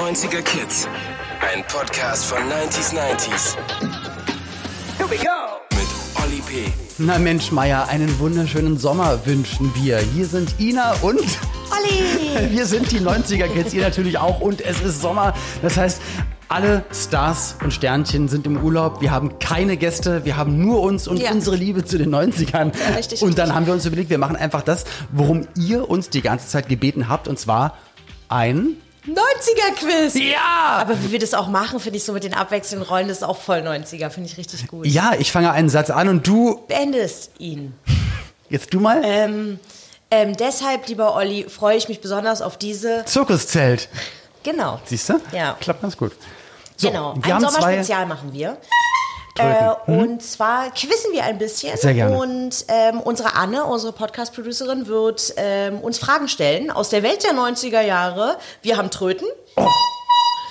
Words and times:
90er 0.00 0.40
Kids. 0.40 0.88
Ein 1.52 1.62
Podcast 1.68 2.24
von 2.24 2.38
90s 2.38 2.94
90s. 2.94 3.54
Here 4.96 5.10
we 5.10 5.16
go! 5.16 5.76
Mit 5.76 5.86
Olli 6.24 6.40
P. 6.40 6.72
Na 6.96 7.18
Mensch, 7.18 7.52
Meier, 7.52 7.86
einen 7.86 8.18
wunderschönen 8.18 8.78
Sommer 8.78 9.18
wünschen 9.26 9.70
wir. 9.74 9.98
Hier 9.98 10.24
sind 10.24 10.58
Ina 10.58 10.94
und 11.02 11.20
Olli! 11.20 12.48
wir 12.50 12.64
sind 12.64 12.90
die 12.92 13.00
90er 13.00 13.48
Kids, 13.48 13.74
ihr 13.74 13.82
natürlich 13.82 14.16
auch 14.16 14.40
und 14.40 14.62
es 14.62 14.80
ist 14.80 15.02
Sommer. 15.02 15.34
Das 15.60 15.76
heißt, 15.76 16.00
alle 16.48 16.82
Stars 16.94 17.56
und 17.62 17.74
Sternchen 17.74 18.26
sind 18.28 18.46
im 18.46 18.56
Urlaub. 18.56 19.02
Wir 19.02 19.10
haben 19.10 19.38
keine 19.38 19.76
Gäste, 19.76 20.24
wir 20.24 20.38
haben 20.38 20.58
nur 20.64 20.80
uns 20.80 21.08
und 21.08 21.18
Ja. 21.18 21.30
unsere 21.30 21.56
Liebe 21.56 21.84
zu 21.84 21.98
den 21.98 22.08
90ern. 22.14 22.72
Ja, 22.88 22.96
richtig, 22.96 23.20
und 23.20 23.36
dann 23.36 23.48
richtig. 23.48 23.54
haben 23.54 23.66
wir 23.66 23.74
uns 23.74 23.84
überlegt, 23.84 24.08
wir 24.08 24.18
machen 24.18 24.36
einfach 24.36 24.62
das, 24.62 24.84
worum 25.12 25.46
ihr 25.58 25.90
uns 25.90 26.08
die 26.08 26.22
ganze 26.22 26.48
Zeit 26.48 26.70
gebeten 26.70 27.10
habt 27.10 27.28
und 27.28 27.38
zwar 27.38 27.76
ein 28.30 28.76
90er-Quiz! 29.06 30.14
Ja! 30.14 30.78
Aber 30.78 31.02
wie 31.02 31.12
wir 31.12 31.18
das 31.18 31.34
auch 31.34 31.48
machen, 31.48 31.80
finde 31.80 31.96
ich 31.96 32.04
so 32.04 32.12
mit 32.12 32.24
den 32.24 32.34
abwechselnden 32.34 32.86
Rollen, 32.86 33.08
das 33.08 33.18
ist 33.18 33.22
auch 33.22 33.40
voll 33.40 33.58
90er, 33.58 34.10
finde 34.10 34.28
ich 34.28 34.36
richtig 34.36 34.66
gut. 34.68 34.86
Ja, 34.86 35.12
ich 35.18 35.32
fange 35.32 35.52
einen 35.52 35.68
Satz 35.68 35.90
an 35.90 36.08
und 36.08 36.26
du, 36.26 36.60
Beendest 36.68 37.30
ihn. 37.38 37.74
jetzt 38.48 38.72
du 38.74 38.80
mal, 38.80 39.00
Ähm, 39.04 39.58
ähm, 40.10 40.36
deshalb, 40.36 40.88
lieber 40.88 41.14
Olli, 41.14 41.46
freue 41.48 41.76
ich 41.76 41.88
mich 41.88 42.00
besonders 42.00 42.42
auf 42.42 42.58
diese. 42.58 43.04
Zirkuszelt. 43.04 43.88
Genau. 44.42 44.80
Siehst 44.84 45.08
du? 45.08 45.20
Ja. 45.32 45.56
Klappt 45.60 45.82
ganz 45.82 45.96
gut. 45.96 46.12
So, 46.76 46.88
genau. 46.88 47.14
Ein. 47.22 47.40
Sommerspezial 47.40 48.06
machen 48.06 48.32
wir. 48.32 48.56
Äh, 49.86 49.90
Und 49.92 50.22
zwar 50.22 50.70
quizzen 50.70 51.12
wir 51.12 51.24
ein 51.24 51.38
bisschen. 51.38 51.76
Sehr 51.76 51.94
gerne. 51.94 52.16
Und 52.16 52.64
ähm, 52.68 53.00
unsere 53.00 53.34
Anne, 53.34 53.64
unsere 53.64 53.92
Podcast-Producerin, 53.92 54.86
wird 54.86 55.34
ähm, 55.36 55.78
uns 55.80 55.98
Fragen 55.98 56.28
stellen 56.28 56.70
aus 56.70 56.88
der 56.90 57.02
Welt 57.02 57.24
der 57.24 57.32
90er 57.32 57.80
Jahre. 57.80 58.36
Wir 58.62 58.76
haben 58.76 58.90
Tröten. 58.90 59.26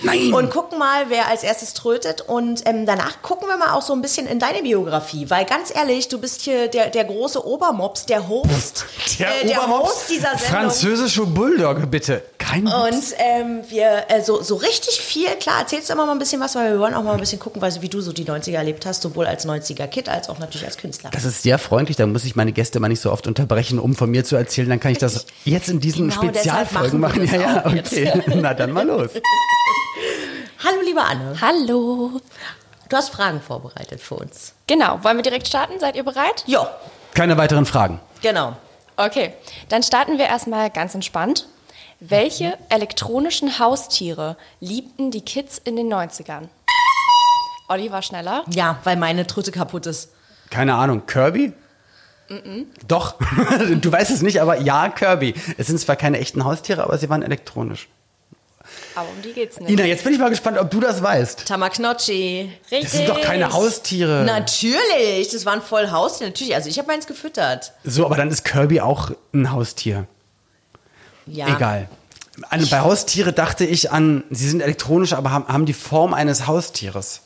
Nein! 0.01 0.33
Und 0.33 0.49
gucken 0.49 0.79
mal, 0.79 1.09
wer 1.09 1.27
als 1.27 1.43
erstes 1.43 1.73
trötet. 1.73 2.21
Und 2.21 2.61
ähm, 2.65 2.85
danach 2.85 3.21
gucken 3.21 3.49
wir 3.49 3.57
mal 3.57 3.73
auch 3.73 3.81
so 3.81 3.91
ein 3.93 4.01
bisschen 4.01 4.27
in 4.27 4.39
deine 4.39 4.61
Biografie. 4.61 5.29
Weil 5.29 5.43
ganz 5.45 5.75
ehrlich, 5.75 6.07
du 6.07 6.19
bist 6.19 6.41
hier 6.41 6.69
der, 6.69 6.89
der 6.89 7.03
große 7.03 7.45
Obermops, 7.45 8.05
der 8.05 8.29
Host. 8.29 8.85
äh, 9.19 9.45
der 9.45 9.67
Host 9.67 10.09
dieser 10.09 10.37
Sendung. 10.37 10.47
Französische 10.47 11.25
Bulldogge, 11.25 11.85
bitte. 11.85 12.23
Kein. 12.39 12.65
Und 12.67 13.03
ähm, 13.17 13.61
wir 13.69 14.05
äh, 14.07 14.23
so, 14.23 14.41
so 14.41 14.55
richtig 14.55 14.99
viel, 14.99 15.27
klar, 15.35 15.59
erzählst 15.59 15.89
du 15.89 15.93
immer 15.93 16.05
mal 16.05 16.13
ein 16.13 16.19
bisschen 16.19 16.41
was, 16.41 16.55
weil 16.55 16.71
wir 16.71 16.79
wollen 16.79 16.93
auch 16.95 17.03
mal 17.03 17.13
ein 17.13 17.19
bisschen 17.19 17.37
gucken, 17.37 17.61
weil, 17.61 17.79
wie 17.81 17.89
du 17.89 18.01
so 18.01 18.11
die 18.11 18.25
90er 18.25 18.53
erlebt 18.55 18.85
hast, 18.87 19.01
sowohl 19.03 19.27
als 19.27 19.45
90er-Kid 19.45 20.09
als 20.09 20.29
auch 20.29 20.39
natürlich 20.39 20.65
als 20.65 20.77
Künstler. 20.77 21.11
Das 21.11 21.25
ist 21.25 21.43
sehr 21.43 21.59
freundlich, 21.59 21.97
da 21.97 22.07
muss 22.07 22.23
ich 22.25 22.35
meine 22.35 22.51
Gäste 22.51 22.79
mal 22.79 22.87
nicht 22.87 23.01
so 23.01 23.11
oft 23.11 23.27
unterbrechen, 23.27 23.77
um 23.77 23.93
von 23.93 24.09
mir 24.09 24.23
zu 24.23 24.35
erzählen. 24.35 24.69
Dann 24.69 24.79
kann 24.79 24.91
ich 24.93 24.97
das 24.97 25.25
jetzt 25.43 25.69
in 25.69 25.79
diesen 25.79 26.09
Genau 26.09 26.21
Spezialfolgen 26.23 26.99
machen 26.99 27.25
machen. 27.25 27.39
Ja, 27.41 27.41
ja, 27.41 27.65
okay. 27.65 28.23
Na 28.35 28.53
dann 28.53 28.71
mal 28.71 28.87
los. 28.87 29.11
Hallo, 30.63 30.81
liebe 30.83 31.01
Anne. 31.01 31.35
Hallo. 31.39 32.19
Du 32.87 32.97
hast 32.97 33.09
Fragen 33.09 33.41
vorbereitet 33.41 34.01
für 34.01 34.15
uns. 34.15 34.53
Genau, 34.65 35.03
wollen 35.03 35.17
wir 35.17 35.23
direkt 35.23 35.47
starten? 35.47 35.79
Seid 35.79 35.95
ihr 35.95 36.03
bereit? 36.03 36.43
Jo, 36.47 36.65
Keine 37.13 37.37
weiteren 37.37 37.65
Fragen. 37.65 37.99
genau. 38.21 38.55
Okay, 38.97 39.31
dann 39.69 39.81
starten 39.81 40.17
wir 40.17 40.25
erstmal 40.25 40.69
ganz 40.69 40.93
entspannt. 40.93 41.47
Welche 41.99 42.57
elektronischen 42.69 43.59
Haustiere 43.59 44.37
liebten 44.61 45.11
die 45.11 45.21
Kids 45.21 45.57
in 45.57 45.75
den 45.75 45.91
90ern? 45.93 46.47
Olli 47.67 47.91
war 47.91 48.01
schneller. 48.01 48.45
Ja, 48.49 48.79
weil 48.85 48.95
meine 48.95 49.27
Tröte 49.27 49.51
kaputt 49.51 49.85
ist. 49.85 50.09
Keine 50.49 50.75
Ahnung. 50.75 51.05
Kirby? 51.05 51.51
Doch. 52.87 53.15
du 53.81 53.91
weißt 53.91 54.11
es 54.11 54.21
nicht, 54.21 54.41
aber 54.41 54.61
ja, 54.61 54.87
Kirby. 54.89 55.33
Es 55.57 55.67
sind 55.67 55.79
zwar 55.79 55.97
keine 55.97 56.19
echten 56.19 56.45
Haustiere, 56.45 56.83
aber 56.83 56.97
sie 56.97 57.09
waren 57.09 57.21
elektronisch. 57.21 57.89
Aber 58.95 59.09
um 59.09 59.21
die 59.21 59.33
geht's 59.33 59.59
nicht. 59.59 59.69
Ina, 59.69 59.83
jetzt 59.83 60.03
bin 60.03 60.13
ich 60.13 60.19
mal 60.19 60.29
gespannt, 60.29 60.57
ob 60.57 60.71
du 60.71 60.79
das 60.79 61.03
weißt. 61.03 61.47
Tamaknochi. 61.47 62.51
Richtig. 62.71 62.81
Das 62.83 62.91
sind 62.91 63.09
doch 63.09 63.21
keine 63.21 63.51
Haustiere. 63.51 64.23
Natürlich, 64.25 65.29
das 65.31 65.45
waren 65.45 65.61
voll 65.61 65.91
Haustiere. 65.91 66.29
Natürlich, 66.29 66.55
also 66.55 66.69
ich 66.69 66.77
habe 66.77 66.87
meins 66.87 67.07
gefüttert. 67.07 67.73
So, 67.83 68.05
aber 68.05 68.15
dann 68.15 68.29
ist 68.29 68.45
Kirby 68.45 68.79
auch 68.79 69.11
ein 69.33 69.51
Haustier. 69.51 70.07
Ja. 71.29 71.55
Egal. 71.55 71.89
An, 72.49 72.65
bei 72.69 72.79
Haustiere 72.79 73.33
dachte 73.33 73.65
ich 73.65 73.91
an, 73.91 74.23
sie 74.29 74.49
sind 74.49 74.61
elektronisch, 74.61 75.13
aber 75.13 75.31
haben, 75.31 75.47
haben 75.47 75.65
die 75.65 75.73
Form 75.73 76.13
eines 76.13 76.47
Haustieres. 76.47 77.21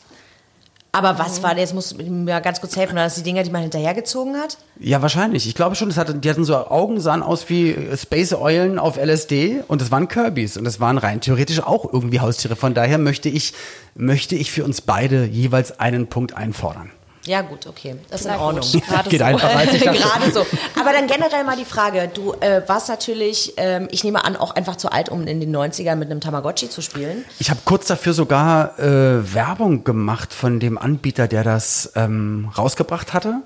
Aber 0.96 1.18
was 1.18 1.42
war, 1.42 1.58
jetzt 1.58 1.74
musst 1.74 2.00
du 2.00 2.04
mir 2.04 2.40
ganz 2.40 2.62
kurz 2.62 2.76
helfen, 2.76 2.96
waren 2.96 3.06
das 3.06 3.16
die 3.16 3.24
Dinger, 3.24 3.42
die 3.42 3.50
man 3.50 3.64
hinterhergezogen 3.64 4.38
hat? 4.38 4.60
Ja, 4.80 5.02
wahrscheinlich. 5.02 5.48
Ich 5.48 5.56
glaube 5.56 5.76
schon, 5.76 5.90
das 5.90 5.98
hatte, 5.98 6.14
die 6.14 6.30
hatten 6.30 6.46
so 6.46 6.56
Augen, 6.56 7.02
sahen 7.02 7.24
aus 7.24 7.50
wie 7.50 7.76
Space 7.98 8.32
Eulen 8.34 8.78
auf 8.78 8.98
LSD 8.98 9.64
und 9.68 9.82
das 9.82 9.90
waren 9.90 10.08
Kirbys 10.08 10.56
und 10.56 10.66
das 10.66 10.80
waren 10.80 11.00
rein 11.00 11.20
theoretisch 11.20 11.62
auch 11.62 11.92
irgendwie 11.92 12.20
Haustiere. 12.20 12.56
Von 12.56 12.76
daher 12.76 13.00
möchte 13.00 13.28
ich, 13.28 13.54
möchte 13.96 14.36
ich 14.36 14.52
für 14.52 14.64
uns 14.64 14.82
beide 14.82 15.26
jeweils 15.26 15.80
einen 15.80 16.08
Punkt 16.08 16.38
einfordern. 16.38 16.92
Ja, 17.26 17.42
gut, 17.42 17.68
okay. 17.68 17.96
Das 18.10 18.22
ist 18.22 18.26
in 18.28 18.34
Na 18.34 18.38
gut, 18.38 18.58
Ordnung. 18.64 18.82
gerade 18.88 19.10
Geht 19.10 19.20
so. 19.20 19.26
einfach, 19.26 19.56
als 19.56 19.74
ich 19.76 19.84
dachte. 19.84 20.00
Gerade 20.00 20.32
so. 20.32 20.46
Aber 20.80 20.92
dann 20.92 21.08
generell 21.08 21.44
mal 21.44 21.56
die 21.56 21.66
Frage. 21.66 22.10
Du 22.14 22.34
äh, 22.34 22.62
warst 22.68 22.90
natürlich, 22.90 23.54
ähm, 23.58 23.88
ich 23.92 24.04
nehme 24.04 24.26
an, 24.26 24.36
auch 24.36 24.56
einfach 24.56 24.76
zu 24.76 24.92
alt, 24.92 25.10
um 25.10 25.26
in 25.28 25.40
den 25.40 25.56
90ern 25.56 25.96
mit 25.96 26.12
einem 26.12 26.20
Tamagotchi 26.20 26.70
zu 26.70 26.82
spielen. 26.82 27.24
Ich 27.40 27.50
habe 27.50 27.62
kurz 27.66 27.88
dafür 27.88 28.14
sogar 28.14 28.78
äh, 28.80 29.34
Werbung 29.34 29.84
gemacht 29.84 30.34
von 30.34 30.60
dem 30.60 30.78
Anbieter, 30.78 31.28
der 31.28 31.44
das 31.44 31.94
ähm, 31.96 32.52
rausgebracht 32.58 33.14
hatte. 33.14 33.42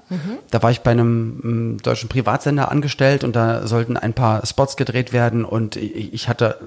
Da 0.52 0.64
war 0.64 0.72
ich 0.72 0.82
bei 0.82 0.92
einem 0.92 1.42
ähm, 1.44 1.78
deutschen 1.84 2.09
Privatsender 2.09 2.72
angestellt 2.72 3.24
und 3.24 3.36
da 3.36 3.68
sollten 3.68 3.98
ein 3.98 4.14
paar 4.14 4.46
Spots 4.46 4.78
gedreht 4.78 5.14
werden 5.14 5.46
und 5.46 5.76
ich, 5.76 6.14
ich 6.14 6.28
hatte 6.28 6.59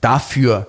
dafür 0.00 0.66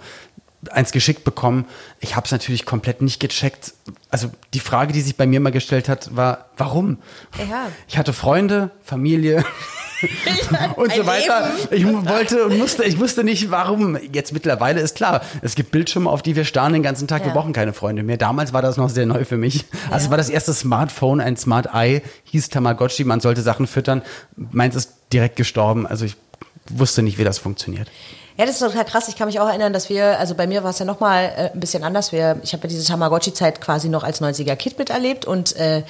eins 0.72 0.92
geschickt 0.92 1.24
bekommen. 1.24 1.66
Ich 2.00 2.16
habe 2.16 2.26
es 2.26 2.32
natürlich 2.32 2.66
komplett 2.66 3.02
nicht 3.02 3.20
gecheckt. 3.20 3.74
Also 4.10 4.30
die 4.54 4.60
Frage, 4.60 4.92
die 4.94 5.02
sich 5.02 5.16
bei 5.16 5.28
mir 5.28 5.40
mal 5.40 5.52
gestellt 5.52 5.88
hat, 5.90 6.16
war, 6.16 6.46
warum? 6.58 6.98
Ja. 7.38 7.68
Ich 7.88 7.98
hatte 7.98 8.12
Freunde, 8.14 8.72
Familie 8.84 9.44
und 10.76 10.92
so 10.94 11.06
weiter. 11.08 11.50
Ich 11.72 11.86
wollte 11.86 12.46
und 12.46 12.58
musste, 12.58 12.84
ich 12.84 13.00
wusste 13.00 13.24
nicht, 13.24 13.50
warum. 13.50 13.98
Jetzt 14.14 14.32
mittlerweile 14.34 14.80
ist 14.82 14.96
klar, 14.96 15.22
es 15.42 15.56
gibt 15.56 15.72
Bildschirme, 15.72 16.10
auf 16.10 16.22
die 16.22 16.36
wir 16.36 16.46
starren 16.46 16.74
den 16.74 16.84
ganzen 16.84 17.08
Tag. 17.08 17.22
Wir 17.24 17.30
Ja. 17.30 17.34
brauchen 17.34 17.54
keine 17.54 17.74
Freunde 17.74 18.04
mehr. 18.04 18.18
Damals 18.18 18.54
war 18.54 18.62
das 18.62 18.78
noch 18.78 18.90
sehr 18.90 19.06
neu 19.06 19.26
für 19.26 19.38
mich. 19.38 19.66
Also 19.90 20.06
es 20.06 20.10
war 20.12 20.18
das 20.18 20.30
erste 20.30 20.54
Smartphone, 20.54 21.20
ein 21.22 21.36
Smart 21.38 21.70
Eye, 21.74 22.02
hieß 22.26 22.50
Tamagotchi. 22.50 23.04
Man 23.06 23.20
sollte 23.22 23.42
Sachen 23.42 23.66
füttern. 23.68 24.02
Meins 24.36 24.76
ist 24.76 24.94
direkt 25.14 25.36
gestorben. 25.36 25.88
Also 25.88 26.06
ich 26.06 26.16
wusste 26.70 27.02
nicht, 27.02 27.18
wie 27.18 27.24
das 27.24 27.38
funktioniert. 27.40 27.90
Ja, 28.38 28.46
das 28.46 28.56
ist 28.56 28.60
total 28.60 28.86
krass. 28.86 29.08
Ich 29.08 29.16
kann 29.16 29.28
mich 29.28 29.40
auch 29.40 29.48
erinnern, 29.48 29.74
dass 29.74 29.90
wir, 29.90 30.20
also 30.20 30.36
bei 30.36 30.46
mir 30.46 30.64
war 30.64 30.70
es 30.70 30.78
ja 30.78 30.86
nochmal 30.86 31.34
äh, 31.36 31.52
ein 31.54 31.60
bisschen 31.60 31.84
anders. 31.84 32.12
Wir, 32.12 32.40
ich 32.44 32.54
habe 32.54 32.64
ja 32.64 32.70
diese 32.70 32.86
Tamagotchi-Zeit 32.86 33.62
quasi 33.62 33.90
noch 33.90 34.04
als 34.04 34.22
90er-Kid 34.22 34.78
miterlebt 34.78 35.26
und 35.26 35.56
äh, 35.56 35.82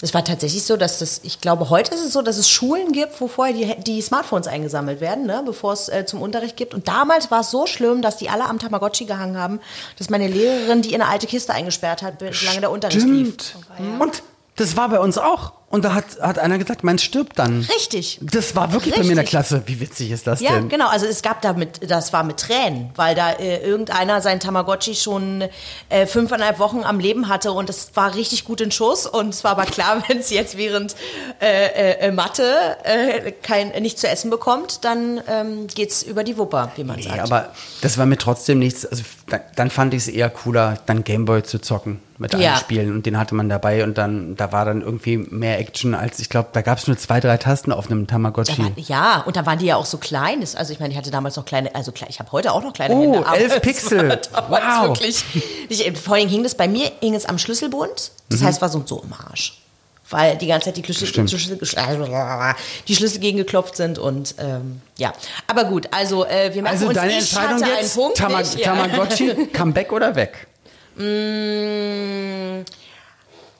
es 0.00 0.14
war 0.14 0.24
tatsächlich 0.24 0.62
so, 0.64 0.76
dass 0.76 1.00
das, 1.00 1.20
ich 1.24 1.40
glaube, 1.40 1.68
heute 1.68 1.92
ist 1.94 2.04
es 2.04 2.12
so, 2.12 2.22
dass 2.22 2.36
es 2.36 2.48
Schulen 2.48 2.92
gibt, 2.92 3.20
wo 3.20 3.26
vorher 3.26 3.54
die, 3.54 3.82
die 3.82 4.00
Smartphones 4.00 4.46
eingesammelt 4.46 5.00
werden, 5.00 5.26
ne, 5.26 5.42
bevor 5.44 5.72
es 5.72 5.88
äh, 5.88 6.06
zum 6.06 6.22
Unterricht 6.22 6.56
gibt. 6.56 6.74
Und 6.74 6.86
damals 6.86 7.32
war 7.32 7.40
es 7.40 7.50
so 7.50 7.66
schlimm, 7.66 8.02
dass 8.02 8.16
die 8.18 8.28
alle 8.28 8.44
am 8.44 8.60
Tamagotchi 8.60 9.06
gehangen 9.06 9.36
haben, 9.36 9.58
dass 9.98 10.08
meine 10.08 10.28
Lehrerin 10.28 10.82
die 10.82 10.94
in 10.94 11.02
eine 11.02 11.10
alte 11.10 11.26
Kiste 11.26 11.54
eingesperrt 11.54 12.02
hat, 12.02 12.22
solange 12.32 12.60
der 12.60 12.70
Unterricht 12.70 13.04
lief. 13.06 13.56
Und 13.98 14.22
das 14.54 14.76
war 14.76 14.88
bei 14.88 15.00
uns 15.00 15.18
auch. 15.18 15.52
Und 15.68 15.84
da 15.84 15.94
hat, 15.94 16.04
hat 16.20 16.38
einer 16.38 16.58
gesagt, 16.58 16.84
meins 16.84 17.02
stirbt 17.02 17.40
dann. 17.40 17.66
Richtig. 17.74 18.20
Das 18.22 18.54
war 18.54 18.72
wirklich 18.72 18.94
bei 18.94 19.00
mir 19.02 19.08
in 19.10 19.16
der 19.16 19.24
Richtig. 19.24 19.30
Klasse. 19.30 19.62
Wie 19.66 19.80
witzig 19.80 20.12
ist 20.12 20.24
das 20.28 20.40
Ja, 20.40 20.52
denn? 20.52 20.68
genau. 20.68 20.88
Also 20.88 21.06
es 21.06 21.22
gab 21.22 21.42
da 21.42 21.54
mit, 21.54 21.90
das 21.90 22.12
war 22.12 22.22
mit 22.22 22.36
Tränen, 22.36 22.90
weil 22.94 23.16
da 23.16 23.32
äh, 23.32 23.66
irgendeiner 23.66 24.20
sein 24.20 24.38
Tamagotchi 24.38 24.94
schon 24.94 25.44
äh, 25.88 26.06
fünfeinhalb 26.06 26.60
Wochen 26.60 26.84
am 26.84 27.00
Leben 27.00 27.28
hatte 27.28 27.50
und 27.50 27.68
es 27.68 27.90
war 27.94 28.14
richtig 28.14 28.44
gut 28.44 28.60
in 28.60 28.70
Schuss. 28.70 29.06
Und 29.06 29.30
es 29.30 29.42
war 29.42 29.50
aber 29.50 29.64
klar, 29.64 30.04
wenn 30.08 30.18
es 30.18 30.30
jetzt 30.30 30.56
während 30.56 30.94
äh, 31.40 31.94
äh, 32.06 32.12
Mathe 32.12 32.76
äh, 32.84 33.32
kein, 33.32 33.70
nicht 33.82 33.98
zu 33.98 34.08
essen 34.08 34.30
bekommt, 34.30 34.84
dann 34.84 35.20
ähm, 35.28 35.66
geht's 35.66 36.04
über 36.04 36.22
die 36.22 36.38
Wupper, 36.38 36.70
wie 36.76 36.84
man 36.84 36.94
Nee, 36.96 37.02
sagt. 37.02 37.18
aber 37.20 37.52
das 37.82 37.98
war 37.98 38.06
mir 38.06 38.18
trotzdem 38.18 38.60
nichts. 38.60 38.86
Also 38.86 39.02
dann, 39.28 39.40
dann 39.56 39.70
fand 39.70 39.94
ich 39.94 40.02
es 40.02 40.08
eher 40.08 40.30
cooler, 40.30 40.78
dann 40.86 41.02
Gameboy 41.02 41.42
zu 41.42 41.58
zocken 41.58 42.00
mit 42.18 42.32
Ja. 42.32 42.52
allen 42.52 42.60
Spielen 42.60 42.92
und 42.92 43.04
den 43.04 43.18
hatte 43.18 43.34
man 43.34 43.48
dabei 43.50 43.84
und 43.84 43.98
dann 43.98 44.36
da 44.36 44.50
war 44.52 44.64
dann 44.64 44.80
irgendwie 44.80 45.18
mehr 45.18 45.55
Action 45.58 45.94
als 45.94 46.18
ich 46.18 46.28
glaube, 46.28 46.48
da 46.52 46.62
gab 46.62 46.78
es 46.78 46.86
nur 46.86 46.96
zwei, 46.96 47.20
drei 47.20 47.36
Tasten 47.36 47.72
auf 47.72 47.86
einem 47.90 48.06
Tamagotchi. 48.06 48.58
war, 48.62 48.70
ja, 48.76 49.22
und 49.26 49.36
da 49.36 49.46
waren 49.46 49.58
die 49.58 49.66
ja 49.66 49.76
auch 49.76 49.86
so 49.86 49.98
klein. 49.98 50.40
Also 50.56 50.72
ich 50.72 50.80
meine, 50.80 50.92
ich 50.92 50.98
hatte 50.98 51.10
damals 51.10 51.36
noch 51.36 51.44
kleine, 51.44 51.74
also 51.74 51.92
ich 52.08 52.18
habe 52.18 52.32
heute 52.32 52.52
auch 52.52 52.62
noch 52.62 52.72
kleine 52.72 52.94
Oh, 52.94 53.02
Hände. 53.02 53.26
aber 53.26 53.38
elf 53.38 53.60
Pixel. 53.62 54.20
Wow. 54.48 54.88
Wirklich, 54.88 55.24
nicht, 55.68 55.98
vor 55.98 56.14
allem 56.16 56.28
hing 56.28 56.42
das 56.42 56.54
bei 56.54 56.68
mir, 56.68 56.90
hing 57.00 57.14
es 57.14 57.26
am 57.26 57.38
Schlüsselbund. 57.38 58.10
Das 58.28 58.42
heißt, 58.42 58.60
war 58.62 58.68
so, 58.68 58.82
so 58.86 59.02
im 59.02 59.12
Arsch. 59.12 59.60
Weil 60.08 60.36
die 60.36 60.46
ganze 60.46 60.66
Zeit 60.66 60.76
die 60.76 60.84
Schlüssel, 60.84 61.08
Stimmt. 61.08 61.30
Schlüssel, 61.30 61.58
die 62.86 62.94
Schlüssel 62.94 63.18
gegengeklopft 63.18 63.76
sind 63.76 63.98
und 63.98 64.36
ähm, 64.38 64.80
ja. 64.98 65.12
Aber 65.48 65.64
gut, 65.64 65.88
also 65.90 66.24
äh, 66.24 66.54
wir 66.54 66.62
merken 66.62 66.76
Also 66.76 66.86
uns, 66.86 66.94
deine 66.94 67.10
ich 67.10 67.18
Entscheidung 67.18 67.58
jetzt, 67.58 67.70
einen 67.80 67.90
Punkt 67.90 68.16
Tama 68.18 68.38
nicht, 68.38 68.56
ja. 68.60 68.66
Tamagotchi, 68.76 69.46
Comeback 69.52 69.92
oder 69.92 70.14
weg? 70.14 70.46
Mm, 70.96 72.62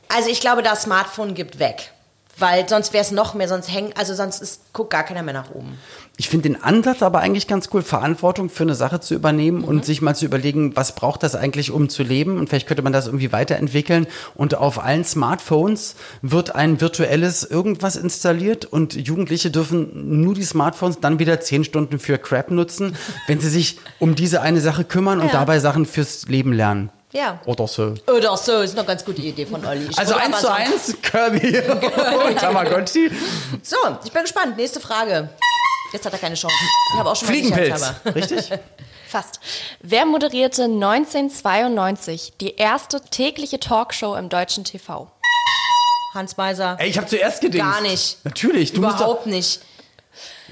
Also 0.09 0.31
ich 0.31 0.41
glaube, 0.41 0.63
das 0.63 0.83
Smartphone 0.83 1.35
gibt 1.35 1.59
weg. 1.59 1.93
Weil 2.39 2.69
sonst 2.69 2.93
wäre 2.93 3.03
es 3.03 3.13
noch 3.13 3.33
mehr, 3.33 3.49
sonst 3.49 3.73
hängen, 3.73 3.95
also 3.97 4.15
sonst 4.15 4.43
ist, 4.43 4.61
guckt 4.75 4.91
gar 4.91 5.05
keiner 5.05 5.23
mehr 5.23 5.33
nach 5.33 5.51
oben. 5.53 5.79
Ich 6.19 6.29
finde 6.29 6.51
den 6.51 6.63
Ansatz 6.63 7.03
aber 7.03 7.21
eigentlich 7.21 7.47
ganz 7.47 7.71
cool, 7.73 7.81
Verantwortung 7.81 8.51
für 8.51 8.65
eine 8.65 8.75
Sache 8.75 9.01
zu 9.01 9.15
übernehmen 9.15 9.65
und 9.65 9.87
sich 9.87 10.03
mal 10.03 10.15
zu 10.15 10.27
überlegen, 10.27 10.77
was 10.77 10.95
braucht 10.95 11.23
das 11.23 11.35
eigentlich, 11.35 11.71
um 11.71 11.89
zu 11.89 12.03
leben? 12.03 12.39
Und 12.39 12.51
vielleicht 12.51 12.67
könnte 12.67 12.83
man 12.83 12.93
das 12.93 13.07
irgendwie 13.07 13.33
weiterentwickeln. 13.33 14.07
Und 14.35 14.55
auf 14.55 14.85
allen 14.85 15.05
Smartphones 15.05 15.97
wird 16.21 16.55
ein 16.55 16.83
virtuelles 16.83 17.43
irgendwas 17.43 17.97
installiert 17.97 18.67
und 18.67 18.93
Jugendliche 18.95 19.51
dürfen 19.51 20.21
nur 20.21 20.35
die 20.35 20.45
Smartphones 20.45 21.01
dann 21.01 21.19
wieder 21.19 21.41
zehn 21.41 21.65
Stunden 21.65 21.99
für 21.99 22.19
Crap 22.19 22.51
nutzen, 22.51 22.97
wenn 23.29 23.41
sie 23.41 23.49
sich 23.49 23.79
um 23.99 24.15
diese 24.15 24.43
eine 24.43 24.61
Sache 24.61 24.85
kümmern 24.85 25.21
und 25.21 25.29
Ja. 25.29 25.33
dabei 25.33 25.59
Sachen 25.59 25.87
fürs 25.87 26.29
Leben 26.29 26.53
lernen. 26.53 26.91
Ja. 27.17 27.41
Oder 27.47 27.67
so. 27.67 27.95
Oder 28.07 28.37
so, 28.37 28.61
ist 28.61 28.77
eine 28.77 28.87
ganz 28.87 29.05
gute 29.05 29.23
Idee 29.23 29.47
von 29.47 29.65
Olli. 29.65 29.87
Ich 29.91 29.99
Also 29.99 30.13
würde 30.15 30.25
eins 30.25 30.35
aber 30.35 30.41
zu 30.41 30.47
sagen- 30.47 30.73
eins, 30.73 30.97
Kirby 31.03 31.61
und 32.29 32.37
Tamagotchi. 32.41 33.11
So, 33.63 33.77
ich 34.05 34.13
bin 34.13 34.23
gespannt. 34.23 34.57
Nächste 34.57 34.81
Frage. 34.81 35.31
Jetzt 35.93 36.05
hat 36.05 36.13
er 36.13 36.19
keine 36.19 36.35
Chance. 36.35 36.55
Ich 36.93 36.99
habe 36.99 37.11
auch 37.11 37.17
schon 37.17 37.29
mal 37.29 37.33
Fliegenpilz, 37.33 37.75
sicherheitshalber. 37.79 38.15
richtig? 38.21 38.51
Fast. 39.09 39.41
Wer 39.81 40.05
moderierte 40.05 40.65
1992 40.65 42.35
die 42.41 42.57
erste 42.57 43.01
tägliche 43.01 43.59
Talkshow 43.61 44.15
im 44.17 44.29
deutschen 44.29 44.65
TV? 44.65 45.11
Hans 46.13 46.37
Meiser. 46.37 46.77
Ey, 46.81 46.89
ich 46.89 46.99
habe 46.99 47.07
zuerst 47.07 47.41
gedacht. 47.41 47.61
Gar 47.61 47.81
nicht. 47.83 48.19
Natürlich, 48.25 48.73
du 48.73 48.79
Überhaupt 48.79 49.27
nicht. 49.27 49.61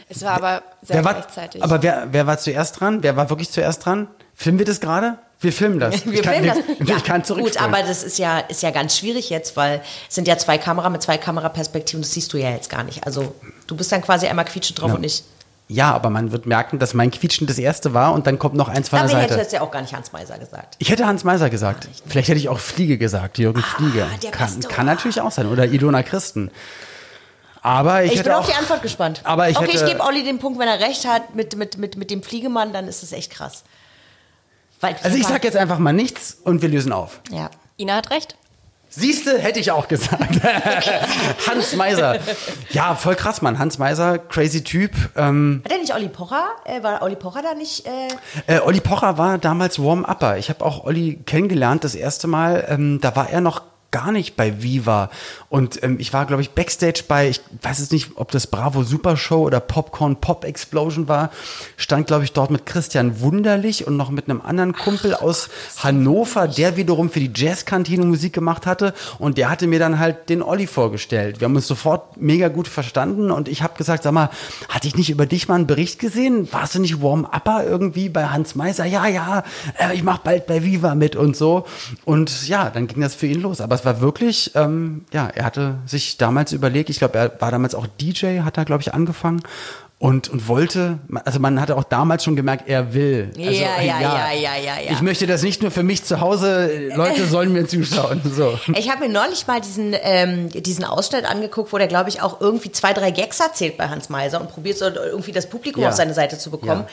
Es 0.08 0.22
war 0.22 0.32
aber 0.34 0.62
sehr 0.82 0.96
wer 0.96 1.04
war, 1.04 1.14
gleichzeitig. 1.14 1.62
aber 1.62 1.82
wer, 1.82 2.08
wer 2.12 2.26
war 2.26 2.38
zuerst 2.38 2.80
dran? 2.80 3.02
Wer 3.02 3.16
war 3.16 3.28
wirklich 3.30 3.50
zuerst 3.50 3.84
dran? 3.84 4.08
Filmen 4.34 4.58
wir 4.58 4.66
das 4.66 4.80
gerade? 4.80 5.18
Wir 5.40 5.52
filmen 5.52 5.78
das. 5.80 6.06
Wir 6.06 6.14
ich 6.14 6.22
kann, 6.22 6.34
filmen 6.34 6.62
ich, 6.78 6.86
das. 6.88 6.96
ich 6.98 7.04
kann 7.04 7.22
gut, 7.22 7.60
aber 7.60 7.82
das 7.82 8.02
ist 8.02 8.18
ja, 8.18 8.38
ist 8.40 8.62
ja 8.62 8.70
ganz 8.70 8.96
schwierig 8.98 9.30
jetzt, 9.30 9.56
weil 9.56 9.82
es 10.08 10.14
sind 10.14 10.26
ja 10.28 10.38
zwei 10.38 10.58
Kamera 10.58 10.88
mit 10.90 11.02
zwei 11.02 11.18
Kameraperspektiven, 11.18 12.02
das 12.02 12.12
siehst 12.12 12.32
du 12.32 12.38
ja 12.38 12.50
jetzt 12.50 12.70
gar 12.70 12.82
nicht. 12.84 13.04
Also 13.06 13.34
du 13.66 13.76
bist 13.76 13.92
dann 13.92 14.02
quasi 14.02 14.26
einmal 14.26 14.44
quietschend 14.44 14.80
drauf 14.80 14.88
Ja. 14.90 14.94
und 14.94 15.00
nicht. 15.02 15.24
Ja, 15.66 15.94
aber 15.94 16.10
man 16.10 16.30
wird 16.30 16.44
merken, 16.44 16.78
dass 16.78 16.92
mein 16.92 17.10
Quietschen 17.10 17.46
das 17.46 17.56
erste 17.58 17.94
war 17.94 18.12
und 18.12 18.26
dann 18.26 18.38
kommt 18.38 18.54
noch 18.54 18.68
eins 18.68 18.90
von 18.90 18.98
Aber 18.98 19.08
der 19.08 19.16
ich 19.16 19.22
hätte 19.22 19.32
Seite. 19.34 19.42
jetzt 19.44 19.52
ja 19.54 19.60
auch 19.62 19.70
gar 19.70 19.80
nicht 19.80 19.94
Hans 19.94 20.12
Meiser 20.12 20.38
gesagt. 20.38 20.76
Ich 20.78 20.90
hätte 20.90 21.06
Hans 21.06 21.24
Meiser 21.24 21.48
gesagt. 21.48 21.88
Vielleicht 22.06 22.28
hätte 22.28 22.38
ich 22.38 22.50
auch 22.50 22.58
Fliege 22.58 22.98
gesagt, 22.98 23.38
Jürgen 23.38 23.62
Fliege. 23.62 24.06
der 24.22 24.30
Kann, 24.30 24.60
kann 24.60 24.84
natürlich 24.84 25.22
auch 25.22 25.30
sein. 25.30 25.46
Oder 25.50 25.64
Ilona 25.64 26.02
Christen. 26.02 26.50
Aber 27.62 28.04
ich, 28.04 28.12
Ich, 28.12 28.22
bin 28.22 28.32
auch, 28.32 28.40
auf 28.40 28.46
die 28.46 28.52
Antwort 28.54 28.82
gespannt. 28.82 29.22
Aber 29.24 29.48
ich 29.48 29.56
okay, 29.56 29.72
hätte, 29.72 29.84
ich 29.84 29.90
gebe 29.90 30.04
Olli 30.04 30.22
den 30.22 30.38
Punkt, 30.38 30.58
wenn 30.58 30.68
er 30.68 30.80
recht 30.80 31.06
hat 31.08 31.34
mit, 31.34 31.56
mit, 31.56 31.78
mit, 31.78 31.96
mit 31.96 32.10
dem 32.10 32.22
Fliegemann, 32.22 32.74
dann 32.74 32.86
ist 32.86 33.02
das 33.02 33.12
echt 33.12 33.30
krass. 33.32 33.64
Weil 34.84 34.96
Also 35.02 35.16
ich 35.16 35.26
sag 35.26 35.42
jetzt 35.44 35.56
einfach 35.56 35.78
mal 35.78 35.92
nichts 35.92 36.36
und 36.44 36.62
wir 36.62 36.68
lösen 36.68 36.92
auf. 36.92 37.20
Ja. 37.30 37.50
Ina 37.78 37.96
hat 37.96 38.10
recht. 38.10 38.36
Siehste, 38.90 39.38
hätte 39.40 39.58
ich 39.58 39.72
auch 39.72 39.88
gesagt. 39.88 40.40
Hans 41.48 41.74
Meiser. 41.74 42.18
Ja, 42.70 42.94
voll 42.94 43.16
krass, 43.16 43.42
Mann. 43.42 43.58
Hans 43.58 43.78
Meiser, 43.78 44.18
crazy 44.18 44.62
Typ. 44.62 44.92
Ähm, 45.16 45.62
Hat 45.64 45.72
der 45.72 45.78
nicht 45.78 45.92
Olli 45.92 46.08
Pocher? 46.08 46.44
Äh, 46.64 46.80
war 46.84 47.02
Olli 47.02 47.16
Pocher 47.16 47.42
da 47.42 47.54
nicht? 47.54 47.84
Äh, 47.86 48.08
Äh, 48.46 48.60
Olli 48.60 48.80
Pocher 48.80 49.18
war 49.18 49.38
damals 49.38 49.82
Warm-Upper. 49.82 50.36
Ich 50.38 50.48
habe 50.48 50.64
auch 50.64 50.84
Olli 50.84 51.18
kennengelernt 51.26 51.82
das 51.82 51.96
erste 51.96 52.28
Mal. 52.28 52.66
Ähm, 52.68 53.00
da 53.00 53.16
war 53.16 53.28
er 53.30 53.40
noch 53.40 53.62
gar 53.94 54.10
nicht 54.10 54.34
bei 54.34 54.60
Viva. 54.60 55.08
Und 55.50 55.80
ähm, 55.84 55.98
ich 56.00 56.12
war, 56.12 56.26
glaube 56.26 56.42
ich, 56.42 56.50
Backstage 56.50 57.04
bei, 57.06 57.28
ich 57.28 57.40
weiß 57.62 57.78
jetzt 57.78 57.92
nicht, 57.92 58.10
ob 58.16 58.32
das 58.32 58.48
Bravo 58.48 58.82
Super 58.82 59.16
Show 59.16 59.44
oder 59.44 59.60
Popcorn 59.60 60.16
Pop 60.16 60.44
Explosion 60.44 61.06
war. 61.06 61.30
Stand, 61.76 62.08
glaube 62.08 62.24
ich, 62.24 62.32
dort 62.32 62.50
mit 62.50 62.66
Christian 62.66 63.20
Wunderlich 63.20 63.86
und 63.86 63.96
noch 63.96 64.10
mit 64.10 64.28
einem 64.28 64.40
anderen 64.40 64.72
Kumpel 64.72 65.14
aus 65.14 65.48
Hannover, 65.78 66.48
der 66.48 66.76
wiederum 66.76 67.08
für 67.08 67.20
die 67.20 67.30
Jazzkantine 67.32 68.04
Musik 68.04 68.32
gemacht 68.32 68.66
hatte. 68.66 68.94
Und 69.20 69.38
der 69.38 69.48
hatte 69.48 69.68
mir 69.68 69.78
dann 69.78 70.00
halt 70.00 70.28
den 70.28 70.42
Olli 70.42 70.66
vorgestellt. 70.66 71.38
Wir 71.38 71.44
haben 71.44 71.54
uns 71.54 71.68
sofort 71.68 72.16
mega 72.16 72.48
gut 72.48 72.66
verstanden 72.66 73.30
und 73.30 73.46
ich 73.46 73.62
habe 73.62 73.78
gesagt, 73.78 74.02
sag 74.02 74.12
mal, 74.12 74.30
hatte 74.68 74.88
ich 74.88 74.96
nicht 74.96 75.10
über 75.10 75.26
dich 75.26 75.46
mal 75.46 75.54
einen 75.54 75.68
Bericht 75.68 76.00
gesehen? 76.00 76.52
Warst 76.52 76.74
du 76.74 76.80
nicht 76.80 77.00
Warm-Upper 77.00 77.64
irgendwie 77.64 78.08
bei 78.08 78.26
Hans 78.26 78.56
Meiser? 78.56 78.86
Ja, 78.86 79.06
ja, 79.06 79.44
äh, 79.78 79.94
ich 79.94 80.02
mach 80.02 80.18
bald 80.18 80.48
bei 80.48 80.64
Viva 80.64 80.96
mit 80.96 81.14
und 81.14 81.36
so. 81.36 81.64
Und 82.04 82.48
ja, 82.48 82.70
dann 82.70 82.88
ging 82.88 83.00
das 83.00 83.14
für 83.14 83.28
ihn 83.28 83.40
los. 83.40 83.60
Aber 83.60 83.83
es 83.84 83.86
war 83.86 84.00
wirklich, 84.00 84.52
ähm, 84.54 85.04
ja, 85.12 85.28
er 85.28 85.44
hatte 85.44 85.74
sich 85.86 86.16
damals 86.16 86.52
überlegt, 86.52 86.88
ich 86.90 86.98
glaube, 86.98 87.18
er 87.18 87.32
war 87.40 87.50
damals 87.50 87.74
auch 87.74 87.86
DJ, 88.00 88.40
hat 88.40 88.56
er, 88.56 88.64
glaube 88.64 88.80
ich, 88.82 88.94
angefangen. 88.94 89.42
Und, 90.00 90.28
und 90.28 90.48
wollte, 90.48 90.98
also 91.24 91.38
man 91.38 91.58
hatte 91.60 91.76
auch 91.76 91.84
damals 91.84 92.24
schon 92.24 92.36
gemerkt, 92.36 92.68
er 92.68 92.92
will. 92.92 93.30
Also, 93.38 93.50
Ja, 93.50 93.80
ja, 93.80 94.00
ja, 94.00 94.32
ja, 94.32 94.56
ja, 94.56 94.80
ja. 94.84 94.90
Ich 94.90 95.00
möchte 95.00 95.26
das 95.26 95.42
nicht 95.42 95.62
nur 95.62 95.70
für 95.70 95.82
mich 95.82 96.04
zu 96.04 96.20
Hause, 96.20 96.88
Leute 96.94 97.26
sollen 97.26 97.52
mir 97.52 97.66
zuschauen. 97.66 98.20
So. 98.24 98.58
Ich 98.74 98.90
habe 98.90 99.06
mir 99.06 99.12
neulich 99.12 99.46
mal 99.46 99.60
diesen, 99.62 99.94
ähm, 100.02 100.48
diesen 100.50 100.84
Ausschnitt 100.84 101.24
angeguckt, 101.24 101.72
wo 101.72 101.78
der, 101.78 101.86
glaube 101.86 102.10
ich, 102.10 102.20
auch 102.20 102.40
irgendwie 102.40 102.70
zwei, 102.72 102.92
drei 102.92 103.12
Gags 103.12 103.40
erzählt 103.40 103.78
bei 103.78 103.88
Hans 103.88 104.08
Meiser 104.10 104.40
und 104.40 104.50
probiert 104.50 104.76
so 104.76 104.84
irgendwie 104.86 105.32
das 105.32 105.48
Publikum 105.48 105.82
Ja. 105.82 105.90
auf 105.90 105.94
seine 105.94 106.12
Seite 106.12 106.36
zu 106.38 106.50
bekommen. 106.50 106.84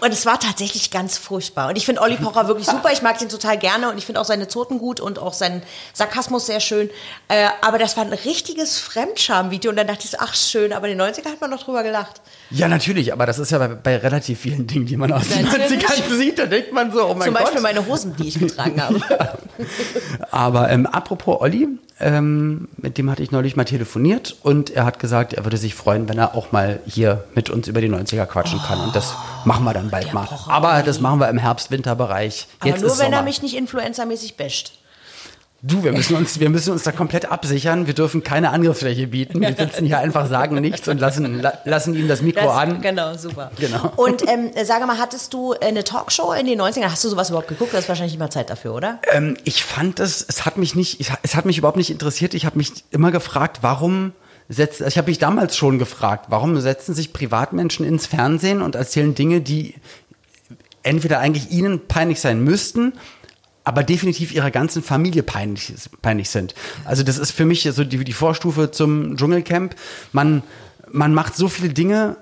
Und 0.00 0.12
es 0.12 0.24
war 0.26 0.40
tatsächlich 0.40 0.90
ganz 0.90 1.18
furchtbar. 1.18 1.68
Und 1.68 1.76
ich 1.76 1.84
finde 1.84 2.00
Olli 2.00 2.16
Pocher 2.16 2.48
wirklich 2.48 2.66
super. 2.66 2.90
Ich 2.92 3.02
mag 3.02 3.18
den 3.18 3.28
total 3.28 3.58
gerne 3.58 3.90
und 3.90 3.98
ich 3.98 4.06
finde 4.06 4.20
auch 4.20 4.24
seine 4.24 4.48
Zoten 4.48 4.78
gut 4.78 5.00
und 5.00 5.18
auch 5.18 5.34
seinen 5.34 5.62
Sarkasmus 5.92 6.46
sehr 6.46 6.60
schön. 6.60 6.90
Äh, 7.28 7.48
aber 7.60 7.78
das 7.78 7.96
war 7.96 8.04
ein 8.04 8.12
richtiges 8.12 8.78
Fremdscham-Video 8.78 9.70
und 9.70 9.76
dann 9.76 9.86
dachte 9.86 10.06
ich 10.06 10.18
ach 10.18 10.34
schön, 10.34 10.72
aber 10.72 10.88
in 10.88 10.98
den 10.98 11.06
90er 11.06 11.26
hat 11.26 11.40
man 11.40 11.50
noch 11.50 11.62
drüber 11.62 11.82
gelacht. 11.82 12.20
Ja, 12.50 12.66
natürlich, 12.66 13.12
aber 13.12 13.26
das 13.26 13.38
ist 13.38 13.50
ja 13.52 13.58
bei, 13.58 13.68
bei 13.68 13.96
relativ 13.96 14.40
vielen 14.40 14.66
Dingen, 14.66 14.86
die 14.86 14.96
man 14.96 15.12
aus 15.12 15.28
den 15.28 15.44
Natürlich. 15.44 15.84
90ern 15.84 16.16
sieht, 16.18 16.38
da 16.38 16.46
denkt 16.46 16.72
man 16.72 16.90
so, 16.90 17.06
oh 17.08 17.14
mein 17.14 17.26
Zum 17.26 17.34
Gott. 17.34 17.44
Beispiel 17.44 17.60
meine 17.60 17.86
Hosen, 17.86 18.16
die 18.16 18.28
ich 18.28 18.38
getragen 18.38 18.80
habe. 18.82 19.00
Aber 20.30 20.70
ähm, 20.70 20.86
apropos 20.86 21.40
Olli, 21.40 21.68
ähm, 22.00 22.68
mit 22.76 22.98
dem 22.98 23.10
hatte 23.10 23.22
ich 23.22 23.30
neulich 23.30 23.56
mal 23.56 23.64
telefoniert 23.64 24.36
und 24.42 24.70
er 24.70 24.84
hat 24.84 24.98
gesagt, 24.98 25.32
er 25.34 25.44
würde 25.44 25.58
sich 25.58 25.74
freuen, 25.74 26.08
wenn 26.08 26.18
er 26.18 26.34
auch 26.34 26.50
mal 26.50 26.80
hier 26.86 27.24
mit 27.34 27.50
uns 27.50 27.68
über 27.68 27.80
die 27.80 27.88
90er 27.88 28.26
quatschen 28.26 28.60
kann. 28.60 28.80
Und 28.80 28.96
das 28.96 29.14
machen 29.44 29.64
wir 29.64 29.72
dann 29.74 29.90
bald 29.90 30.12
mal. 30.12 30.26
Aber 30.48 30.82
das 30.82 31.00
machen 31.00 31.20
wir 31.20 31.28
im 31.28 31.38
Herbst-Winter-Bereich. 31.38 32.48
Aber 32.60 32.70
nur 32.70 32.80
wenn 32.82 32.88
Sommer. 32.88 33.16
er 33.16 33.22
mich 33.22 33.42
nicht 33.42 33.56
influencermäßig 33.56 34.36
basht. 34.36 34.72
Du, 35.62 35.84
wir 35.84 35.92
müssen 35.92 36.16
uns, 36.16 36.40
wir 36.40 36.48
müssen 36.48 36.72
uns 36.72 36.84
da 36.84 36.92
komplett 36.92 37.30
absichern. 37.30 37.86
Wir 37.86 37.92
dürfen 37.92 38.22
keine 38.22 38.50
Angriffsfläche 38.50 39.06
bieten. 39.08 39.42
Wir 39.42 39.54
sitzen 39.58 39.84
hier 39.84 39.98
einfach, 39.98 40.26
sagen 40.26 40.58
nichts 40.60 40.88
und 40.88 40.98
lassen, 40.98 41.40
la, 41.42 41.52
lassen 41.66 41.94
ihm 41.94 42.08
das 42.08 42.22
Mikro 42.22 42.46
Das- 42.46 42.56
an. 42.56 42.80
Genau, 42.80 43.14
super. 43.16 43.50
Genau. 43.58 43.92
Und 43.96 44.26
ähm, 44.26 44.50
sage 44.64 44.86
mal, 44.86 44.96
hattest 44.98 45.34
du 45.34 45.52
eine 45.52 45.84
Talkshow 45.84 46.32
in 46.32 46.46
den 46.46 46.58
90ern? 46.60 46.84
Hast 46.90 47.04
du 47.04 47.10
sowas 47.10 47.28
überhaupt 47.28 47.48
geguckt? 47.48 47.74
Du 47.74 47.76
hast 47.76 47.88
wahrscheinlich 47.90 48.14
immer 48.14 48.30
Zeit 48.30 48.48
dafür, 48.48 48.74
oder? 48.74 49.00
Ähm, 49.12 49.36
ich 49.44 49.62
fand 49.62 50.00
es, 50.00 50.24
es 50.26 50.46
hat 50.46 50.56
mich 50.56 50.74
nicht, 50.74 50.98
ich, 51.00 51.10
es 51.22 51.34
hat 51.34 51.44
mich 51.44 51.58
überhaupt 51.58 51.76
nicht 51.76 51.90
interessiert. 51.90 52.32
Ich 52.32 52.46
habe 52.46 52.56
mich 52.56 52.72
immer 52.90 53.10
gefragt, 53.10 53.58
warum 53.60 54.12
setzt, 54.48 54.80
ich 54.80 54.96
habe 54.96 55.10
mich 55.10 55.18
damals 55.18 55.56
schon 55.58 55.78
gefragt, 55.78 56.26
warum 56.28 56.58
setzen 56.58 56.94
sich 56.94 57.12
Privatmenschen 57.12 57.84
ins 57.84 58.06
Fernsehen 58.06 58.62
und 58.62 58.76
erzählen 58.76 59.14
Dinge, 59.14 59.42
die 59.42 59.74
entweder 60.82 61.18
eigentlich 61.18 61.50
ihnen 61.50 61.86
peinlich 61.86 62.20
sein 62.20 62.42
müssten, 62.42 62.94
aber 63.64 63.82
definitiv 63.82 64.32
ihrer 64.32 64.50
ganzen 64.50 64.82
Familie 64.82 65.22
peinlich, 65.22 65.72
peinlich 66.02 66.30
sind. 66.30 66.54
Also 66.84 67.02
das 67.02 67.18
ist 67.18 67.30
für 67.30 67.44
mich 67.44 67.62
so 67.62 67.84
die, 67.84 68.04
die 68.04 68.12
Vorstufe 68.12 68.70
zum 68.70 69.16
Dschungelcamp. 69.16 69.74
Man, 70.12 70.42
man 70.90 71.14
macht 71.14 71.36
so 71.36 71.48
viele 71.48 71.70
Dinge, 71.70 72.16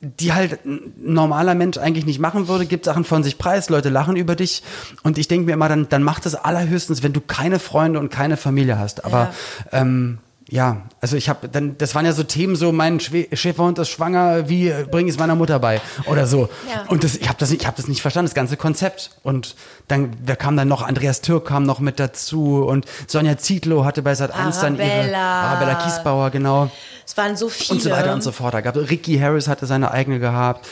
die 0.00 0.32
halt 0.32 0.64
ein 0.66 0.92
normaler 1.02 1.54
Mensch 1.54 1.78
eigentlich 1.78 2.04
nicht 2.04 2.18
machen 2.18 2.46
würde, 2.46 2.66
gibt 2.66 2.84
Sachen 2.84 3.04
von 3.04 3.22
sich 3.22 3.38
preis, 3.38 3.70
Leute 3.70 3.88
lachen 3.88 4.16
über 4.16 4.36
dich 4.36 4.62
und 5.02 5.16
ich 5.16 5.28
denke 5.28 5.46
mir 5.46 5.52
immer, 5.52 5.68
dann, 5.68 5.88
dann 5.88 6.02
macht 6.02 6.26
es 6.26 6.34
allerhöchstens, 6.34 7.02
wenn 7.02 7.14
du 7.14 7.20
keine 7.20 7.58
Freunde 7.58 7.98
und 7.98 8.10
keine 8.10 8.36
Familie 8.36 8.78
hast. 8.78 9.04
Aber 9.04 9.32
ja, 9.72 9.80
ähm, 9.80 10.18
ja 10.50 10.82
also 11.00 11.16
ich 11.16 11.28
habe 11.28 11.48
dann, 11.48 11.76
das 11.78 11.94
waren 11.94 12.04
ja 12.04 12.12
so 12.12 12.22
Themen, 12.22 12.54
so 12.56 12.70
mein 12.72 13.00
Schwe 13.00 13.26
Schäferhund 13.32 13.78
ist 13.78 13.88
schwanger, 13.88 14.48
wie 14.48 14.70
bringe 14.90 15.08
ich 15.08 15.14
es 15.14 15.18
meiner 15.18 15.34
Mutter 15.34 15.58
bei 15.58 15.80
oder 16.06 16.26
so. 16.26 16.48
Ja. 16.70 16.84
Und 16.88 17.02
das, 17.04 17.16
ich 17.16 17.28
habe 17.28 17.38
das, 17.38 17.50
nicht- 17.50 17.62
ich 17.62 17.66
hab 17.66 17.76
das 17.76 17.88
nicht 17.88 18.02
verstanden, 18.02 18.26
das 18.28 18.34
ganze 18.34 18.56
Konzept. 18.56 19.10
Und 19.22 19.54
dann, 19.88 20.10
wer 20.24 20.36
kam 20.36 20.56
dann 20.56 20.68
noch? 20.68 20.82
Andreas 20.82 21.20
Türk 21.20 21.46
kam 21.46 21.62
noch 21.64 21.80
mit 21.80 21.98
dazu 22.00 22.64
und 22.64 22.86
Sonja 23.06 23.36
Zietlow 23.38 23.84
hatte 23.84 24.02
bei 24.02 24.14
Sat 24.14 24.32
1 24.32 24.60
dann 24.60 24.76
ihre. 24.76 25.16
Arabella 25.16 25.74
Kiesbauer, 25.76 26.30
genau 26.30 26.70
Es 27.06 27.16
waren 27.16 27.36
so 27.36 27.48
viele. 27.48 27.76
und 27.76 27.82
so 27.82 27.90
weiter 27.90 28.12
und 28.14 28.22
so 28.22 28.32
fort. 28.32 28.54
Da 28.54 28.60
gab 28.60 28.76
Ricky 28.76 29.18
Harris 29.18 29.48
hatte 29.48 29.66
seine 29.66 29.90
eigene 29.90 30.18
gehabt. 30.20 30.66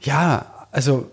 Ja, 0.00 0.46
also 0.72 1.10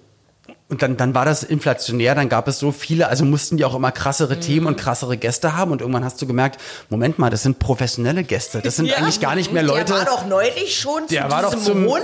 und 0.73 0.81
dann, 0.81 0.97
dann 0.97 1.13
war 1.15 1.23
das 1.25 1.43
inflationär, 1.43 2.15
dann 2.15 2.29
gab 2.29 2.47
es 2.47 2.59
so 2.59 2.71
viele, 2.71 3.07
also 3.07 3.23
mussten 3.25 3.57
die 3.57 3.65
auch 3.65 3.75
immer 3.75 3.91
krassere 3.91 4.39
Themen 4.39 4.65
und 4.67 4.75
krassere 4.77 5.17
Gäste 5.17 5.55
haben 5.55 5.71
und 5.71 5.81
irgendwann 5.81 6.03
hast 6.03 6.21
du 6.21 6.27
gemerkt, 6.27 6.59
Moment 6.89 7.19
mal, 7.19 7.29
das 7.29 7.43
sind 7.43 7.59
professionelle 7.59 8.23
Gäste, 8.23 8.59
das 8.61 8.75
sind 8.75 8.85
Ja. 8.93 8.97
eigentlich 8.97 9.19
gar 9.21 9.35
nicht 9.35 9.53
mehr 9.53 9.63
Leute. 9.63 9.85
Der 9.93 9.95
war 9.99 10.05
doch 10.05 10.25
neulich 10.27 10.77
schon 10.79 11.07
Der 11.09 11.25
zu 11.25 11.31
war 11.31 11.41
doch 11.43 11.53
diesem 11.53 11.73
zum- 11.73 11.85
Hunde- 11.85 12.03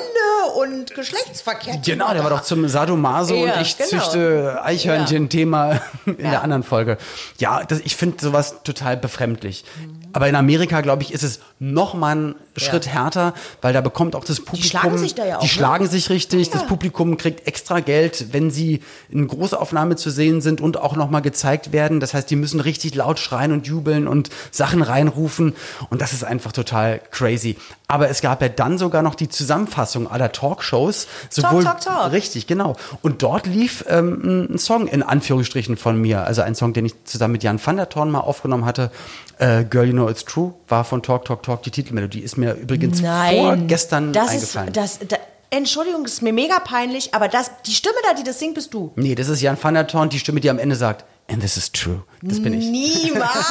und 0.58 0.94
Geschlechtsverkehr. 0.96 1.78
Genau, 1.86 2.14
der 2.14 2.24
war 2.24 2.30
doch 2.30 2.42
zum 2.42 2.68
Sadomaso 2.68 3.34
Ja, 3.36 3.56
und 3.56 3.62
ich 3.62 3.78
genau. 3.78 3.90
züchte 3.90 4.60
Eichhörnchen-Thema 4.64 5.80
in 6.06 6.16
Ja. 6.20 6.30
der 6.32 6.44
anderen 6.44 6.64
Folge. 6.64 6.98
Ja, 7.38 7.64
das, 7.64 7.80
ich 7.82 7.96
finde 7.96 8.18
sowas 8.24 8.56
total 8.64 8.98
befremdlich. 8.98 9.66
Aber 10.14 10.28
in 10.28 10.36
Amerika, 10.36 10.82
glaube 10.82 11.04
ich, 11.04 11.14
ist 11.14 11.24
es 11.24 11.40
noch 11.60 11.94
mal 11.94 12.16
ein 12.16 12.36
Schritt 12.60 12.88
härter, 12.88 13.34
weil 13.62 13.74
da 13.74 13.82
bekommt 13.82 14.16
auch 14.16 14.24
das 14.24 14.40
Publikum. 14.40 14.70
schlagen 14.70 14.98
sich 14.98 15.16
da 15.16 15.26
ja 15.26 15.38
auch, 15.38 15.42
Die 15.42 15.48
ne? 15.48 15.52
schlagen 15.52 15.88
sich 15.88 16.10
richtig. 16.10 16.50
Das 16.50 16.66
Publikum 16.68 17.18
kriegt 17.18 17.48
extra 17.48 17.80
Geld, 17.80 18.28
wenn 18.32 18.52
sie 18.52 18.82
in 19.10 19.28
Großaufnahme 19.28 19.96
zu 19.96 20.10
sehen 20.10 20.42
sind 20.42 20.62
und 20.62 20.78
auch 20.78 20.96
nochmal 20.96 21.22
gezeigt 21.22 21.72
werden. 21.72 22.00
Das 22.00 22.14
heißt, 22.14 22.30
die 22.30 22.36
müssen 22.36 22.60
richtig 22.60 22.96
laut 22.96 23.20
schreien 23.20 23.52
und 23.52 23.68
jubeln 23.68 24.08
und 24.08 24.30
Sachen 24.52 24.82
reinrufen. 24.82 25.56
Und 25.90 26.02
das 26.02 26.14
ist 26.14 26.24
einfach 26.24 26.52
total 26.52 27.02
crazy. 27.12 27.58
Aber 27.88 28.10
es 28.10 28.22
gab 28.22 28.42
ja 28.42 28.50
dann 28.50 28.78
sogar 28.78 29.02
noch 29.02 29.16
die 29.16 29.30
Zusammenfassung 29.30 30.10
aller 30.10 30.32
Talkshows. 30.32 31.08
Sowohl, 31.30 31.64
Talk, 31.64 31.82
Talk. 31.82 32.12
Richtig, 32.12 32.46
genau. 32.46 32.76
Und 33.02 33.24
dort 33.24 33.48
lief 33.48 33.84
ähm, 33.88 34.48
ein 34.52 34.58
Song 34.60 34.88
in 34.88 35.02
Anführungsstrichen 35.02 35.76
von 35.76 36.00
mir. 36.00 36.24
Also 36.26 36.42
ein 36.42 36.54
Song, 36.54 36.74
den 36.74 36.86
ich 36.86 36.94
zusammen 37.06 37.32
mit 37.34 37.44
Jan 37.44 37.60
van 37.64 37.78
der 37.78 37.90
Thorn 37.90 38.12
mal 38.12 38.20
aufgenommen 38.20 38.66
hatte. 38.66 38.92
Äh, 39.40 39.64
Girl, 39.64 39.86
You 39.86 39.94
Know 39.94 40.10
It's 40.10 40.26
True 40.26 40.54
war 40.68 40.84
von 40.84 41.02
Talk, 41.02 41.26
Talk, 41.26 41.44
Talk. 41.44 41.64
Die 41.64 41.72
Titelmelodie 41.72 42.20
ist 42.20 42.38
mir 42.38 42.54
übrigens 42.54 43.00
vorgestern 43.02 44.12
das 44.12 44.30
eingefallen. 44.30 44.68
Ist, 44.68 44.78
das, 44.78 45.00
da, 45.08 45.18
Entschuldigung, 45.50 46.04
das 46.04 46.14
ist 46.14 46.22
mir 46.22 46.34
mega 46.34 46.60
peinlich, 46.60 47.14
aber 47.14 47.28
das, 47.28 47.50
die 47.66 47.72
Stimme 47.72 47.96
da, 48.04 48.14
die 48.14 48.24
das 48.24 48.38
singt, 48.38 48.56
bist 48.56 48.74
du. 48.74 48.92
Nee, 48.98 49.16
das 49.16 49.30
ist 49.30 49.42
Jan 49.42 49.58
van 49.60 49.74
der 49.74 49.88
Thorn, 49.88 50.10
die 50.10 50.20
Stimme, 50.20 50.42
die 50.42 50.50
am 50.50 50.60
Ende 50.60 50.76
sagt, 50.76 51.06
and 51.32 51.42
this 51.42 51.56
is 51.56 51.72
true. 51.72 52.04
Das 52.22 52.42
bin 52.44 52.54
ich. 52.54 52.66
Niemals. 52.66 53.32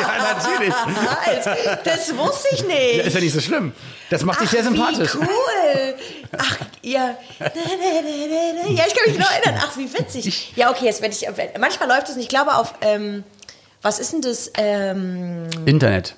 ja, 0.00 0.34
natürlich. 0.34 0.74
das 1.82 2.16
wusste 2.16 2.48
ich 2.52 2.64
nicht. 2.64 2.96
Ja, 2.96 3.02
ist 3.02 3.14
ja 3.14 3.20
nicht 3.20 3.34
so 3.34 3.40
schlimm. 3.40 3.72
Das 4.10 4.22
macht 4.24 4.40
dich 4.40 4.50
sehr 4.50 4.62
sympathisch. 4.62 5.14
Wie 5.14 5.18
cool. 5.18 5.94
Ach, 6.38 6.58
ja. 6.82 7.16
Ja, 7.40 8.84
ich 8.86 8.94
kann 8.94 9.08
mich 9.08 9.18
noch 9.18 9.30
erinnern. 9.30 9.60
Ach, 9.60 9.76
wie 9.76 9.92
witzig. 9.92 10.52
Ja, 10.56 10.70
okay, 10.70 10.84
jetzt 10.84 11.02
werde 11.02 11.14
ich. 11.14 11.26
Manchmal 11.58 11.88
läuft 11.88 12.08
es 12.08 12.16
nicht. 12.16 12.26
Ich 12.26 12.28
glaube 12.28 12.54
auf. 12.54 12.74
Ähm, 12.80 13.24
was 13.84 13.98
ist 14.00 14.12
denn 14.12 14.22
das? 14.22 14.50
Ähm, 14.56 15.48
Internet. 15.66 16.16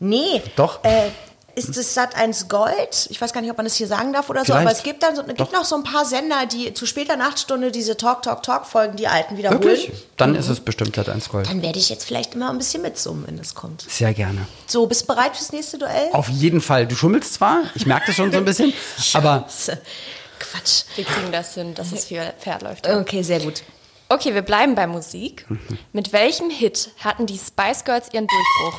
nee. 0.00 0.42
Doch. 0.56 0.82
Äh, 0.82 1.10
ist 1.54 1.76
das 1.76 1.92
Sat 1.92 2.16
1 2.16 2.48
Gold? 2.48 3.08
Ich 3.10 3.20
weiß 3.20 3.34
gar 3.34 3.42
nicht, 3.42 3.50
ob 3.50 3.58
man 3.58 3.66
das 3.66 3.74
hier 3.74 3.86
sagen 3.86 4.14
darf 4.14 4.30
oder 4.30 4.40
so, 4.40 4.46
Vielleicht. 4.46 4.66
aber 4.66 4.72
es 4.74 4.82
gibt 4.82 5.02
dann 5.02 5.14
so, 5.14 5.22
gibt 5.22 5.52
noch 5.52 5.66
so 5.66 5.76
ein 5.76 5.82
paar 5.82 6.06
Sender, 6.06 6.46
die 6.46 6.72
zu 6.72 6.86
später 6.86 7.16
Nachtstunde 7.16 7.70
diese 7.70 7.94
Talk, 7.98 8.22
Talk, 8.22 8.42
Talk 8.42 8.64
Folgen, 8.64 8.96
die 8.96 9.06
alten 9.06 9.36
wiederholen. 9.36 9.62
Wirklich? 9.62 9.92
Dann 10.16 10.34
ist 10.34 10.48
es 10.48 10.60
bestimmt 10.60 10.96
Sat 10.96 11.10
1 11.10 11.28
Gold. 11.28 11.48
Dann 11.48 11.60
werde 11.60 11.78
ich 11.78 11.90
jetzt 11.90 12.04
vielleicht 12.04 12.34
immer 12.34 12.48
ein 12.48 12.56
bisschen 12.56 12.80
mitsummen, 12.80 13.26
wenn 13.26 13.36
das 13.36 13.54
kommt. 13.54 13.84
Sehr 13.86 14.14
gerne. 14.14 14.46
So, 14.66 14.86
bist 14.86 15.02
du 15.02 15.06
bereit 15.08 15.36
fürs 15.36 15.52
nächste 15.52 15.76
Duell? 15.76 16.08
Auf 16.12 16.30
jeden 16.30 16.62
Fall. 16.62 16.86
Du 16.86 16.94
schummelst 16.96 17.34
zwar, 17.34 17.64
ich 17.74 17.84
merke 17.84 18.06
das 18.06 18.16
schon 18.16 18.32
so 18.32 18.38
ein 18.38 18.46
bisschen, 18.46 18.72
aber 19.12 19.44
Scheiße. 19.46 19.78
Quatsch. 20.38 20.84
Wir 20.96 21.04
kriegen 21.04 21.32
das 21.32 21.52
hin, 21.54 21.74
dass 21.74 21.92
es 21.92 22.06
viel 22.06 22.22
Pferd 22.40 22.62
läuft. 22.62 22.88
Okay, 22.88 23.22
sehr 23.22 23.40
gut. 23.40 23.62
Okay, 24.12 24.34
wir 24.34 24.42
bleiben 24.42 24.74
bei 24.74 24.86
Musik. 24.86 25.46
Mit 25.94 26.12
welchem 26.12 26.50
Hit 26.50 26.90
hatten 27.02 27.24
die 27.24 27.38
Spice 27.38 27.84
Girls 27.84 28.08
ihren 28.12 28.26
Durchbruch? 28.26 28.78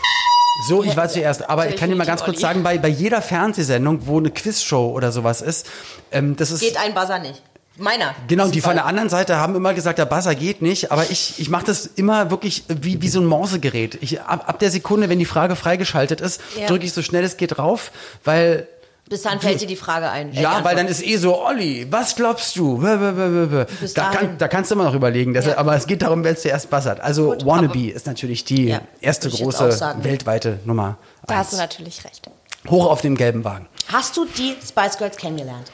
so, 0.68 0.84
ich 0.84 0.96
war 0.96 1.10
zuerst. 1.10 1.50
Aber 1.50 1.68
ich 1.68 1.76
kann 1.76 1.90
dir 1.90 1.96
mal 1.96 2.06
ganz 2.06 2.24
kurz 2.24 2.40
sagen, 2.40 2.62
bei, 2.62 2.78
bei 2.78 2.88
jeder 2.88 3.20
Fernsehsendung, 3.20 4.06
wo 4.06 4.20
eine 4.20 4.30
Quizshow 4.30 4.92
oder 4.92 5.12
sowas 5.12 5.42
ist, 5.42 5.68
ähm, 6.12 6.36
das 6.36 6.52
ist. 6.52 6.60
Geht 6.60 6.78
ein 6.78 6.94
Buzzer 6.94 7.18
nicht. 7.18 7.42
Meiner. 7.78 8.14
Genau, 8.28 8.48
die 8.50 8.62
von 8.62 8.76
der 8.76 8.86
anderen 8.86 9.10
Seite 9.10 9.38
haben 9.38 9.56
immer 9.56 9.74
gesagt, 9.74 9.98
der 9.98 10.06
Buzzer 10.06 10.36
geht 10.36 10.62
nicht, 10.62 10.92
aber 10.92 11.10
ich, 11.10 11.40
ich 11.40 11.50
mache 11.50 11.66
das 11.66 11.88
immer 11.88 12.30
wirklich 12.30 12.66
wie, 12.68 13.02
wie 13.02 13.10
so 13.10 13.20
ein 13.20 13.26
Morsegerät. 13.26 13.98
Ich, 14.02 14.22
ab, 14.22 14.48
ab 14.48 14.60
der 14.60 14.70
Sekunde, 14.70 15.10
wenn 15.10 15.18
die 15.18 15.26
Frage 15.26 15.56
freigeschaltet 15.56 16.22
ist, 16.22 16.40
Ja. 16.60 16.68
drücke 16.68 16.86
ich 16.86 16.94
so 16.94 17.02
schnell 17.02 17.24
es 17.24 17.38
geht 17.38 17.58
drauf, 17.58 17.92
weil 18.24 18.68
Bis 19.10 19.22
dann 19.24 19.40
fällt 19.42 19.60
dir 19.62 19.68
die 19.68 19.76
Frage 19.76 20.10
ein. 20.10 20.34
äh, 20.34 20.42
Ja, 20.42 20.64
weil 20.64 20.76
dann 20.76 20.88
ist 20.88 21.06
eh 21.06 21.18
so, 21.18 21.38
Olli, 21.46 21.86
was 21.92 22.16
glaubst 22.16 22.56
du? 22.56 22.78
Bäh, 22.78 22.96
bäh, 22.98 23.12
bäh, 23.48 23.66
Da, 23.94 24.10
kann, 24.12 24.38
da 24.38 24.48
kannst 24.48 24.72
du 24.72 24.76
immer 24.76 24.86
noch 24.86 24.94
überlegen, 24.96 25.34
das, 25.34 25.46
Ja. 25.46 25.58
aber 25.58 25.76
es 25.76 25.86
geht 25.88 26.02
darum, 26.02 26.24
wer 26.24 26.36
zuerst 26.38 26.70
buzzert. 26.70 27.00
Also 27.02 27.32
Gut, 27.32 27.46
Wannabe 27.46 27.90
ist 27.92 28.08
natürlich 28.08 28.46
die 28.46 28.68
Ja, 28.70 28.82
erste 29.02 29.30
große 29.30 29.94
weltweite 30.02 30.60
Nummer. 30.66 30.98
Da 31.28 31.36
hast 31.36 31.52
du 31.52 31.58
eins. 31.58 31.64
natürlich 31.76 32.04
recht. 32.06 32.30
Hoch 32.70 32.88
auf 32.90 33.02
dem 33.02 33.16
gelben 33.18 33.44
Wagen. 33.44 33.68
Hast 33.92 34.16
du 34.16 34.26
die 34.26 34.56
Spice 34.66 34.98
Girls 34.98 35.18
kennengelernt? 35.18 35.70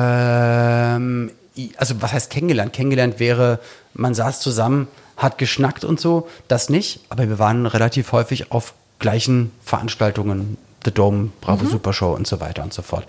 Ähm, 0.00 1.30
also 1.76 2.00
was 2.00 2.12
heißt 2.12 2.30
kennengelernt? 2.30 2.72
Kennengelernt 2.72 3.18
wäre, 3.18 3.58
man 3.92 4.14
saß 4.14 4.40
zusammen, 4.40 4.88
hat 5.16 5.36
geschnackt 5.38 5.84
und 5.84 6.00
so, 6.00 6.28
das 6.48 6.68
nicht, 6.70 7.00
aber 7.10 7.28
wir 7.28 7.38
waren 7.38 7.66
relativ 7.66 8.12
häufig 8.12 8.52
auf 8.52 8.72
gleichen 9.00 9.50
Veranstaltungen, 9.64 10.56
The 10.84 10.90
Dome, 10.90 11.30
Bravo 11.40 11.66
Super 11.66 11.92
Show 11.92 12.12
und 12.12 12.26
so 12.26 12.40
weiter 12.40 12.62
und 12.62 12.72
so 12.72 12.82
fort. 12.82 13.06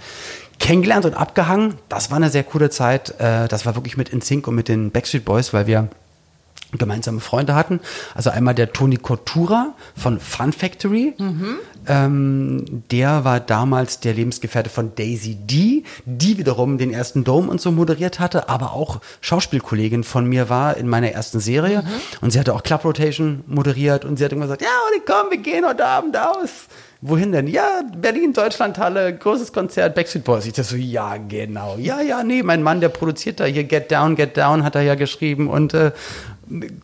Kennengelernt 0.59 1.05
und 1.05 1.15
abgehangen, 1.15 1.75
das 1.89 2.11
war 2.11 2.17
eine 2.17 2.29
sehr 2.29 2.43
coole 2.43 2.69
Zeit. 2.69 3.19
Äh, 3.19 3.47
das 3.47 3.65
war 3.65 3.75
wirklich 3.75 3.97
mit 3.97 4.09
InSync 4.09 4.47
und 4.47 4.55
mit 4.55 4.67
den 4.67 4.91
Backstreet 4.91 5.25
Boys, 5.25 5.53
weil 5.53 5.67
wir 5.67 5.89
gemeinsame 6.77 7.19
Freunde 7.19 7.55
hatten. 7.55 7.79
Also 8.15 8.29
einmal 8.29 8.55
der 8.55 8.71
Toni 8.71 8.97
Kotura 8.97 9.73
von 9.95 10.19
Fun 10.19 10.53
Factory. 10.53 11.13
Ähm, 11.87 12.83
der 12.91 13.23
war 13.23 13.39
damals 13.39 13.99
der 13.99 14.13
Lebensgefährte 14.13 14.69
von 14.69 14.93
Daisy 14.95 15.35
D, 15.35 15.83
die 16.05 16.37
wiederum 16.37 16.77
den 16.77 16.93
ersten 16.93 17.23
Dome 17.23 17.49
und 17.49 17.59
so 17.59 17.71
moderiert 17.71 18.19
hatte, 18.19 18.49
aber 18.49 18.73
auch 18.73 19.01
Schauspielkollegin 19.21 20.03
von 20.03 20.27
mir 20.27 20.47
war 20.49 20.77
in 20.77 20.87
meiner 20.87 21.11
ersten 21.11 21.39
Serie. 21.39 21.83
Und 22.21 22.31
sie 22.31 22.39
hatte 22.39 22.53
auch 22.53 22.63
Club 22.63 22.85
Rotation 22.85 23.43
moderiert 23.47 24.05
und 24.05 24.17
sie 24.17 24.25
hat 24.25 24.31
immer 24.31 24.43
gesagt, 24.43 24.61
ja, 24.61 24.67
komm, 25.05 25.31
wir 25.31 25.37
gehen 25.39 25.65
heute 25.65 25.85
Abend 25.85 26.15
aus. 26.15 26.67
Wohin 27.03 27.31
denn? 27.31 27.47
Ja, 27.47 27.81
Berlin, 27.97 28.31
Deutschlandhalle, 28.31 29.17
großes 29.17 29.51
Konzert, 29.53 29.95
Backstreet 29.95 30.23
Boys. 30.23 30.45
Ich 30.45 30.53
dachte 30.53 30.69
so, 30.69 30.75
ja, 30.75 31.17
genau. 31.17 31.77
Ja, 31.79 31.99
ja, 31.99 32.23
nee, 32.23 32.43
mein 32.43 32.61
Mann, 32.61 32.79
der 32.79 32.89
produziert 32.89 33.39
da 33.39 33.45
hier 33.45 33.63
Get 33.63 33.91
Down, 33.91 34.15
Get 34.15 34.37
Down, 34.37 34.63
hat 34.63 34.75
er 34.75 34.83
ja 34.83 34.93
geschrieben 34.93 35.49
und 35.49 35.73
äh, 35.73 35.93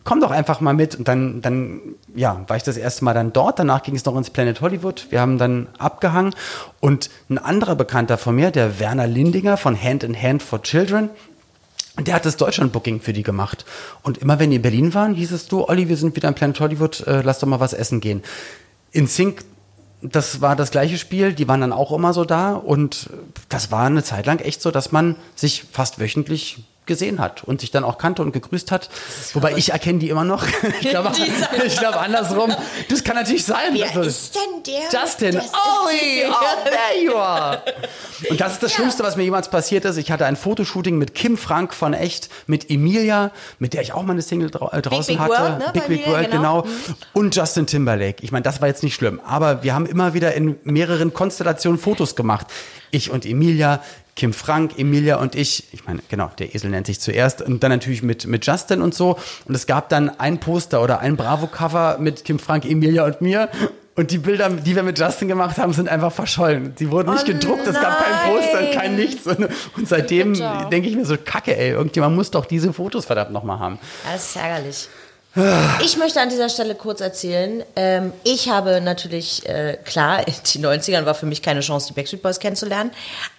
komm 0.02 0.20
doch 0.20 0.32
einfach 0.32 0.60
mal 0.60 0.74
mit. 0.74 0.96
Und 0.96 1.06
dann, 1.06 1.40
dann, 1.40 1.80
ja, 2.16 2.44
war 2.48 2.56
ich 2.56 2.64
das 2.64 2.76
erste 2.76 3.04
Mal 3.04 3.14
dann 3.14 3.32
dort. 3.32 3.60
Danach 3.60 3.84
ging 3.84 3.94
es 3.94 4.04
noch 4.04 4.16
ins 4.16 4.30
Planet 4.30 4.60
Hollywood. 4.60 5.06
Wir 5.10 5.20
haben 5.20 5.38
dann 5.38 5.68
abgehangen. 5.78 6.34
Und 6.80 7.10
ein 7.30 7.38
anderer 7.38 7.76
Bekannter 7.76 8.18
von 8.18 8.34
mir, 8.34 8.50
der 8.50 8.80
Werner 8.80 9.06
Lindinger 9.06 9.56
von 9.56 9.80
Hand 9.80 10.02
in 10.02 10.20
Hand 10.20 10.42
for 10.42 10.62
Children, 10.62 11.10
der 11.96 12.14
hat 12.14 12.26
das 12.26 12.36
Deutschland-Booking 12.36 13.00
für 13.00 13.12
die 13.12 13.22
gemacht. 13.22 13.64
Und 14.02 14.18
immer 14.18 14.40
wenn 14.40 14.50
die 14.50 14.56
in 14.56 14.62
Berlin 14.62 14.94
waren, 14.94 15.14
hieß 15.14 15.30
es 15.30 15.46
du, 15.46 15.68
Olli, 15.68 15.88
wir 15.88 15.96
sind 15.96 16.16
wieder 16.16 16.28
im 16.28 16.34
Planet 16.34 16.58
Hollywood, 16.58 17.06
äh, 17.06 17.22
lass 17.22 17.38
doch 17.38 17.46
mal 17.46 17.60
was 17.60 17.72
essen 17.72 18.00
gehen. 18.00 18.22
In 18.90 19.06
Sync, 19.06 19.44
das 20.00 20.40
war 20.40 20.56
das 20.56 20.70
gleiche 20.70 20.98
Spiel, 20.98 21.32
die 21.32 21.48
waren 21.48 21.60
dann 21.60 21.72
auch 21.72 21.92
immer 21.92 22.12
so 22.12 22.24
da. 22.24 22.52
Und 22.52 23.10
das 23.48 23.70
war 23.70 23.86
eine 23.86 24.04
Zeit 24.04 24.26
lang 24.26 24.40
echt 24.40 24.62
so, 24.62 24.70
dass 24.70 24.92
man 24.92 25.16
sich 25.34 25.64
fast 25.72 25.98
wöchentlich 25.98 26.64
gesehen 26.88 27.20
hat 27.20 27.44
und 27.44 27.60
sich 27.60 27.70
dann 27.70 27.84
auch 27.84 27.96
kannte 27.98 28.22
und 28.22 28.32
gegrüßt 28.32 28.72
hat. 28.72 28.90
Wobei 29.34 29.52
ich 29.56 29.70
erkenne 29.70 30.00
die 30.00 30.08
immer 30.08 30.24
noch. 30.24 30.44
Ich 30.80 30.90
glaube, 30.90 31.12
ich 31.66 31.76
glaube 31.78 31.98
andersrum. 32.00 32.52
Das 32.88 33.04
kann 33.04 33.14
natürlich 33.16 33.44
sein. 33.44 33.72
Wer 33.72 33.86
Also- 33.88 34.02
ist 34.02 34.34
denn 34.34 34.62
der? 34.66 35.00
Justin, 35.00 35.34
Das 35.34 35.46
Ollie, 35.52 36.26
oh, 36.28 36.64
there 36.64 37.04
you 37.04 37.14
are. 37.14 37.62
Und 38.30 38.40
das 38.40 38.54
ist 38.54 38.62
das 38.62 38.72
Schlimmste, 38.72 39.02
was 39.02 39.16
mir 39.16 39.22
jemals 39.24 39.48
passiert 39.48 39.84
ist. 39.84 39.96
Ich 39.96 40.10
hatte 40.10 40.26
ein 40.26 40.36
Fotoshooting 40.36 40.98
mit 40.98 41.14
Kim 41.14 41.36
Frank 41.36 41.74
von 41.74 41.94
Echt, 41.94 42.28
mit 42.46 42.70
Emilia, 42.70 43.30
mit 43.58 43.74
der 43.74 43.82
ich 43.82 43.92
auch 43.92 44.02
mal 44.02 44.12
eine 44.14 44.22
Single 44.22 44.50
drau 44.50 44.70
äh, 44.70 44.82
draußen 44.82 45.14
Big 45.14 45.18
hatte. 45.18 45.30
World, 45.30 45.58
ne, 45.58 45.66
Big 45.72 45.86
Big 45.88 46.06
World, 46.06 46.30
genau. 46.30 46.62
genau. 46.62 46.74
Und 47.12 47.36
Justin 47.36 47.66
Timberlake. 47.66 48.22
Ich 48.22 48.32
meine, 48.32 48.42
das 48.42 48.60
war 48.60 48.68
jetzt 48.68 48.82
nicht 48.82 48.94
schlimm. 48.94 49.20
Aber 49.26 49.62
wir 49.62 49.74
haben 49.74 49.86
immer 49.86 50.14
wieder 50.14 50.34
in 50.34 50.56
mehreren 50.64 51.12
Konstellationen 51.12 51.78
Fotos 51.78 52.16
gemacht. 52.16 52.46
Ich 52.90 53.10
und 53.10 53.26
Emilia, 53.26 53.82
Kim 54.18 54.32
Frank, 54.32 54.76
Emilia 54.76 55.16
und 55.16 55.36
ich, 55.36 55.68
ich 55.70 55.86
meine, 55.86 56.00
genau, 56.08 56.28
der 56.40 56.52
Esel 56.52 56.70
nennt 56.70 56.88
sich 56.88 56.98
zuerst, 56.98 57.40
und 57.40 57.62
dann 57.62 57.70
natürlich 57.70 58.02
mit, 58.02 58.26
mit 58.26 58.44
Justin 58.44 58.82
und 58.82 58.92
so. 58.92 59.16
Und 59.46 59.54
es 59.54 59.68
gab 59.68 59.88
dann 59.90 60.10
ein 60.18 60.40
Poster 60.40 60.82
oder 60.82 60.98
ein 60.98 61.16
Bravo-Cover 61.16 61.98
mit 62.00 62.24
Kim 62.24 62.40
Frank, 62.40 62.64
Emilia 62.64 63.04
und 63.04 63.20
mir. 63.20 63.48
Und 63.94 64.10
die 64.10 64.18
Bilder, 64.18 64.50
die 64.50 64.74
wir 64.74 64.82
mit 64.82 64.98
Justin 64.98 65.28
gemacht 65.28 65.56
haben, 65.58 65.72
sind 65.72 65.88
einfach 65.88 66.10
verschollen. 66.10 66.74
Die 66.80 66.90
wurden 66.90 67.12
nicht 67.12 67.28
Oh 67.28 67.32
gedruckt, 67.32 67.66
es 67.68 67.74
gab 67.74 67.96
kein 67.98 68.32
Poster, 68.32 68.60
nein. 68.60 68.70
kein 68.72 68.96
nichts. 68.96 69.24
Und, 69.24 69.48
und 69.76 69.88
seitdem 69.88 70.34
denke 70.70 70.88
ich 70.88 70.96
mir 70.96 71.04
so, 71.04 71.16
kacke, 71.16 71.56
ey, 71.56 71.70
irgendjemand 71.70 72.16
muss 72.16 72.32
doch 72.32 72.44
diese 72.44 72.72
Fotos 72.72 73.06
verdammt 73.06 73.30
nochmal 73.30 73.60
haben. 73.60 73.78
Das 74.04 74.30
ist 74.30 74.36
ärgerlich. 74.36 74.88
Ich 75.80 75.96
möchte 75.96 76.20
an 76.20 76.30
dieser 76.30 76.48
Stelle 76.48 76.74
kurz 76.74 77.00
erzählen. 77.00 77.62
Ähm, 77.76 78.12
ich 78.24 78.48
habe 78.48 78.80
natürlich, 78.80 79.46
äh, 79.48 79.76
klar, 79.84 80.26
in 80.26 80.34
den 80.54 80.66
90ern 80.66 81.04
war 81.04 81.14
für 81.14 81.26
mich 81.26 81.42
keine 81.42 81.60
Chance, 81.60 81.88
die 81.88 81.92
Backstreet 81.92 82.22
Boys 82.22 82.40
kennenzulernen. 82.40 82.90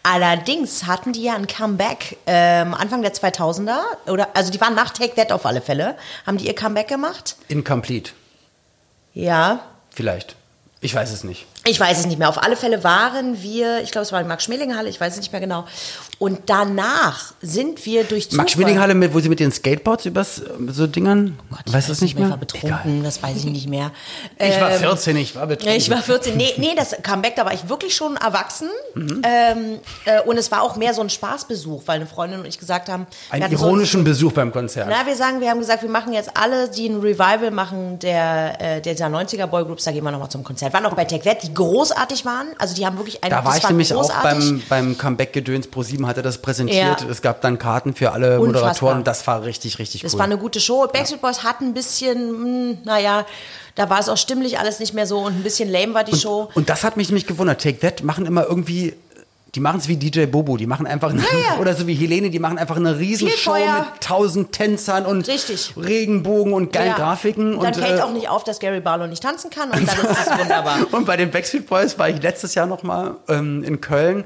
Allerdings 0.04 0.86
hatten 0.86 1.12
die 1.14 1.24
ja 1.24 1.36
ein 1.36 1.48
Comeback 1.48 2.18
ähm, 2.26 2.74
Anfang 2.74 3.02
der 3.02 3.14
2000er. 3.14 3.80
Oder, 4.08 4.30
also 4.34 4.52
die 4.52 4.62
waren 4.62 4.76
nach 4.76 4.92
Take 4.92 5.16
That 5.16 5.32
auf 5.32 5.46
alle 5.46 5.62
Fälle. 5.62 5.96
Haben 6.26 6.38
die 6.38 6.48
ihr 6.48 6.56
Comeback 6.56 6.88
gemacht? 6.88 7.36
Incomplete, 7.48 8.12
Ja. 9.14 9.60
vielleicht. 9.94 10.36
Ich 10.82 10.96
weiß 10.96 11.12
es 11.12 11.26
nicht. 11.26 11.46
Ich 11.66 11.78
weiß 11.78 12.00
es 12.00 12.06
nicht 12.06 12.20
mehr. 12.20 12.30
Auf 12.30 12.42
alle 12.42 12.56
Fälle 12.56 12.86
waren 12.86 13.42
wir, 13.42 13.82
ich 13.82 13.92
glaube, 13.92 14.04
es 14.04 14.14
war 14.14 14.22
in 14.22 14.28
Max-Schmeling-Halle, 14.28 14.88
ich 14.88 15.02
weiß 15.02 15.12
es 15.14 15.20
nicht 15.20 15.34
mehr 15.34 15.42
genau. 15.42 15.66
Und 16.20 16.42
danach 16.48 17.34
sind 17.42 17.86
wir 17.86 18.04
durch 18.04 18.26
Zufall... 18.30 18.44
Max 18.44 18.52
Schwillinghalle, 18.52 18.94
mit, 18.94 19.14
wo 19.14 19.22
sie 19.22 19.30
mit 19.30 19.40
den 19.40 19.54
Skateboards 19.54 20.06
übers 20.06 20.42
so 20.68 20.86
Dingern, 20.86 21.40
Gott, 21.50 21.60
ich 21.66 21.74
weißt 21.74 21.88
du 21.88 21.94
das 21.94 22.02
nicht 22.02 22.16
mehr? 22.16 22.26
Ich 22.26 22.32
war 22.32 22.38
betrunken, 22.38 23.04
das 23.06 23.24
weiß 23.24 23.38
ich 23.38 23.46
nicht 23.46 23.70
mehr. 23.70 23.92
Ich 24.38 24.60
war 24.60 24.72
Ähm, 24.72 24.80
14, 24.80 25.16
ich 25.18 25.36
war 25.36 25.48
betrunken. 25.48 25.78
Ich 25.78 25.90
war 25.90 26.02
14. 26.02 26.36
Nee, 26.36 26.54
nee, 26.58 26.74
das 26.76 26.94
Comeback, 27.04 27.36
da 27.38 27.46
war 27.46 27.54
ich 27.54 27.70
wirklich 27.70 27.96
schon 27.96 28.18
erwachsen. 28.18 28.68
Mhm. 28.96 29.22
Ähm, 29.24 29.80
äh, 30.06 30.22
und 30.22 30.38
es 30.38 30.52
war 30.52 30.62
auch 30.62 30.76
mehr 30.76 30.94
so 30.94 31.02
ein 31.02 31.10
Spaßbesuch, 31.10 31.84
weil 31.86 31.96
eine 31.98 32.06
Freundin 32.06 32.42
und 32.42 32.46
ich 32.46 32.60
gesagt 32.60 32.90
haben, 32.90 33.08
Einen 33.30 33.44
hatten 33.46 33.56
so- 33.58 33.66
ironischen 33.66 34.04
Besuch 34.04 34.34
beim 34.34 34.52
Konzert. 34.52 34.88
na, 34.90 35.06
wir 35.06 35.16
sagen, 35.16 35.40
wir 35.40 35.50
haben 35.50 35.60
gesagt, 35.60 35.84
wir 35.84 35.90
machen 35.90 36.12
jetzt 36.12 36.32
alle, 36.36 36.70
die 36.70 36.88
ein 36.90 37.00
Revival 37.00 37.52
machen 37.52 37.98
der, 38.00 38.60
äh, 38.60 38.82
der, 38.82 38.96
der 38.96 39.08
90er 39.10 39.48
Boygroups, 39.48 39.86
da 39.86 39.92
gehen 39.94 40.04
wir 40.04 40.12
nochmal 40.12 40.30
zum 40.30 40.44
Konzert. 40.44 40.74
Waren 40.74 40.86
auch 40.86 40.96
bei 40.96 41.06
Tech 41.06 41.24
Wett, 41.24 41.44
die 41.44 41.54
großartig 41.54 42.26
waren. 42.26 42.48
Also 42.58 42.76
die 42.76 42.86
haben 42.86 42.98
wirklich 42.98 43.24
ein 43.24 43.30
Da 43.30 43.46
war 43.46 43.56
ich 43.56 43.68
nämlich 43.70 43.94
auch 43.94 44.02
großartig. 44.02 44.50
beim, 44.50 44.64
beim 44.68 44.98
Comeback-Gedöns. 44.98 45.68
Pro7 46.10 46.12
hatte 46.12 46.22
das 46.22 46.38
präsentiert. 46.40 47.02
Ja. 47.02 47.08
Es 47.10 47.22
gab 47.22 47.42
dann 47.42 47.58
Karten 47.58 47.94
für 47.94 48.12
alle 48.12 48.40
Unfassbar. 48.40 48.48
Moderatoren. 48.62 49.04
Das 49.04 49.26
war 49.28 49.44
richtig, 49.44 49.80
richtig 49.80 50.02
Das 50.02 50.14
cool. 50.14 50.20
war 50.20 50.26
eine 50.26 50.38
gute 50.38 50.60
Show. 50.60 50.88
Backstreet 50.92 51.22
Boys 51.22 51.44
hatten 51.44 51.66
ein 51.66 51.74
bisschen, 51.74 52.18
hm, 52.18 52.78
naja, 52.84 53.26
da 53.76 53.90
war 53.90 54.00
es 54.00 54.10
auch 54.10 54.18
stimmlich 54.18 54.60
alles 54.60 54.80
nicht 54.80 54.94
mehr 54.94 55.08
so 55.08 55.20
und 55.20 55.34
ein 55.36 55.44
bisschen 55.44 55.70
lame 55.70 55.94
war 55.94 56.04
die 56.04 56.16
Show. 56.18 56.50
Und 56.54 56.70
das 56.70 56.84
hat 56.84 56.98
mich 56.98 57.10
nämlich 57.10 57.28
gewundert. 57.28 57.62
Take 57.62 57.80
That 57.80 58.04
machen 58.04 58.26
immer 58.26 58.46
irgendwie, 58.46 58.94
die 59.56 59.62
machen 59.62 59.80
es 59.80 59.88
wie 59.88 59.96
DJ 59.98 60.26
Bobo. 60.26 60.58
Die 60.58 60.68
machen 60.68 60.86
einfach, 60.86 61.12
eine, 61.12 61.22
ja. 61.22 61.58
oder 61.60 61.74
so 61.76 61.88
wie 61.88 61.96
Helene, 61.96 62.30
die 62.30 62.40
machen 62.40 62.58
einfach 62.58 62.76
eine 62.76 63.00
Riesenshow 63.00 63.54
mit 63.54 64.02
tausend 64.02 64.52
Tänzern 64.52 65.06
und 65.06 65.28
Richtig. 65.28 65.74
Regenbogen 65.78 66.54
und 66.54 66.74
geilen 66.74 66.90
Ja. 66.90 66.96
Grafiken. 66.96 67.54
Und 67.56 67.64
dann 67.64 67.74
und, 67.74 67.80
fällt 67.82 68.00
äh, 68.00 68.04
auch 68.04 68.12
nicht 68.12 68.30
auf, 68.30 68.44
dass 68.44 68.60
Gary 68.60 68.82
Barlow 68.82 69.08
nicht 69.08 69.24
tanzen 69.24 69.50
kann 69.50 69.72
und 69.72 69.88
dann 69.88 69.98
ist 69.98 70.28
es 70.28 70.40
wunderbar. 70.40 70.80
Und 70.92 71.06
bei 71.06 71.16
den 71.18 71.32
Backstreet 71.32 71.68
Boys 71.68 71.98
war 71.98 72.10
ich 72.10 72.22
letztes 72.22 72.56
Jahr 72.56 72.66
noch 72.66 72.84
mal 72.84 73.16
ähm, 73.28 73.64
in 73.64 73.80
Köln 73.82 74.24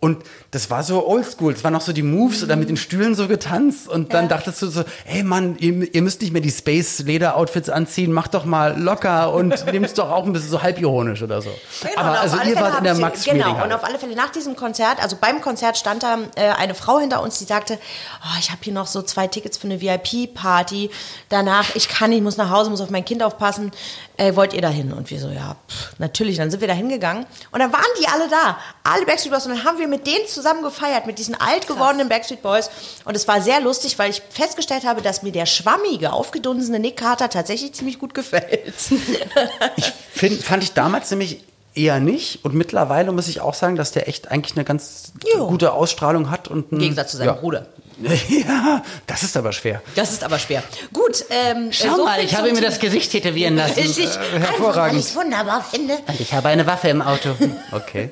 und 0.00 0.22
das 0.52 0.68
war 0.68 0.82
so 0.82 1.06
oldschool. 1.06 1.54
Es 1.54 1.64
waren 1.64 1.72
noch 1.72 1.80
so 1.80 1.94
die 1.94 2.02
Moves 2.02 2.42
oder 2.42 2.56
mit 2.56 2.68
den 2.68 2.76
Stühlen 2.76 3.14
so 3.14 3.26
getanzt 3.26 3.88
und 3.88 4.12
dann 4.12 4.28
dachtest 4.28 4.60
du 4.60 4.66
so, 4.66 4.84
ey 5.06 5.22
Mann, 5.22 5.56
ihr, 5.58 5.94
ihr 5.94 6.02
müsst 6.02 6.20
nicht 6.20 6.34
mehr 6.34 6.42
die 6.42 6.50
Space 6.50 6.98
Leder 7.00 7.36
Outfits 7.38 7.70
anziehen, 7.70 8.12
macht 8.12 8.34
doch 8.34 8.44
mal 8.44 8.78
locker 8.78 9.32
und 9.32 9.64
nehmt's 9.72 9.94
doch 9.94 10.10
auch 10.10 10.26
ein 10.26 10.32
bisschen 10.34 10.50
so 10.50 10.62
halbironisch 10.62 11.22
oder 11.22 11.40
so. 11.40 11.48
Genau, 11.80 11.94
Aber 11.96 12.20
also 12.20 12.36
ihr 12.36 12.42
Fälle 12.42 12.56
wart 12.60 12.78
in 12.78 12.84
der 12.84 12.92
ich- 12.92 13.00
Max 13.00 13.24
Genau, 13.24 13.44
Schmeling 13.44 13.62
und 13.62 13.72
auf 13.72 13.82
alle 13.82 13.98
Fälle 13.98 14.14
nach 14.14 14.28
diesem 14.30 14.54
Konzert, 14.54 15.02
also 15.02 15.16
beim 15.18 15.40
Konzert 15.40 15.78
stand 15.78 16.02
da 16.02 16.18
äh, 16.36 16.50
eine 16.50 16.74
Frau 16.74 16.98
hinter 16.98 17.22
uns, 17.22 17.38
die 17.38 17.44
sagte, 17.44 17.78
oh, 18.22 18.36
ich 18.38 18.50
habe 18.50 18.60
hier 18.62 18.74
noch 18.74 18.86
so 18.86 19.00
zwei 19.00 19.28
Tickets 19.28 19.56
für 19.56 19.68
eine 19.68 19.80
VIP-Party. 19.80 20.90
Danach, 21.30 21.74
ich 21.74 21.88
kann 21.88 22.10
nicht, 22.10 22.18
ich 22.18 22.24
muss 22.24 22.36
nach 22.36 22.50
Hause, 22.50 22.68
muss 22.68 22.82
auf 22.82 22.90
mein 22.90 23.06
Kind 23.06 23.22
aufpassen. 23.22 23.70
Äh, 24.18 24.36
wollt 24.36 24.52
ihr 24.52 24.60
da 24.60 24.68
hin? 24.68 24.92
Und 24.92 25.10
wir 25.10 25.18
so, 25.18 25.28
ja, 25.30 25.56
pff, 25.70 25.98
natürlich. 25.98 26.36
Dann 26.36 26.50
sind 26.50 26.60
wir 26.60 26.68
da 26.68 26.74
hingegangen 26.74 27.24
und 27.52 27.58
dann 27.58 27.72
waren 27.72 27.82
die 27.98 28.06
alle 28.06 28.28
da, 28.28 28.58
alle 28.84 29.06
Backstreet 29.06 29.32
Boys. 29.32 29.46
Und 29.46 29.56
dann 29.56 29.64
haben 29.64 29.78
wir 29.78 29.88
mit 29.88 30.06
denen 30.06 30.26
zusammen 30.26 30.41
gefeiert, 30.62 31.06
mit 31.06 31.18
diesen 31.18 31.34
alt 31.34 31.66
gewordenen 31.66 32.08
Backstreet 32.08 32.42
Boys. 32.42 32.70
Und 33.04 33.16
es 33.16 33.26
war 33.28 33.40
sehr 33.40 33.60
lustig, 33.60 33.98
weil 33.98 34.10
ich 34.10 34.22
festgestellt 34.30 34.84
habe, 34.84 35.02
dass 35.02 35.22
mir 35.22 35.32
der 35.32 35.46
schwammige, 35.46 36.12
aufgedunsene 36.12 36.78
Nick 36.78 36.96
Carter 36.96 37.28
tatsächlich 37.28 37.72
ziemlich 37.72 37.98
gut 37.98 38.14
gefällt. 38.14 38.74
Find, 40.12 40.42
fand 40.42 40.62
ich 40.62 40.72
damals 40.72 41.10
nämlich 41.10 41.44
eher 41.74 42.00
nicht 42.00 42.44
und 42.44 42.54
mittlerweile 42.54 43.12
muss 43.12 43.28
ich 43.28 43.40
auch 43.40 43.54
sagen, 43.54 43.76
dass 43.76 43.92
der 43.92 44.08
echt 44.08 44.30
eigentlich 44.30 44.56
eine 44.56 44.64
ganz 44.64 45.12
Jo. 45.34 45.46
gute 45.46 45.72
Ausstrahlung 45.72 46.30
hat 46.30 46.48
und 46.48 46.70
ein, 46.70 46.76
Im 46.76 46.78
Gegensatz 46.80 47.12
zu 47.12 47.16
seinem 47.16 47.28
ja. 47.28 47.32
Bruder. 47.32 47.66
Ja, 48.28 48.82
das 49.06 49.22
ist 49.22 49.36
aber 49.36 49.52
schwer. 49.52 49.82
Das 49.94 50.12
ist 50.12 50.24
aber 50.24 50.38
schwer. 50.38 50.62
Gut, 50.92 51.24
ähm, 51.30 51.70
Schau 51.72 51.96
so 51.96 52.04
mal, 52.04 52.20
ich 52.22 52.34
habe 52.34 52.52
mir 52.52 52.60
das 52.60 52.78
Gesicht 52.78 53.10
tätowieren 53.12 53.56
lassen. 53.56 53.74
Richtig, 53.80 54.06
Äh, 54.06 54.08
einfach, 54.08 54.32
weil 54.32 54.40
hervorragend. 54.40 55.00
ich 55.00 55.06
es 55.06 55.14
wunderbar 55.16 55.64
finde. 55.64 55.94
Und 56.06 56.20
ich 56.20 56.32
habe 56.32 56.48
eine 56.48 56.66
Waffe 56.66 56.88
im 56.88 57.02
Auto. 57.02 57.30
Okay. 57.72 58.10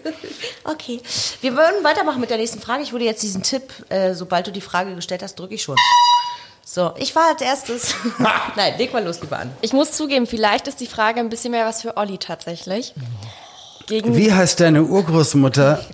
Okay, 0.64 1.00
wir 1.40 1.56
wollen 1.56 1.82
weitermachen 1.84 2.20
mit 2.20 2.30
der 2.30 2.36
nächsten 2.38 2.60
Frage. 2.60 2.82
Ich 2.82 2.92
würde 2.92 3.04
jetzt 3.04 3.22
diesen 3.22 3.42
Tipp, 3.42 3.72
äh, 3.88 4.14
sobald 4.14 4.46
du 4.46 4.52
die 4.52 4.60
Frage 4.60 4.94
gestellt 4.94 5.22
hast, 5.22 5.38
drücke 5.38 5.54
ich 5.54 5.62
schon. 5.62 5.76
So, 6.64 6.92
ich 6.98 7.14
war 7.16 7.28
als 7.30 7.42
erstes. 7.42 7.94
Nein, 8.56 8.74
leg 8.78 8.92
mal 8.92 9.04
los, 9.04 9.20
lieber 9.20 9.38
an. 9.38 9.50
Ich 9.60 9.72
muss 9.72 9.92
zugeben, 9.92 10.26
vielleicht 10.26 10.68
ist 10.68 10.80
die 10.80 10.86
Frage 10.86 11.20
ein 11.20 11.28
bisschen 11.28 11.50
mehr 11.50 11.66
was 11.66 11.82
für 11.82 11.96
Olli 11.96 12.18
tatsächlich. 12.18 12.94
Gegen 13.86 14.14
Wie 14.16 14.32
heißt 14.32 14.60
deine 14.60 14.84
Urgroßmutter 14.84 15.84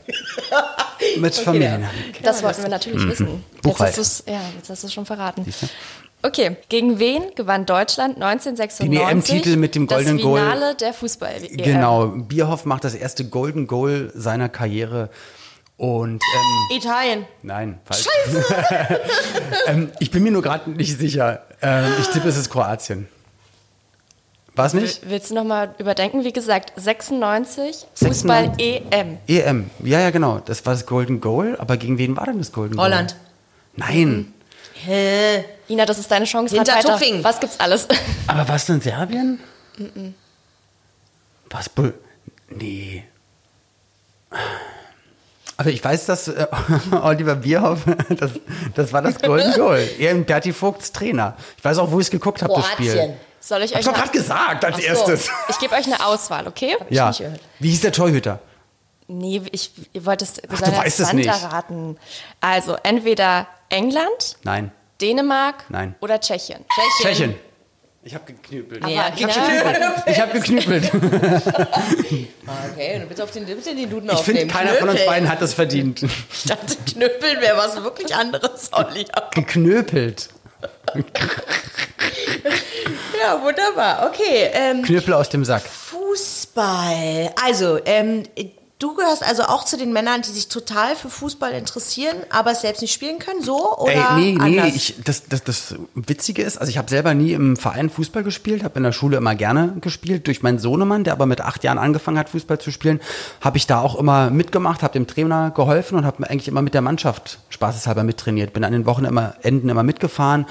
mit 1.20 1.34
Familiennamen? 1.34 1.88
Das 2.22 2.42
wollten 2.42 2.62
wir 2.62 2.68
natürlich 2.68 3.06
wissen. 3.06 3.42
Jetzt 3.52 3.62
Buchhalter. 3.62 4.02
ja, 4.26 4.40
jetzt 4.56 4.70
hast 4.70 4.82
du 4.82 4.86
es 4.86 4.92
schon 4.92 5.06
verraten. 5.06 5.44
Okay, 6.22 6.56
gegen 6.68 6.98
wen 6.98 7.22
gewann 7.34 7.66
Deutschland 7.66 8.16
1996 8.20 8.90
Den 8.90 9.00
EM-Titel 9.00 9.56
mit 9.56 9.74
dem 9.74 9.86
goldenen 9.86 10.16
das 10.16 10.24
Goal. 10.24 10.40
Finale 10.40 10.74
der 10.74 10.92
fußball 10.92 11.34
-EM. 11.34 11.62
Genau, 11.62 12.06
Bierhoff 12.06 12.64
macht 12.64 12.84
das 12.84 12.94
erste 12.94 13.28
Golden 13.28 13.66
Goal 13.66 14.10
seiner 14.14 14.48
Karriere. 14.48 15.10
Und 15.76 16.22
ähm, 16.34 16.76
Italien. 16.76 17.26
nein, 17.42 17.78
falsch. 17.84 18.06
Scheiße. 18.06 18.44
ähm, 19.66 19.90
ich 20.00 20.10
bin 20.10 20.22
mir 20.22 20.32
nur 20.32 20.42
gerade 20.42 20.70
nicht 20.70 20.98
sicher. 20.98 21.42
Ähm, 21.60 21.92
ich 22.00 22.08
tippe, 22.08 22.28
es 22.28 22.36
ist 22.36 22.48
Kroatien. 22.50 23.08
War 24.56 24.64
es 24.64 24.72
nicht? 24.72 25.02
Willst 25.08 25.30
du 25.30 25.34
nochmal 25.34 25.74
überdenken? 25.78 26.24
Wie 26.24 26.32
gesagt, 26.32 26.72
96, 26.76 27.86
Fußball 27.94 28.52
EM. 28.56 29.18
EM. 29.28 29.70
Ja, 29.84 30.00
ja, 30.00 30.10
genau. 30.10 30.40
Das 30.44 30.64
war 30.64 30.72
das 30.72 30.86
Golden 30.86 31.20
Goal. 31.20 31.56
Aber 31.58 31.76
gegen 31.76 31.98
wen 31.98 32.16
war 32.16 32.24
denn 32.24 32.38
das 32.38 32.52
Golden 32.52 32.76
Goal? 32.76 32.86
Holland. 32.86 33.16
Nein. 33.74 34.32
Hä? 34.72 35.44
Ina, 35.68 35.84
das 35.84 35.98
ist 35.98 36.10
deine 36.10 36.24
Chance. 36.24 36.56
Hinter 36.56 36.72
Rat 36.72 36.84
weiter. 36.84 36.98
Tuffing. 36.98 37.22
Was 37.22 37.38
gibt's 37.38 37.60
alles? 37.60 37.86
Aber 38.26 38.48
was 38.48 38.64
denn 38.64 38.80
Serbien? 38.80 39.40
Was? 41.50 41.68
Bull? 41.68 41.92
Nee. 42.48 43.04
Also 45.58 45.70
ich 45.70 45.84
weiß, 45.84 46.06
dass 46.06 46.28
äh, 46.28 46.46
Oliver 47.02 47.36
Bierhoff, 47.36 47.80
das, 48.08 48.30
das 48.74 48.92
war 48.92 49.02
das 49.02 49.18
Golden 49.18 49.52
Goal. 49.52 49.86
Er 49.98 50.14
und 50.14 50.26
Berti 50.26 50.52
Vogts 50.54 50.92
Trainer. 50.92 51.36
Ich 51.58 51.64
weiß 51.64 51.78
auch, 51.78 51.90
wo 51.90 52.00
ich 52.00 52.06
es 52.06 52.10
geguckt 52.10 52.42
habe, 52.42 52.54
das 52.54 52.68
Spiel. 52.68 53.16
Soll 53.46 53.62
ich 53.62 53.70
Hab 53.70 53.76
euch 53.78 53.80
ich 53.80 53.86
doch 53.86 53.94
gerade 53.94 54.10
gesagt, 54.10 54.64
als 54.64 54.74
Ach 54.76 54.80
so. 54.80 54.86
erstes. 54.86 55.30
Ich 55.48 55.58
gebe 55.60 55.72
euch 55.76 55.86
eine 55.86 56.04
Auswahl, 56.04 56.48
okay? 56.48 56.76
Ja. 56.90 57.08
nicht 57.08 57.18
gehört. 57.18 57.40
Wie 57.60 57.70
hieß 57.70 57.80
der 57.82 57.92
Torhüter? 57.92 58.40
Nee, 59.06 59.40
ich, 59.52 59.70
ihr 59.92 60.04
wollt 60.04 60.20
es, 60.20 60.34
Ach, 60.50 60.58
du 60.58 60.64
das 60.64 60.76
weißt 60.76 60.98
es 61.00 61.12
nicht. 61.12 61.28
erraten. 61.28 61.96
Also 62.40 62.76
entweder 62.82 63.46
England, 63.68 64.36
Nein. 64.42 64.72
Dänemark 65.00 65.62
Nein. 65.68 65.94
oder 66.00 66.20
Tschechien. 66.20 66.64
Tschechien. 67.00 67.36
Ich 68.02 68.14
habe 68.14 68.24
geknüppelt. 68.32 68.84
Ja, 68.88 69.12
Ich 69.16 69.22
habe 69.24 69.32
genau. 69.32 69.64
geknüppelt. 69.70 70.02
Ich 70.06 70.20
habe 70.20 70.32
geknüppelt. 70.32 70.92
Okay, 72.72 73.00
du 73.00 73.08
willst 73.08 73.20
auf 73.22 73.30
den, 73.32 73.46
du 73.46 73.52
willst 73.54 73.66
den 73.66 73.88
Duden 73.90 74.10
Ich 74.12 74.18
finde, 74.20 74.46
keiner 74.46 74.74
von 74.74 74.88
uns 74.88 75.04
beiden 75.06 75.28
hat 75.28 75.40
das 75.42 75.54
verdient. 75.54 76.02
Ich 76.02 76.44
dachte, 76.44 76.76
Knüppeln 76.92 77.40
wäre 77.40 77.56
was 77.56 77.82
wirklich 77.82 78.14
anderes, 78.14 78.70
Olli. 78.72 79.06
Geknöpelt. 79.32 80.28
Ja, 83.26 83.42
wunderbar. 83.42 84.08
Okay, 84.08 84.50
ähm, 84.52 84.82
Knöpel 84.82 85.14
aus 85.14 85.28
dem 85.28 85.44
Sack. 85.44 85.62
Fußball. 85.62 87.32
Also, 87.44 87.80
ähm, 87.84 88.22
du 88.78 88.94
gehörst 88.94 89.24
also 89.24 89.42
auch 89.42 89.64
zu 89.64 89.76
den 89.76 89.92
Männern, 89.92 90.22
die 90.22 90.30
sich 90.30 90.46
total 90.46 90.94
für 90.94 91.10
Fußball 91.10 91.50
interessieren, 91.50 92.16
aber 92.30 92.52
es 92.52 92.60
selbst 92.60 92.82
nicht 92.82 92.92
spielen 92.92 93.18
können, 93.18 93.42
so? 93.42 93.78
Oder 93.78 93.92
Ey, 93.92 94.14
nee, 94.14 94.38
nee, 94.38 94.60
anders? 94.60 94.76
ich, 94.76 94.94
das, 95.04 95.24
das, 95.28 95.42
das 95.42 95.74
Witzige 95.96 96.42
ist, 96.42 96.56
also 96.58 96.70
ich 96.70 96.78
habe 96.78 96.88
selber 96.88 97.14
nie 97.14 97.32
im 97.32 97.56
Verein 97.56 97.90
Fußball 97.90 98.22
gespielt, 98.22 98.62
habe 98.62 98.76
in 98.76 98.84
der 98.84 98.92
Schule 98.92 99.16
immer 99.16 99.34
gerne 99.34 99.74
gespielt. 99.80 100.28
Durch 100.28 100.44
meinen 100.44 100.60
Sohnemann, 100.60 101.02
der 101.02 101.12
aber 101.12 101.26
mit 101.26 101.40
acht 101.40 101.64
Jahren 101.64 101.78
angefangen 101.78 102.18
hat, 102.18 102.28
Fußball 102.28 102.60
zu 102.60 102.70
spielen, 102.70 103.00
habe 103.40 103.56
ich 103.56 103.66
da 103.66 103.80
auch 103.80 103.96
immer 103.96 104.30
mitgemacht, 104.30 104.84
habe 104.84 104.92
dem 104.92 105.08
Trainer 105.08 105.50
geholfen 105.50 105.98
und 105.98 106.04
habe 106.04 106.30
eigentlich 106.30 106.46
immer 106.46 106.62
mit 106.62 106.74
der 106.74 106.82
Mannschaft 106.82 107.40
spaßeshalber 107.48 108.04
mittrainiert. 108.04 108.52
Bin 108.52 108.62
an 108.62 108.72
den 108.72 108.86
Wochenenden 108.86 109.18
immer, 109.18 109.34
Enden 109.42 109.68
immer 109.68 109.82
mitgefahren, 109.82 110.46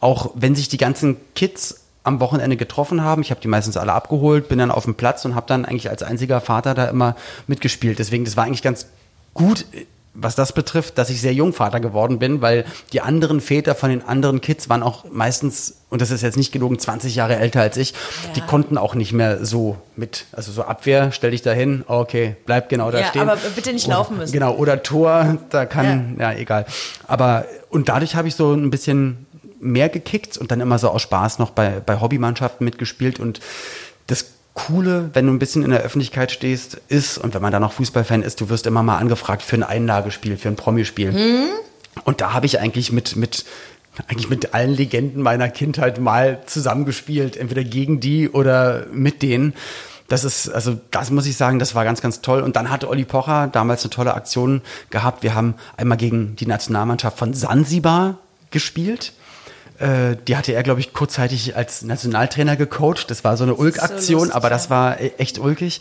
auch 0.00 0.32
wenn 0.34 0.54
sich 0.54 0.68
die 0.68 0.76
ganzen 0.76 1.16
Kids 1.34 1.87
am 2.08 2.18
Wochenende 2.20 2.56
getroffen 2.56 3.02
haben. 3.04 3.22
Ich 3.22 3.30
habe 3.30 3.40
die 3.40 3.48
meistens 3.48 3.76
alle 3.76 3.92
abgeholt, 3.92 4.48
bin 4.48 4.58
dann 4.58 4.70
auf 4.72 4.84
dem 4.84 4.96
Platz 4.96 5.24
und 5.24 5.34
habe 5.36 5.46
dann 5.46 5.64
eigentlich 5.64 5.88
als 5.90 6.02
einziger 6.02 6.40
Vater 6.40 6.74
da 6.74 6.86
immer 6.86 7.14
mitgespielt. 7.46 7.98
Deswegen, 8.00 8.24
das 8.24 8.36
war 8.36 8.44
eigentlich 8.44 8.62
ganz 8.62 8.86
gut, 9.34 9.64
was 10.20 10.34
das 10.34 10.52
betrifft, 10.52 10.98
dass 10.98 11.10
ich 11.10 11.20
sehr 11.20 11.32
jung 11.32 11.52
Vater 11.52 11.78
geworden 11.78 12.18
bin, 12.18 12.40
weil 12.42 12.64
die 12.92 13.00
anderen 13.02 13.40
Väter 13.40 13.76
von 13.76 13.90
den 13.90 14.02
anderen 14.02 14.40
Kids 14.40 14.68
waren 14.68 14.82
auch 14.82 15.04
meistens, 15.12 15.76
und 15.90 16.02
das 16.02 16.10
ist 16.10 16.22
jetzt 16.22 16.36
nicht 16.36 16.50
gelogen, 16.50 16.76
20 16.76 17.14
Jahre 17.14 17.36
älter 17.36 17.60
als 17.60 17.76
ich, 17.76 17.94
die 18.34 18.40
konnten 18.40 18.78
auch 18.78 18.96
nicht 18.96 19.12
mehr 19.12 19.44
so 19.44 19.76
mit, 19.94 20.24
also 20.32 20.50
so 20.50 20.64
Abwehr, 20.64 21.12
stell 21.12 21.30
dich 21.30 21.42
da 21.42 21.52
hin, 21.52 21.84
okay, 21.86 22.34
bleib 22.46 22.68
genau 22.68 22.90
da 22.90 22.98
Ja, 22.98 23.06
stehen. 23.06 23.22
aber 23.22 23.36
bitte 23.54 23.72
nicht 23.72 23.86
laufen 23.86 24.16
müssen. 24.16 24.32
Genau, 24.32 24.56
oder 24.56 24.82
Tor, 24.82 25.36
da 25.50 25.66
kann, 25.66 26.16
ja, 26.18 26.32
egal. 26.32 26.66
Aber, 27.06 27.44
und 27.70 27.88
dadurch 27.88 28.16
habe 28.16 28.26
ich 28.26 28.34
so 28.34 28.52
ein 28.54 28.70
bisschen 28.70 29.24
mehr 29.60 29.88
gekickt 29.88 30.36
und 30.36 30.50
dann 30.50 30.60
immer 30.60 30.78
so 30.78 30.88
aus 30.88 31.02
Spaß 31.02 31.38
noch 31.38 31.50
bei, 31.50 31.80
bei 31.80 32.00
Hobbymannschaften 32.00 32.64
mitgespielt 32.64 33.20
und 33.20 33.40
das 34.06 34.26
Coole, 34.54 35.10
wenn 35.12 35.26
du 35.26 35.32
ein 35.32 35.38
bisschen 35.38 35.62
in 35.62 35.70
der 35.70 35.82
Öffentlichkeit 35.82 36.32
stehst, 36.32 36.80
ist, 36.88 37.16
und 37.16 37.32
wenn 37.32 37.42
man 37.42 37.52
da 37.52 37.60
noch 37.60 37.72
Fußballfan 37.72 38.22
ist, 38.22 38.40
du 38.40 38.48
wirst 38.48 38.66
immer 38.66 38.82
mal 38.82 38.98
angefragt 38.98 39.42
für 39.42 39.54
ein 39.54 39.62
Einlagespiel, 39.62 40.36
für 40.36 40.48
ein 40.48 40.56
Promispiel. 40.56 41.14
Und 42.04 42.20
da 42.20 42.32
habe 42.32 42.46
ich 42.46 42.58
eigentlich 42.58 42.90
mit, 42.90 43.14
mit, 43.14 43.44
eigentlich 44.08 44.28
mit 44.28 44.54
allen 44.54 44.74
Legenden 44.74 45.22
meiner 45.22 45.48
Kindheit 45.48 46.00
mal 46.00 46.40
zusammengespielt, 46.46 47.36
entweder 47.36 47.62
gegen 47.62 48.00
die 48.00 48.28
oder 48.28 48.86
mit 48.92 49.22
denen. 49.22 49.54
Das 50.08 50.24
ist, 50.24 50.48
also 50.48 50.80
das 50.90 51.10
muss 51.10 51.26
ich 51.26 51.36
sagen, 51.36 51.60
das 51.60 51.76
war 51.76 51.84
ganz, 51.84 52.00
ganz 52.00 52.20
toll. 52.20 52.42
Und 52.42 52.56
dann 52.56 52.68
hatte 52.70 52.88
Olli 52.88 53.04
Pocher 53.04 53.46
damals 53.46 53.84
eine 53.84 53.90
tolle 53.90 54.14
Aktion 54.14 54.62
gehabt. 54.90 55.22
Wir 55.22 55.36
haben 55.36 55.54
einmal 55.76 55.98
gegen 55.98 56.34
die 56.34 56.46
Nationalmannschaft 56.46 57.16
von 57.16 57.32
Sansibar 57.32 58.18
gespielt. 58.50 59.12
Äh, 59.78 60.16
die 60.26 60.36
hatte 60.36 60.52
er, 60.52 60.62
glaube 60.62 60.80
ich, 60.80 60.92
kurzzeitig 60.92 61.56
als 61.56 61.82
Nationaltrainer 61.82 62.56
gecoacht. 62.56 63.10
Das 63.10 63.24
war 63.24 63.36
so 63.36 63.44
eine 63.44 63.54
Ulk-Aktion, 63.54 64.28
so 64.28 64.34
aber 64.34 64.50
das 64.50 64.70
war 64.70 65.00
e-, 65.00 65.12
echt 65.18 65.38
ulkig. 65.38 65.80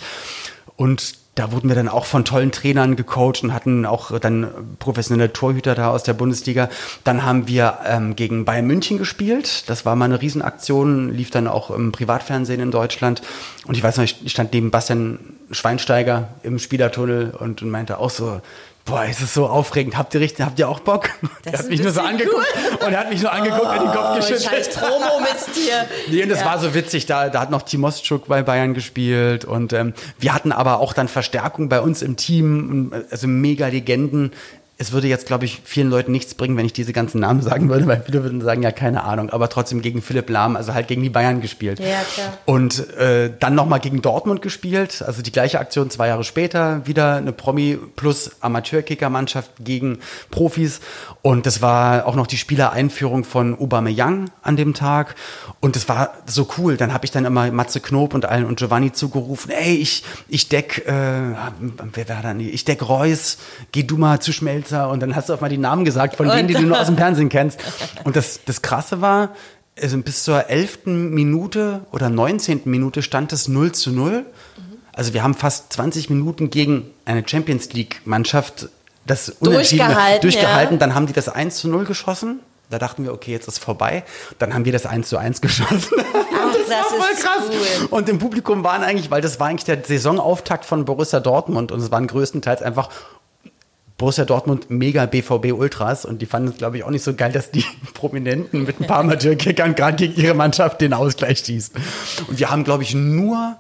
Und 0.75 1.15
da 1.38 1.51
wurden 1.51 1.69
wir 1.69 1.75
dann 1.75 1.88
auch 1.88 2.05
von 2.05 2.25
tollen 2.25 2.51
Trainern 2.51 2.95
gecoacht 2.95 3.43
und 3.43 3.53
hatten 3.53 3.86
auch 3.86 4.17
dann 4.19 4.47
professionelle 4.79 5.33
Torhüter 5.33 5.75
da 5.75 5.91
aus 5.91 6.01
der 6.01 6.13
Bundesliga. 6.13 6.67
Dann 7.03 7.23
haben 7.23 7.47
wir 7.47 7.79
ähm, 7.86 8.15
gegen 8.15 8.43
Bayern 8.43 8.65
München 8.65 8.97
gespielt. 8.97 9.69
Das 9.69 9.86
war 9.86 9.95
mal 9.95 10.05
eine 10.05 10.19
Riesenaktion, 10.19 11.13
lief 11.13 11.29
dann 11.29 11.47
auch 11.47 11.69
im 11.69 11.91
Privatfernsehen 11.91 12.60
in 12.60 12.71
Deutschland. 12.71 13.21
Und 13.67 13.77
ich 13.77 13.83
weiß 13.83 13.97
noch, 13.97 14.03
ich 14.03 14.17
stand 14.25 14.53
neben 14.53 14.71
Bastian 14.71 15.19
Schweinsteiger 15.51 16.29
im 16.41 16.57
Spielertunnel 16.57 17.36
und, 17.38 17.62
und 17.62 17.69
meinte 17.69 17.99
auch 17.99 18.10
so, 18.10 18.41
Boah, 18.88 19.04
ist 19.04 19.21
es 19.21 19.34
so 19.34 19.47
aufregend. 19.47 19.97
Habt 19.97 20.13
ihr 20.13 20.21
richtig, 20.21 20.45
habt 20.45 20.58
ihr 20.58 20.67
auch 20.67 20.80
Bock? 20.80 21.10
Das 21.43 21.54
er 21.54 21.60
hat 21.60 21.69
mich 21.69 21.84
nur 21.84 21.91
so 21.91 22.02
angeguckt 22.02 22.45
cool. 22.56 22.88
und 22.88 22.93
er 22.93 23.00
hat 23.00 23.10
mich 23.10 23.21
nur 23.21 23.32
angeguckt 23.32 23.65
oh, 23.65 23.71
und 23.71 23.82
den 23.82 23.91
Kopf 23.91 24.15
geschüttelt. 24.15 24.43
Scheiß 24.43 24.69
Promo 24.69 25.19
mit 25.19 25.56
dir. 25.56 25.86
Nee, 26.10 26.23
und 26.23 26.30
das 26.30 26.39
ja. 26.39 26.45
war 26.45 26.60
so 26.60 26.73
witzig. 26.73 27.06
Da, 27.06 27.30
da 27.30 27.41
hat 27.41 27.52
noch 27.52 27.63
Timoschuk 27.63 28.28
bei 28.28 28.43
Bayern 28.43 28.73
gespielt 28.73 29.43
und 29.43 29.73
ähm, 29.73 29.93
wir 30.19 30.34
hatten 30.34 30.54
aber 30.54 30.80
auch 30.80 30.93
dann 30.93 31.10
Verstärkung 31.10 31.67
bei 31.67 31.82
uns 31.82 32.02
im 32.02 32.15
Team, 32.15 32.93
also 33.12 33.28
mega 33.28 33.67
Legenden 33.67 34.32
es 34.80 34.92
würde 34.92 35.08
jetzt, 35.08 35.26
glaube 35.26 35.46
ich, 35.46 35.62
vielen 35.63 35.90
Leuten 35.90 36.12
nichts 36.12 36.36
bringen, 36.36 36.56
wenn 36.56 36.66
ich 36.66 36.74
diese 36.74 36.94
ganzen 36.94 37.20
Namen 37.20 37.42
sagen 37.42 37.68
würde, 37.68 37.88
weil 37.88 38.04
viele 38.06 38.22
würden 38.22 38.42
sagen, 38.42 38.62
ja, 38.62 38.72
keine 38.72 39.04
Ahnung, 39.04 39.32
aber 39.32 39.50
trotzdem 39.50 39.82
gegen 39.82 40.04
Philipp 40.04 40.30
Lahm, 40.30 40.56
also 40.56 40.76
halt 40.76 40.88
gegen 40.88 41.02
die 41.02 41.10
Bayern 41.10 41.42
gespielt. 41.42 41.80
Ja, 41.80 42.04
klar. 42.13 42.38
Und 42.46 42.96
äh, 42.96 43.32
dann 43.40 43.56
nochmal 43.56 43.80
gegen 43.80 44.04
Dortmund 44.04 44.44
gespielt, 44.44 45.02
also 45.02 45.24
die 45.24 45.32
gleiche 45.32 45.60
Aktion 45.60 45.90
zwei 45.90 46.10
Jahre 46.10 46.24
später, 46.24 46.86
wieder 46.86 47.16
eine 47.16 47.32
Promi 47.32 47.80
plus 47.96 48.32
Amateurkicker-Mannschaft 48.42 49.50
gegen 49.60 49.98
Profis. 50.30 50.80
Und 51.24 51.48
das 51.48 51.63
war 51.63 52.06
auch 52.06 52.16
noch 52.16 52.28
die 52.28 52.38
Spielereinführung 52.38 53.24
von 53.24 53.60
Aubameyang 53.60 54.30
an 54.44 54.58
dem 54.58 54.76
Tag. 54.76 55.16
Und 55.60 55.76
das 55.76 55.90
war 55.90 56.13
so 56.28 56.48
cool. 56.60 56.78
Dann 56.78 56.94
habe 56.94 57.04
ich 57.06 57.12
dann 57.12 57.26
immer 57.26 57.52
Matze 57.52 57.80
Knob 57.80 58.13
und 58.13 58.26
allen 58.26 58.46
und 58.46 58.60
Giovanni 58.60 58.94
zugerufen, 58.94 59.50
ey, 59.50 59.76
ich, 59.76 60.04
ich 60.28 60.50
deck, 60.50 60.86
äh, 60.88 60.92
wer 60.92 62.10
war 62.10 62.22
da? 62.22 62.36
Ich 62.36 62.63
deck 62.63 62.88
Reus, 62.88 63.40
geh 63.72 63.82
du 63.82 63.98
mal 63.98 64.20
zu 64.20 64.32
Schmelz 64.32 64.66
Melzer 64.67 64.89
und 64.89 65.01
dann 65.01 65.15
hast 65.15 65.30
du 65.30 65.34
auch 65.34 65.41
mal 65.41 65.49
die 65.49 65.58
Namen 65.58 65.86
gesagt 65.86 66.15
von 66.15 66.27
denen, 66.27 66.47
die 66.47 66.53
du 66.53 66.62
nur 66.62 66.80
aus 66.80 66.88
dem 66.88 66.97
Fernsehen 67.03 67.30
kennst. 67.30 67.60
Und 68.03 68.15
das, 68.15 68.41
das 68.45 68.62
Krasse 68.62 69.01
war, 69.01 69.30
also 69.80 69.97
bis 69.99 70.23
zur 70.23 70.49
11. 70.49 70.86
Minute 70.86 71.82
oder 71.91 72.10
19. 72.10 72.62
Minute 72.65 73.01
stand 73.01 73.34
es 73.34 73.47
0 73.47 73.71
zu 73.71 73.91
0. 73.91 74.25
Also 74.93 75.13
wir 75.13 75.23
haben 75.23 75.36
fast 75.36 75.73
20 75.73 76.10
Minuten 76.10 76.49
gegen 76.49 76.89
eine 77.06 77.23
Champions 77.27 77.71
League 77.73 78.01
Mannschaft 78.06 78.69
das 79.06 79.36
durchgehalten, 79.39 80.21
durchgehalten. 80.21 80.75
Ja. 80.75 80.80
Dann 80.80 80.95
haben 80.95 81.06
die 81.06 81.13
das 81.13 81.30
1 81.30 81.58
zu 81.58 81.69
0 81.69 81.86
geschossen. 81.86 82.39
Da 82.69 82.80
dachten 82.80 83.06
wir, 83.06 83.13
okay, 83.13 83.32
jetzt 83.32 83.47
ist 83.47 83.60
vorbei. 83.60 84.03
Dann 84.39 84.53
haben 84.53 84.65
wir 84.65 84.73
das 84.73 84.86
1 84.86 85.08
zu 85.08 85.17
1 85.17 85.39
geschossen. 85.39 85.93
Ach, 85.99 86.53
das, 86.53 86.67
das 86.67 86.69
war 86.69 86.84
voll 86.84 87.15
krass. 87.15 87.43
Cool. 87.47 87.88
Und 87.91 88.10
im 88.10 88.19
Publikum 88.19 88.63
waren 88.65 88.84
eigentlich, 88.84 89.10
weil 89.10 89.21
das 89.21 89.39
war 89.39 89.47
eigentlich 89.47 89.63
der 89.63 89.82
Saisonauftakt 89.86 90.65
von 90.65 90.84
Borussia 90.84 91.21
Dortmund 91.21 91.71
und 91.71 91.80
es 91.80 91.91
waren 91.91 92.08
größtenteils 92.08 92.62
einfach 92.62 92.89
Borussia 93.97 94.25
Dortmund 94.25 94.69
mega 94.69 95.07
BVB 95.07 95.53
Ultras 95.53 96.05
und 96.05 96.21
die 96.21 96.27
fanden 96.27 96.49
es, 96.49 96.57
glaube 96.57 96.77
ich, 96.77 96.83
auch 96.83 96.91
nicht 96.91 97.03
so 97.03 97.15
geil, 97.15 97.31
dass 97.31 97.49
die 97.51 97.65
Prominenten 97.93 98.63
mit 98.63 98.79
ein 98.79 98.88
paar 98.88 98.99
Amateurkickern 98.99 99.73
gerade 99.75 99.97
gegen 99.97 100.21
ihre 100.21 100.33
Mannschaft 100.36 100.81
den 100.81 100.93
Ausgleich 100.93 101.39
schießen. 101.39 101.75
Und 102.27 102.39
wir 102.39 102.51
haben, 102.51 102.63
glaube 102.63 102.83
ich, 102.83 102.93
nur 102.93 103.57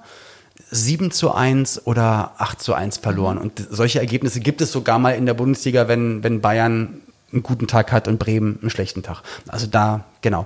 7 0.69 1.11
zu 1.11 1.33
1 1.33 1.87
oder 1.87 2.33
8 2.37 2.61
zu 2.61 2.73
1 2.73 2.97
verloren. 2.97 3.37
Und 3.37 3.65
solche 3.69 3.99
Ergebnisse 3.99 4.39
gibt 4.39 4.61
es 4.61 4.71
sogar 4.71 4.99
mal 4.99 5.11
in 5.11 5.25
der 5.25 5.33
Bundesliga, 5.33 5.87
wenn, 5.87 6.23
wenn 6.23 6.41
Bayern 6.41 7.01
einen 7.31 7.43
guten 7.43 7.67
Tag 7.67 7.91
hat 7.91 8.07
und 8.07 8.19
Bremen 8.19 8.57
einen 8.61 8.69
schlechten 8.69 9.03
Tag. 9.03 9.21
Also 9.47 9.67
da, 9.67 10.05
genau. 10.21 10.45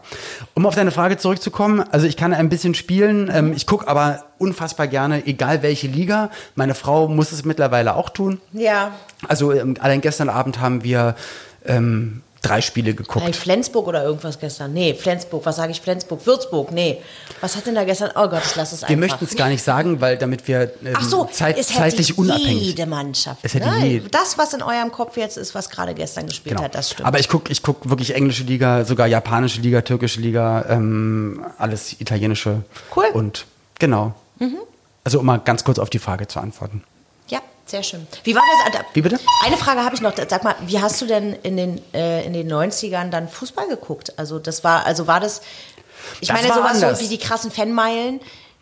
Um 0.56 0.66
auf 0.66 0.76
deine 0.76 0.92
Frage 0.92 1.18
zurückzukommen, 1.18 1.84
also 1.92 2.08
ich 2.08 2.18
kann 2.18 2.34
ein 2.34 2.50
bisschen 2.50 2.74
spielen, 2.74 3.30
ähm, 3.32 3.54
ich 3.54 3.68
gucke 3.68 3.88
aber 3.88 4.26
unfassbar 4.40 4.88
gerne, 4.88 5.28
egal 5.28 5.62
welche 5.62 5.88
Liga. 5.88 6.32
Meine 6.56 6.74
Frau 6.74 7.08
muss 7.08 7.32
es 7.32 7.46
mittlerweile 7.46 7.96
auch 7.96 8.10
tun. 8.10 8.42
Ja. 8.52 8.92
Also 9.28 9.52
ähm, 9.52 9.76
allein 9.80 10.02
gestern 10.02 10.30
Abend 10.30 10.60
haben 10.60 10.84
wir 10.84 11.16
ähm, 11.66 12.24
drei 12.42 12.62
Spiele 12.62 12.94
geguckt. 12.94 13.24
Hey, 13.24 13.34
Flensburg 13.34 13.88
oder 13.88 14.04
irgendwas 14.04 14.40
gestern? 14.40 14.74
Nee, 14.74 14.96
Flensburg, 14.96 15.46
was 15.46 15.56
sage 15.56 15.72
ich 15.72 15.82
Flensburg? 15.82 16.26
Würzburg, 16.26 16.72
nee. 16.72 17.02
Was 17.40 17.56
hat 17.56 17.68
denn 17.68 17.76
da 17.76 17.84
gestern? 17.84 18.12
Oh 18.16 18.28
Gott, 18.28 18.42
ich 18.46 18.56
lasse 18.56 18.76
es 18.76 18.84
einfach. 18.84 18.90
Wir 18.90 18.98
möchten 18.98 19.26
es 19.26 19.36
gar 19.36 19.50
nicht 19.50 19.64
sagen, 19.64 20.02
weil 20.02 20.18
damit 20.18 20.48
wir 20.48 20.74
ähm, 20.84 20.94
Ach 20.96 21.04
so, 21.04 21.26
zeit, 21.26 21.58
es 21.58 21.68
zeitlich 21.68 22.10
hätte 22.10 22.22
unabhängig. 22.22 22.62
jede 22.62 22.86
Mannschaft. 22.88 23.40
Es 23.44 23.54
hätte 23.54 23.70
ne? 23.70 23.86
jede. 23.86 24.10
Das, 24.10 24.38
was 24.38 24.54
in 24.54 24.64
eurem 24.64 24.92
Kopf 24.92 25.18
jetzt 25.18 25.38
ist, 25.38 25.54
was 25.54 25.70
gerade 25.70 25.94
gestern 25.94 26.28
gespielt 26.28 26.56
genau. 26.56 26.66
hat, 26.66 26.76
das 26.76 26.92
stimmt. 26.92 27.08
Aber 27.08 27.20
ich 27.20 27.30
gucke 27.30 27.52
ich 27.52 27.62
guck 27.62 27.88
wirklich 27.88 28.16
englische 28.16 28.44
Liga, 28.44 28.86
sogar 28.86 29.08
japanische 29.08 29.62
Liga, 29.62 29.82
türkische 29.82 30.20
Liga, 30.20 30.66
ähm, 30.68 31.46
alles 31.58 32.00
italienische. 32.00 32.64
Cool. 32.96 33.06
Und 33.14 33.46
genau. 33.78 34.16
Mhm. 34.40 34.58
Also 35.04 35.20
um 35.20 35.26
mal 35.26 35.38
ganz 35.38 35.64
kurz 35.64 35.80
auf 35.80 35.90
die 35.90 36.00
Frage 36.00 36.28
zu 36.28 36.40
antworten. 36.40 36.84
Sehr 37.66 37.84
schön. 37.84 38.06
Wie 38.24 38.36
war 38.36 38.42
das? 38.72 38.82
Wie 38.94 39.02
bitte? 39.02 39.20
Eine 39.46 39.58
Frage 39.58 39.84
habe 39.84 39.96
ich 39.96 40.02
noch. 40.02 40.14
Sag 40.28 40.44
mal, 40.44 40.56
wie 40.66 40.80
hast 40.80 41.00
du 41.02 41.06
denn 41.06 41.34
in 41.44 41.58
den, 41.58 41.82
äh, 41.94 42.26
in 42.26 42.34
den 42.34 42.52
90ern 42.52 43.10
dann 43.10 43.30
Fußball 43.30 43.68
geguckt? 43.68 44.18
Also 44.18 44.40
das 44.40 44.64
war, 44.64 44.86
also 44.86 45.08
war 45.08 45.20
das, 45.20 45.42
ich 46.20 46.28
das 46.28 46.42
meine, 46.42 46.54
sowas 46.54 46.76
anders. 46.76 47.00
so 47.00 47.06
wie 47.06 47.10
die 47.10 47.18
krassen 47.18 47.52
Fanmeilen 47.52 48.20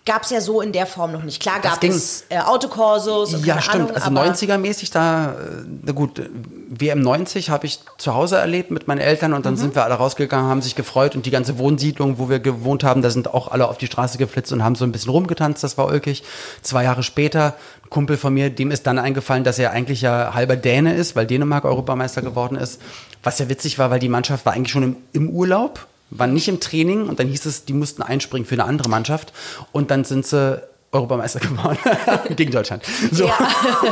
gab 0.09 0.23
es 0.23 0.31
ja 0.31 0.41
so 0.41 0.59
in 0.59 0.71
der 0.71 0.87
Form 0.87 1.11
noch 1.11 1.21
nicht. 1.21 1.39
Klar 1.39 1.59
gab 1.59 1.83
es 1.83 2.23
äh, 2.29 2.39
Autokorsos 2.39 3.35
und 3.35 3.45
Ja, 3.45 3.61
stimmt. 3.61 3.95
Ahnung, 3.95 4.23
also 4.25 4.43
90er-mäßig, 4.43 4.91
da, 4.91 5.33
äh, 5.33 5.35
na 5.83 5.91
gut, 5.91 6.19
WM 6.67 6.99
90 6.99 7.51
habe 7.51 7.67
ich 7.67 7.79
zu 7.99 8.15
Hause 8.15 8.37
erlebt 8.37 8.71
mit 8.71 8.87
meinen 8.87 9.01
Eltern 9.01 9.33
und 9.33 9.45
dann 9.45 9.53
mhm. 9.53 9.59
sind 9.59 9.75
wir 9.75 9.83
alle 9.83 9.93
rausgegangen, 9.93 10.49
haben 10.49 10.63
sich 10.63 10.73
gefreut 10.73 11.15
und 11.15 11.27
die 11.27 11.29
ganze 11.29 11.59
Wohnsiedlung, 11.59 12.17
wo 12.17 12.27
wir 12.27 12.39
gewohnt 12.39 12.83
haben, 12.83 13.03
da 13.03 13.11
sind 13.11 13.31
auch 13.31 13.51
alle 13.51 13.67
auf 13.67 13.77
die 13.77 13.85
Straße 13.85 14.17
geflitzt 14.17 14.51
und 14.51 14.63
haben 14.63 14.73
so 14.73 14.83
ein 14.83 14.91
bisschen 14.91 15.11
rumgetanzt, 15.11 15.63
das 15.63 15.77
war 15.77 15.85
ulkig. 15.85 16.23
Zwei 16.63 16.85
Jahre 16.85 17.03
später, 17.03 17.53
ein 17.85 17.89
Kumpel 17.91 18.17
von 18.17 18.33
mir, 18.33 18.49
dem 18.49 18.71
ist 18.71 18.87
dann 18.87 18.97
eingefallen, 18.97 19.43
dass 19.43 19.59
er 19.59 19.69
eigentlich 19.71 20.01
ja 20.01 20.33
halber 20.33 20.55
Däne 20.55 20.95
ist, 20.95 21.15
weil 21.15 21.27
Dänemark 21.27 21.65
Europameister 21.65 22.23
geworden 22.23 22.55
ist. 22.55 22.81
Was 23.21 23.37
ja 23.37 23.47
witzig 23.47 23.77
war, 23.77 23.91
weil 23.91 23.99
die 23.99 24.09
Mannschaft 24.09 24.43
war 24.47 24.53
eigentlich 24.53 24.71
schon 24.71 24.83
im, 24.83 24.95
im 25.13 25.29
Urlaub 25.29 25.87
waren 26.09 26.33
nicht 26.33 26.47
im 26.47 26.59
Training 26.59 27.07
und 27.07 27.19
dann 27.19 27.27
hieß 27.27 27.45
es, 27.45 27.65
die 27.65 27.73
mussten 27.73 28.01
einspringen 28.01 28.45
für 28.45 28.55
eine 28.55 28.65
andere 28.65 28.89
Mannschaft 28.89 29.33
und 29.71 29.91
dann 29.91 30.03
sind 30.03 30.25
sie 30.25 30.61
Europameister 30.91 31.39
geworden 31.39 31.77
gegen 32.35 32.51
Deutschland. 32.51 32.83
So, 33.11 33.25
ja. 33.25 33.37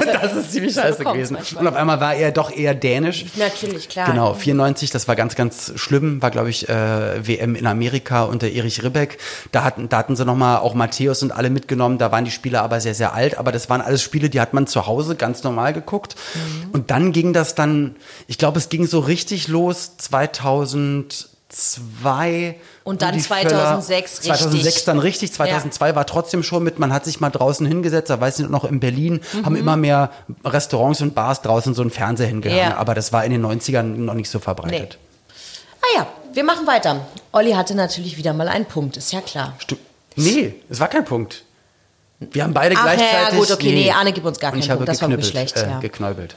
das 0.22 0.36
ist 0.36 0.52
ziemlich 0.52 0.74
scheiße 0.74 1.04
gewesen. 1.04 1.36
Manchmal. 1.36 1.62
Und 1.62 1.68
auf 1.68 1.76
einmal 1.76 2.00
war 2.00 2.16
er 2.16 2.32
doch 2.32 2.52
eher 2.52 2.74
dänisch. 2.74 3.26
Natürlich, 3.36 3.88
klar. 3.88 4.10
Genau, 4.10 4.34
94, 4.34 4.90
das 4.90 5.08
war 5.08 5.16
ganz, 5.16 5.36
ganz 5.36 5.74
schlimm, 5.76 6.22
war 6.22 6.32
glaube 6.32 6.50
ich 6.50 6.68
äh, 6.68 7.28
WM 7.28 7.56
in 7.56 7.68
Amerika 7.68 8.24
unter 8.24 8.48
Erich 8.48 8.84
Ribbeck. 8.84 9.20
Da 9.52 9.64
hatten, 9.64 9.90
da 9.90 9.98
hatten 9.98 10.16
sie 10.16 10.26
nochmal 10.26 10.58
auch 10.58 10.74
Matthäus 10.74 11.22
und 11.22 11.32
alle 11.32 11.52
mitgenommen. 11.52 12.00
Da 12.00 12.12
waren 12.12 12.26
die 12.26 12.32
Spieler 12.32 12.64
aber 12.64 12.82
sehr, 12.82 12.96
sehr 12.96 13.14
alt. 13.14 13.38
Aber 13.38 13.52
das 13.52 13.70
waren 13.70 13.82
alles 13.82 14.02
Spiele, 14.02 14.30
die 14.30 14.42
hat 14.42 14.54
man 14.54 14.66
zu 14.66 14.88
Hause 14.88 15.16
ganz 15.16 15.44
normal 15.44 15.74
geguckt. 15.74 16.16
Mhm. 16.34 16.72
Und 16.72 16.90
dann 16.90 17.12
ging 17.12 17.32
das 17.32 17.54
dann, 17.54 17.96
ich 18.26 18.40
glaube, 18.40 18.58
es 18.58 18.70
ging 18.70 18.88
so 18.88 19.00
richtig 19.00 19.48
los 19.48 19.98
2000 19.98 21.37
2002. 21.50 22.56
Und 22.84 23.02
dann 23.02 23.20
2006 23.20 24.20
Völler, 24.20 24.36
2006 24.36 24.66
richtig. 24.66 24.84
dann 24.86 25.00
richtig, 25.00 25.34
2002 25.34 25.90
ja. 25.90 25.96
war 25.96 26.06
trotzdem 26.06 26.44
schon 26.44 26.64
mit, 26.64 26.78
man 26.80 26.92
hat 26.92 27.06
sich 27.06 27.20
mal 27.20 27.30
draußen 27.30 27.66
hingesetzt, 27.66 28.10
da 28.10 28.20
weiß 28.20 28.40
ich 28.40 28.50
noch 28.50 28.66
in 28.66 28.80
Berlin, 28.80 29.22
mhm. 29.34 29.46
haben 29.46 29.56
immer 29.56 29.78
mehr 29.78 30.12
Restaurants 30.44 31.02
und 31.02 31.16
Bars 31.16 31.42
draußen 31.42 31.74
so 31.74 31.82
einen 31.82 31.92
Fernseher 31.92 32.28
hingehangen, 32.28 32.72
ja. 32.72 32.78
aber 32.78 32.96
das 32.96 33.14
war 33.14 33.24
in 33.24 33.32
den 33.32 33.46
90ern 33.46 33.84
noch 33.84 34.14
nicht 34.14 34.30
so 34.30 34.40
verbreitet. 34.40 34.98
Nee. 35.00 35.38
Ah 35.82 36.00
ja, 36.00 36.08
wir 36.34 36.44
machen 36.44 36.68
weiter. 36.68 37.08
Olli 37.32 37.52
hatte 37.52 37.76
natürlich 37.76 38.18
wieder 38.18 38.34
mal 38.34 38.50
einen 38.50 38.66
Punkt, 38.66 38.98
ist 38.98 39.14
ja 39.14 39.22
klar. 39.22 39.54
Stu 39.60 39.76
nee, 40.16 40.56
es 40.70 40.80
war 40.80 40.88
kein 40.90 41.06
Punkt. 41.06 41.44
Wir 42.20 42.44
haben 42.44 42.54
beide 42.54 42.76
Ach, 42.76 42.84
gleichzeitig. 42.84 43.34
Ja, 43.34 43.38
gut, 43.38 43.52
okay, 43.52 43.72
nee, 43.72 43.92
Arne 43.92 44.12
gibt 44.12 44.26
uns 44.26 44.40
gar 44.40 44.52
keinen 44.52 44.68
Punkt. 44.68 44.88
Das 44.88 45.02
war 45.02 45.10
wirklich 45.10 45.28
schlecht. 45.28 45.56
Äh, 45.56 45.70
ja. 45.70 45.80
Geknäubelt. 45.80 46.36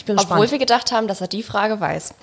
Ich 0.00 0.06
bin 0.06 0.16
gespannt. 0.16 0.40
Obwohl 0.40 0.50
wir 0.50 0.58
gedacht 0.58 0.92
haben, 0.92 1.08
dass 1.08 1.20
er 1.20 1.28
die 1.28 1.42
Frage 1.42 1.78
weiß. 1.78 2.14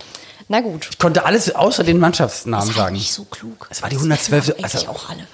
Na 0.48 0.62
gut. 0.62 0.88
Ich 0.90 0.98
konnte 0.98 1.26
alles 1.26 1.54
außer 1.54 1.84
den 1.84 2.00
Mannschaftsnamen 2.00 2.68
das 2.68 2.76
sagen. 2.76 2.96
nicht 2.96 3.14
so 3.14 3.24
klug. 3.26 3.68
Es 3.70 3.84
war 3.84 3.90
die 3.90 3.98
112. 3.98 4.56
Also 4.64 4.88
auch 4.88 5.12
alle. 5.12 5.28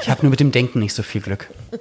Ich 0.00 0.08
habe 0.08 0.22
nur 0.22 0.30
mit 0.30 0.38
dem 0.38 0.52
Denken 0.52 0.78
nicht 0.78 0.94
so 0.94 1.02
viel 1.02 1.20
Glück. 1.20 1.48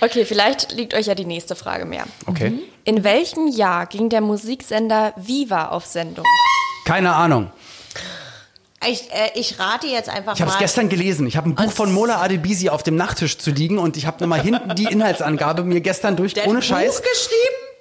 Okay, 0.00 0.24
vielleicht 0.24 0.72
liegt 0.72 0.94
euch 0.94 1.06
ja 1.06 1.14
die 1.14 1.24
nächste 1.24 1.54
Frage 1.54 1.84
mehr. 1.84 2.06
Okay. 2.26 2.50
Mhm. 2.50 2.58
In 2.82 3.04
welchem 3.04 3.46
Jahr 3.46 3.86
ging 3.86 4.08
der 4.08 4.20
Musiksender 4.20 5.12
Viva 5.14 5.68
auf 5.68 5.86
Sendung? 5.86 6.24
Keine 6.84 7.14
Ahnung. 7.14 7.52
Ich, 8.84 9.08
äh, 9.12 9.30
ich 9.36 9.60
rate 9.60 9.86
jetzt 9.86 10.08
einfach 10.08 10.18
ich 10.18 10.26
mal. 10.26 10.34
Ich 10.34 10.40
habe 10.40 10.50
es 10.50 10.58
gestern 10.58 10.88
gelesen. 10.88 11.28
Ich 11.28 11.36
habe 11.36 11.50
ein 11.50 11.54
Buch 11.54 11.70
von 11.70 11.92
Mola 11.92 12.20
Adebisi 12.20 12.68
auf 12.68 12.82
dem 12.82 12.96
Nachttisch 12.96 13.38
zu 13.38 13.52
liegen 13.52 13.78
und 13.78 13.96
ich 13.96 14.06
habe 14.06 14.24
nochmal 14.24 14.40
hinten 14.40 14.74
die 14.74 14.86
Inhaltsangabe 14.86 15.62
mir 15.62 15.80
gestern 15.80 16.16
durch, 16.16 16.34
Der 16.34 16.48
ohne 16.48 16.62
Scheiß. 16.62 16.96
Buch 16.96 17.08
geschrieben? 17.08 17.71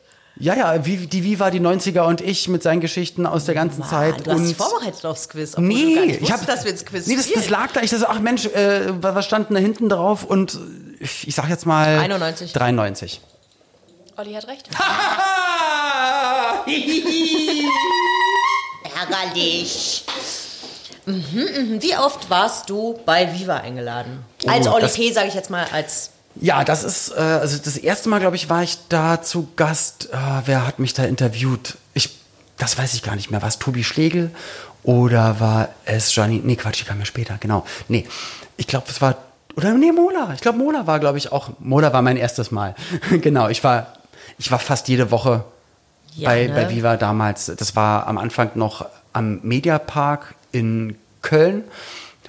Ja, 0.42 0.56
ja, 0.56 0.86
wie, 0.88 0.98
die 1.06 1.24
Viva, 1.24 1.52
die 1.52 1.60
90er 1.60 2.02
und 2.02 2.20
ich 2.20 2.48
mit 2.48 2.64
seinen 2.64 2.82
Geschichten 2.82 3.28
aus 3.28 3.46
der 3.46 3.54
ganzen 3.54 3.82
Mann, 3.82 3.90
Zeit. 3.90 4.26
Du 4.26 4.32
hast 4.32 4.40
und 4.40 4.48
dich 4.48 4.58
vorbereitet 4.58 5.06
aufs 5.06 5.30
Quiz. 5.30 5.56
Nee, 5.58 6.18
ich 6.20 6.32
habe 6.32 6.44
dass 6.48 6.64
wir 6.64 6.72
ins 6.72 6.84
Quiz 6.84 7.06
Nee, 7.06 7.16
das, 7.16 7.32
das 7.32 7.50
lag 7.50 7.72
da. 7.74 7.82
Ich 7.82 7.92
dachte, 7.92 8.10
ach 8.10 8.20
Mensch, 8.20 8.48
äh, 8.48 8.92
was 9.02 9.24
stand 9.26 9.50
denn 9.50 9.56
da 9.56 9.62
hinten 9.62 9.88
drauf? 9.88 10.24
Und 10.24 10.58
ich, 11.00 11.28
ich 11.28 11.36
sag 11.36 11.48
jetzt 11.48 11.68
mal 11.68 12.00
91. 12.00 12.54
93. 12.54 13.22
Olli 14.18 14.34
hat 14.34 14.48
recht. 14.48 14.68
Ärgerlich. 19.00 20.06
Mhm, 21.06 21.22
mhm. 21.24 21.82
Wie 21.82 21.96
oft 21.98 22.30
warst 22.32 22.70
du 22.70 23.00
bei 23.06 23.32
Viva 23.34 23.58
eingeladen? 23.58 24.26
Als 24.48 24.68
Oh, 24.68 24.74
Oli 24.74 24.82
das- 24.82 24.94
P, 24.96 25.12
sage 25.12 25.28
ich 25.28 25.34
jetzt 25.36 25.50
mal, 25.50 25.66
als 25.72 26.12
Ja, 26.36 26.64
das 26.64 26.84
ist, 26.84 27.12
äh, 27.12 27.20
also 27.20 27.58
das 27.58 27.78
erste 27.78 28.10
Mal, 28.10 28.20
glaube 28.20 28.36
ich, 28.36 28.50
war 28.50 28.64
ich 28.64 28.78
da 28.90 29.22
zu 29.22 29.50
Gast. 29.56 30.10
Äh, 30.12 30.18
wer 30.46 30.66
hat 30.66 30.80
mich 30.80 30.94
da 30.94 31.04
interviewt? 31.04 31.78
Ich, 31.94 32.10
das 32.58 32.78
weiß 32.78 32.94
ich 32.94 33.04
gar 33.04 33.16
nicht 33.16 33.32
mehr. 33.32 33.42
War 33.42 33.50
es 33.50 33.60
Tobi 33.60 33.84
Schlegel 33.84 34.32
oder 34.84 35.40
war 35.40 35.70
es 35.86 36.14
Gianni? 36.14 36.42
Nee, 36.44 36.56
Quatsch, 36.56 36.82
die 36.82 36.86
kam 36.86 37.00
ja 37.00 37.06
später, 37.06 37.38
genau. 37.40 37.66
Nee, 37.88 38.08
ich 38.58 38.68
glaube, 38.68 38.86
es 38.90 39.02
war, 39.02 39.18
oder 39.56 39.74
nee, 39.74 39.92
Mola. 39.92 40.32
Ich 40.34 40.42
glaube, 40.42 40.58
Mola 40.58 40.88
war, 40.88 41.00
glaube 41.00 41.18
ich, 41.18 41.32
auch, 41.32 41.50
Mola 41.60 41.92
war 41.92 42.02
mein 42.02 42.18
erstes 42.18 42.52
Mal. 42.52 42.76
genau, 43.22 43.50
ich 43.50 43.64
war, 43.64 43.94
ich 44.38 44.52
war 44.52 44.60
fast 44.60 44.88
jede 44.88 45.12
Woche 45.12 45.44
Ja, 46.16 46.30
bei, 46.30 46.48
ne? 46.48 46.54
bei 46.54 46.70
Viva 46.70 46.96
damals. 46.98 47.52
Das 47.58 47.76
war 47.76 48.08
am 48.08 48.18
Anfang 48.18 48.52
noch 48.56 48.86
am 49.14 49.40
Mediapark 49.44 50.36
in 50.54 50.96
Köln, 51.22 51.66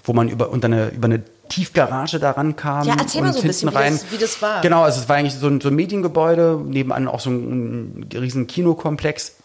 wo 0.05 0.13
man 0.13 0.29
über, 0.29 0.51
unter 0.51 0.67
eine, 0.67 0.89
über 0.89 1.07
eine 1.07 1.23
Tiefgarage 1.55 2.19
da 2.19 2.31
rankam. 2.33 2.87
Ja, 2.87 2.95
erzähl 2.99 3.21
mal 3.21 3.29
und 3.29 3.35
so 3.35 3.41
ein 3.41 3.47
bisschen, 3.47 3.71
wie 3.71 3.75
rein. 3.75 3.93
das- 3.93 4.11
wie 4.11 4.19
das 4.19 4.41
war. 4.43 4.61
Genau, 4.63 4.83
also 4.83 5.01
es 5.01 5.09
war 5.09 5.17
eigentlich 5.17 5.35
so 5.35 5.47
ein, 5.49 5.61
so 5.61 5.69
ein 5.69 5.75
Mediengebäude, 5.75 6.61
nebenan 6.67 7.09
auch 7.09 7.21
so 7.21 7.31
ein, 7.31 8.01
ein 8.01 8.09
riesen 8.15 8.47
Kinokomplex. 8.47 9.37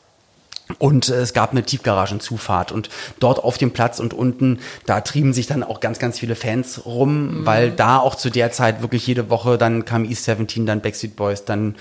Und 0.80 1.08
äh, 1.08 1.14
es 1.22 1.32
gab 1.34 1.52
eine 1.52 1.64
Tiefgaragenzufahrt 1.64 2.74
und 2.74 2.90
dort 3.22 3.42
auf 3.42 3.58
dem 3.58 3.72
Platz 3.72 4.02
und 4.02 4.14
unten, 4.14 4.60
da 4.86 5.00
trieben 5.00 5.32
sich 5.32 5.48
dann 5.48 5.64
auch 5.64 5.80
ganz, 5.80 5.98
ganz 5.98 6.20
viele 6.20 6.36
Fans 6.36 6.86
rum, 6.86 7.46
weil 7.46 7.72
da 7.72 8.00
auch 8.00 8.16
zu 8.16 8.30
der 8.30 8.52
Zeit 8.52 8.82
wirklich 8.82 9.08
jede 9.08 9.30
Woche, 9.30 9.58
dann 9.58 9.86
kam 9.86 10.04
East 10.04 10.26
17, 10.26 10.66
dann 10.66 10.82
Backstreet 10.82 11.16
Boys, 11.16 11.46
dann 11.46 11.76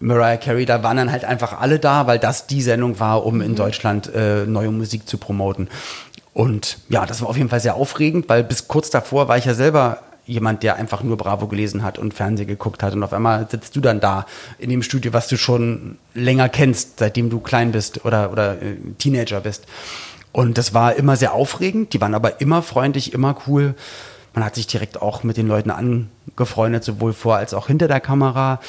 Mariah 0.00 0.36
Carey, 0.36 0.66
da 0.66 0.82
waren 0.82 0.98
dann 0.98 1.10
halt 1.12 1.24
einfach 1.24 1.58
alle 1.58 1.78
da, 1.78 2.06
weil 2.06 2.18
das 2.18 2.46
die 2.46 2.60
Sendung 2.60 3.00
war, 3.00 3.24
um 3.24 3.40
in 3.40 3.54
Deutschland 3.54 4.12
äh, 4.14 4.44
neue 4.44 4.70
Musik 4.70 5.08
zu 5.08 5.16
promoten. 5.16 5.68
Und 6.36 6.76
ja, 6.90 7.06
das 7.06 7.22
war 7.22 7.30
auf 7.30 7.38
jeden 7.38 7.48
Fall 7.48 7.60
sehr 7.60 7.76
aufregend, 7.76 8.28
weil 8.28 8.44
bis 8.44 8.68
kurz 8.68 8.90
davor 8.90 9.26
war 9.26 9.38
ich 9.38 9.46
ja 9.46 9.54
selber 9.54 10.00
jemand, 10.26 10.62
der 10.62 10.76
einfach 10.76 11.02
nur 11.02 11.16
Bravo 11.16 11.46
gelesen 11.46 11.82
hat 11.82 11.98
und 11.98 12.12
Fernsehen 12.12 12.46
geguckt 12.46 12.82
hat. 12.82 12.92
Und 12.92 13.02
auf 13.02 13.14
einmal 13.14 13.48
sitzt 13.50 13.74
du 13.74 13.80
dann 13.80 14.00
da 14.00 14.26
in 14.58 14.68
dem 14.68 14.82
Studio, 14.82 15.14
was 15.14 15.28
du 15.28 15.38
schon 15.38 15.96
länger 16.12 16.50
kennst, 16.50 16.98
seitdem 16.98 17.30
du 17.30 17.40
klein 17.40 17.72
bist 17.72 18.04
oder, 18.04 18.30
oder 18.32 18.60
äh, 18.60 18.76
Teenager 18.98 19.40
bist. 19.40 19.64
Und 20.30 20.58
das 20.58 20.74
war 20.74 20.94
immer 20.96 21.16
sehr 21.16 21.32
aufregend. 21.32 21.94
Die 21.94 22.02
waren 22.02 22.14
aber 22.14 22.38
immer 22.38 22.60
freundlich, 22.60 23.14
immer 23.14 23.38
cool. 23.46 23.74
Man 24.36 24.44
hat 24.44 24.54
sich 24.54 24.66
direkt 24.66 25.00
auch 25.00 25.22
mit 25.22 25.38
den 25.38 25.48
Leuten 25.48 25.70
angefreundet, 25.70 26.84
sowohl 26.84 27.14
vor 27.14 27.36
als 27.36 27.54
auch 27.54 27.68
hinter 27.68 27.88
der 27.88 28.00
Kamera. 28.00 28.60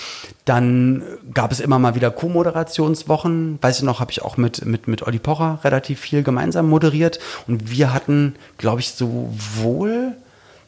Dann 0.46 1.04
gab 1.34 1.52
es 1.52 1.60
immer 1.60 1.78
mal 1.78 1.94
wieder 1.94 2.10
Co-Moderationswochen. 2.10 3.60
Weiß 3.62 3.80
ich 3.80 3.84
noch, 3.84 4.00
habe 4.00 4.12
ich 4.12 4.22
auch 4.22 4.38
mit, 4.38 4.66
mit, 4.66 4.88
mit 4.88 5.06
Olli 5.06 5.20
Pocher 5.20 5.60
relativ 5.66 6.00
viel 6.00 6.24
gemeinsam 6.24 6.70
moderiert. 6.70 7.20
Und 7.48 7.70
wir 7.70 7.94
hatten, 7.94 8.36
glaube 8.58 8.80
ich, 8.80 8.94
sowohl 8.94 10.14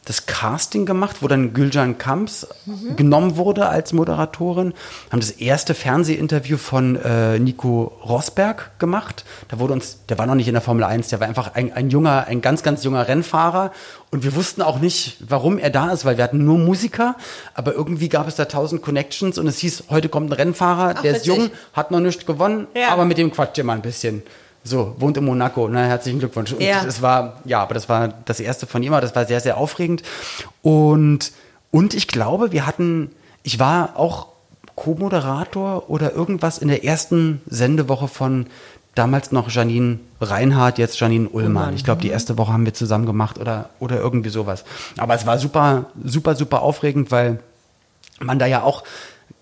das 0.05 0.25
Casting 0.25 0.85
gemacht, 0.87 1.17
wo 1.21 1.27
dann 1.27 1.53
Gülcan 1.53 1.97
Kamps 1.99 2.47
genommen 2.95 3.35
wurde 3.37 3.67
als 3.67 3.93
Moderatorin, 3.93 4.73
haben 5.11 5.19
das 5.19 5.29
erste 5.31 5.75
Fernsehinterview 5.75 6.57
von 6.57 6.95
äh, 6.95 7.37
Nico 7.37 7.91
Rosberg 8.03 8.79
gemacht. 8.79 9.23
Da 9.49 9.59
wurde 9.59 9.73
uns, 9.73 9.99
der 10.09 10.17
war 10.17 10.25
noch 10.25 10.33
nicht 10.35 10.47
in 10.47 10.53
der 10.53 10.61
Formel 10.63 10.83
1, 10.83 11.09
der 11.09 11.19
war 11.19 11.27
einfach 11.27 11.53
ein, 11.53 11.73
ein 11.73 11.89
junger, 11.91 12.25
ein 12.27 12.41
ganz, 12.41 12.63
ganz 12.63 12.83
junger 12.83 13.07
Rennfahrer. 13.07 13.71
Und 14.09 14.23
wir 14.23 14.35
wussten 14.35 14.63
auch 14.63 14.79
nicht, 14.79 15.17
warum 15.27 15.59
er 15.59 15.69
da 15.69 15.91
ist, 15.91 16.05
weil 16.05 16.17
wir 16.17 16.23
hatten 16.23 16.43
nur 16.43 16.57
Musiker, 16.57 17.15
aber 17.53 17.73
irgendwie 17.73 18.09
gab 18.09 18.27
es 18.27 18.35
da 18.35 18.45
tausend 18.45 18.81
Connections 18.81 19.37
und 19.37 19.45
es 19.45 19.59
hieß, 19.59 19.83
heute 19.89 20.09
kommt 20.09 20.31
ein 20.31 20.33
Rennfahrer, 20.33 20.95
Ach, 20.97 21.01
der 21.03 21.15
ist 21.17 21.27
jung, 21.27 21.51
hat 21.73 21.91
noch 21.91 21.99
nicht 21.99 22.25
gewonnen, 22.25 22.65
Ja. 22.75 22.89
aber 22.89 23.05
mit 23.05 23.19
dem 23.19 23.31
quatscht 23.31 23.59
ihr 23.59 23.63
mal 23.63 23.73
ein 23.73 23.81
bisschen. 23.83 24.23
So, 24.63 24.95
wohnt 24.99 25.17
in 25.17 25.25
Monaco. 25.25 25.67
Na, 25.67 25.83
herzlichen 25.85 26.19
Glückwunsch. 26.19 26.51
Und 26.53 26.61
Ja. 26.61 26.83
das 26.83 27.01
war, 27.01 27.37
ja, 27.45 27.61
aber 27.61 27.73
das 27.73 27.89
war 27.89 28.09
das 28.25 28.39
erste 28.39 28.67
von 28.67 28.83
ihm, 28.83 28.91
das 28.93 29.15
war 29.15 29.25
sehr, 29.25 29.39
sehr 29.39 29.57
aufregend. 29.57 30.03
Und, 30.61 31.31
und 31.71 31.93
ich 31.93 32.07
glaube, 32.07 32.51
wir 32.51 32.65
hatten, 32.67 33.11
ich 33.43 33.59
war 33.59 33.93
auch 33.95 34.27
Co-Moderator 34.75 35.89
oder 35.89 36.13
irgendwas 36.13 36.57
in 36.57 36.67
der 36.67 36.83
ersten 36.83 37.41
Sendewoche 37.47 38.07
von 38.07 38.47
damals 38.95 39.31
noch 39.31 39.49
Janine 39.49 39.99
Reinhardt, 40.19 40.77
jetzt 40.77 40.99
Janine 40.99 41.29
Ullmann. 41.29 41.73
Ich 41.75 41.83
glaube, 41.83 42.01
die 42.01 42.09
erste 42.09 42.37
Woche 42.37 42.51
haben 42.51 42.65
wir 42.65 42.73
zusammen 42.73 43.05
gemacht 43.05 43.37
oder, 43.39 43.69
oder 43.79 43.97
irgendwie 43.97 44.29
sowas. 44.29 44.65
Aber 44.97 45.15
es 45.15 45.25
war 45.25 45.37
super, 45.37 45.85
super, 46.03 46.35
super 46.35 46.61
aufregend, 46.61 47.11
weil 47.11 47.39
man 48.19 48.39
da 48.39 48.45
ja 48.45 48.63
auch 48.63 48.83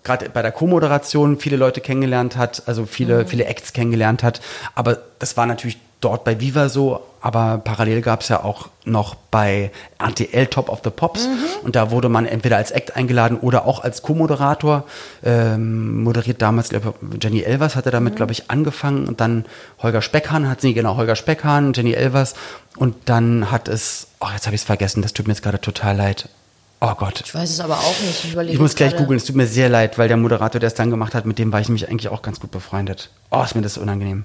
gerade 0.04 0.30
bei 0.30 0.42
der 0.42 0.52
Co-Moderation 0.52 1.38
viele 1.38 1.56
Leute 1.56 1.80
kennengelernt 1.80 2.36
hat, 2.36 2.62
also 2.66 2.86
viele, 2.86 3.26
viele 3.26 3.44
Acts 3.44 3.72
kennengelernt 3.72 4.22
hat. 4.22 4.40
Aber 4.74 4.98
das 5.18 5.36
war 5.36 5.46
natürlich 5.46 5.78
dort 6.00 6.24
bei 6.24 6.40
Viva 6.40 6.68
so, 6.68 7.00
aber 7.20 7.60
parallel 7.62 8.02
gab 8.02 8.20
es 8.20 8.28
ja 8.28 8.44
auch 8.44 8.68
noch 8.84 9.16
bei 9.16 9.72
RTL 9.98 10.46
Top 10.46 10.68
of 10.68 10.80
the 10.84 10.90
Pops 10.90 11.28
und 11.64 11.74
da 11.74 11.90
wurde 11.90 12.08
man 12.08 12.24
entweder 12.24 12.56
als 12.56 12.70
Act 12.70 12.96
eingeladen 12.96 13.36
oder 13.38 13.66
auch 13.66 13.82
als 13.82 14.02
Co-Moderator. 14.02 14.84
Ähm, 15.24 16.02
moderiert 16.04 16.40
damals, 16.40 16.68
glaube 16.68 16.94
Jenny 17.20 17.40
Elvers 17.42 17.74
hatte 17.74 17.90
damit, 17.90 18.14
glaube 18.14 18.32
ich, 18.32 18.50
angefangen 18.50 19.08
und 19.08 19.20
dann 19.20 19.44
Holger 19.82 20.00
Speckhahn 20.00 20.48
hat 20.48 20.60
sie, 20.60 20.72
genau, 20.72 20.96
Holger 20.96 21.16
Speckhahn, 21.16 21.72
Jenny 21.72 21.92
Elvers 21.94 22.34
und 22.76 22.94
dann 23.06 23.50
hat 23.50 23.66
es, 23.66 24.06
oh, 24.20 24.28
jetzt 24.32 24.46
habe 24.46 24.54
ich 24.54 24.62
es 24.62 24.66
vergessen, 24.66 25.02
das 25.02 25.12
tut 25.12 25.26
mir 25.26 25.32
jetzt 25.32 25.42
gerade 25.42 25.60
total 25.60 25.96
leid. 25.96 26.28
Oh 26.80 26.94
Gott. 26.94 27.22
Ich 27.24 27.34
weiß 27.34 27.50
es 27.50 27.60
aber 27.60 27.76
auch 27.78 28.00
nicht. 28.00 28.24
Ich, 28.24 28.32
überlege 28.32 28.54
Ich 28.54 28.60
muss 28.60 28.74
gleich 28.76 28.96
googeln, 28.96 29.16
es 29.18 29.24
tut 29.24 29.34
mir 29.34 29.46
sehr 29.48 29.68
leid, 29.68 29.98
weil 29.98 30.06
der 30.08 30.16
Moderator, 30.16 30.60
der 30.60 30.68
es 30.68 30.74
dann 30.74 30.90
gemacht 30.90 31.14
hat, 31.14 31.26
mit 31.26 31.38
dem 31.38 31.52
war 31.52 31.60
ich 31.60 31.68
nämlich 31.68 31.88
eigentlich 31.88 32.08
auch 32.08 32.22
ganz 32.22 32.38
gut 32.38 32.50
befreundet. 32.52 33.10
Oh, 33.30 33.42
ist 33.42 33.54
mir 33.56 33.62
das 33.62 33.78
unangenehm. 33.78 34.24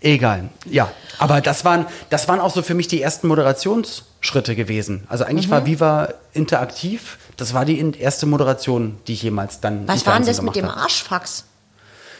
Egal, 0.00 0.50
ja. 0.66 0.90
Aber 1.18 1.40
das 1.40 1.64
waren, 1.64 1.86
das 2.10 2.28
waren 2.28 2.38
auch 2.38 2.54
so 2.54 2.62
für 2.62 2.74
mich 2.74 2.86
die 2.86 3.02
ersten 3.02 3.26
Moderationsschritte 3.26 4.54
gewesen. 4.54 5.04
Also 5.08 5.24
eigentlich 5.24 5.48
Mhm. 5.48 5.52
war 5.52 5.66
Viva 5.66 6.08
interaktiv. 6.32 7.18
Das 7.36 7.54
war 7.54 7.64
die 7.64 7.78
erste 7.98 8.26
Moderation, 8.26 8.98
die 9.06 9.14
ich 9.14 9.22
jemals 9.22 9.60
dann. 9.60 9.88
Was 9.88 10.06
war 10.06 10.16
denn 10.16 10.26
das 10.26 10.42
mit 10.42 10.54
dem. 10.54 10.66
Arschfax? 10.68 11.44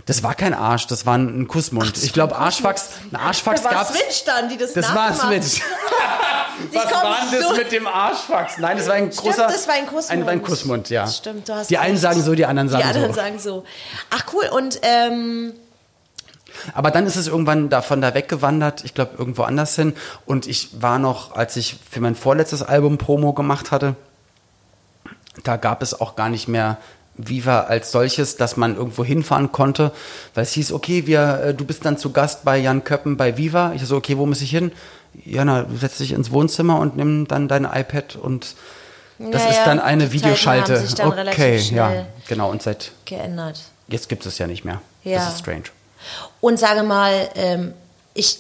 Das 0.06 0.22
war 0.22 0.34
kein 0.34 0.54
Arsch, 0.54 0.86
das 0.86 1.04
war 1.06 1.16
ein 1.16 1.46
Kussmund. 1.48 1.96
ich 2.02 2.12
glaube, 2.12 2.36
Arschfax, 2.36 2.88
ein 3.12 3.16
Arschfax 3.16 3.62
Das 3.62 3.70
war 3.72 3.78
gab's. 3.84 3.94
Switch 3.98 4.24
dann, 4.24 4.48
die 4.48 4.56
das 4.56 4.72
Das 4.72 4.94
war 4.94 5.12
Switch. 5.14 5.62
Was 6.72 6.84
war 6.92 7.16
denn 7.30 7.40
das 7.40 7.48
so- 7.50 7.54
mit 7.56 7.70
dem 7.72 7.86
Arschfax? 7.86 8.58
Nein, 8.58 8.78
das 8.78 8.88
war 8.88 8.94
ein 8.94 9.10
großer. 9.10 9.46
das 9.46 9.68
war 9.68 9.74
ein 9.74 9.86
Kussmund. 9.86 10.10
Ein, 10.10 10.24
war 10.26 10.32
ein 10.32 10.42
Kussmund, 10.42 10.90
ja. 10.90 11.06
Stimmt, 11.06 11.48
du 11.48 11.54
hast 11.54 11.70
Die 11.70 11.78
einen 11.78 11.92
recht. 11.92 12.02
sagen 12.02 12.22
so, 12.22 12.34
die 12.34 12.46
anderen 12.46 12.68
sagen 12.68 12.82
Die 12.82 12.88
anderen 12.88 13.12
so. 13.12 13.20
sagen 13.20 13.38
so. 13.38 13.64
Ach 14.10 14.24
cool, 14.32 14.46
und 14.50 14.80
ähm, 14.82 15.52
Aber 16.74 16.90
dann 16.90 17.06
ist 17.06 17.14
es 17.16 17.28
irgendwann 17.28 17.68
davon 17.68 18.00
da 18.00 18.12
weggewandert, 18.14 18.84
ich 18.84 18.92
glaube 18.94 19.12
irgendwo 19.18 19.42
anders 19.44 19.76
hin. 19.76 19.94
Und 20.26 20.46
ich 20.48 20.82
war 20.82 20.98
noch, 20.98 21.36
als 21.36 21.54
ich 21.56 21.76
für 21.90 22.00
mein 22.00 22.16
vorletztes 22.16 22.62
Album 22.62 22.98
Promo 22.98 23.32
gemacht 23.34 23.70
hatte, 23.70 23.94
da 25.44 25.56
gab 25.56 25.82
es 25.82 26.00
auch 26.00 26.16
gar 26.16 26.28
nicht 26.28 26.48
mehr 26.48 26.78
Viva 27.18 27.62
als 27.62 27.90
solches, 27.92 28.36
dass 28.36 28.56
man 28.56 28.76
irgendwo 28.76 29.04
hinfahren 29.04 29.52
konnte, 29.52 29.92
weil 30.34 30.44
es 30.44 30.52
hieß, 30.52 30.72
okay, 30.72 31.06
wir, 31.06 31.40
äh, 31.44 31.54
du 31.54 31.64
bist 31.64 31.84
dann 31.84 31.98
zu 31.98 32.12
Gast 32.12 32.44
bei 32.44 32.56
Jan 32.56 32.84
Köppen 32.84 33.16
bei 33.16 33.36
Viva. 33.36 33.72
Ich 33.74 33.82
so, 33.84 33.96
okay, 33.96 34.16
wo 34.16 34.24
muss 34.24 34.40
ich 34.40 34.50
hin? 34.50 34.72
Jana, 35.24 35.62
du 35.64 35.76
setzt 35.76 36.00
dich 36.00 36.12
ins 36.12 36.30
Wohnzimmer 36.30 36.78
und 36.78 36.96
nimm 36.96 37.26
dann 37.26 37.48
dein 37.48 37.64
iPad 37.64 38.16
und 38.16 38.54
das 39.18 39.42
Naja, 39.42 39.48
ist 39.50 39.64
dann 39.64 39.80
eine 39.80 40.04
die 40.04 40.10
Zeiten 40.10 40.24
Videoschalte. 40.24 40.74
haben 40.76 40.86
sich 40.86 40.94
dann 40.94 41.08
okay, 41.08 41.18
relativ 41.18 41.70
ja, 41.72 42.06
genau. 42.28 42.50
Und 42.50 42.62
seit 42.62 42.92
geändert. 43.04 43.60
jetzt 43.88 44.08
gibt 44.08 44.24
es 44.26 44.38
ja 44.38 44.46
nicht 44.46 44.64
mehr. 44.64 44.80
Ja. 45.02 45.18
Das 45.18 45.34
ist 45.34 45.40
strange. 45.40 45.64
Und 46.40 46.58
sage 46.60 46.84
mal, 46.84 47.28
ähm, 47.34 47.74
ich 48.14 48.38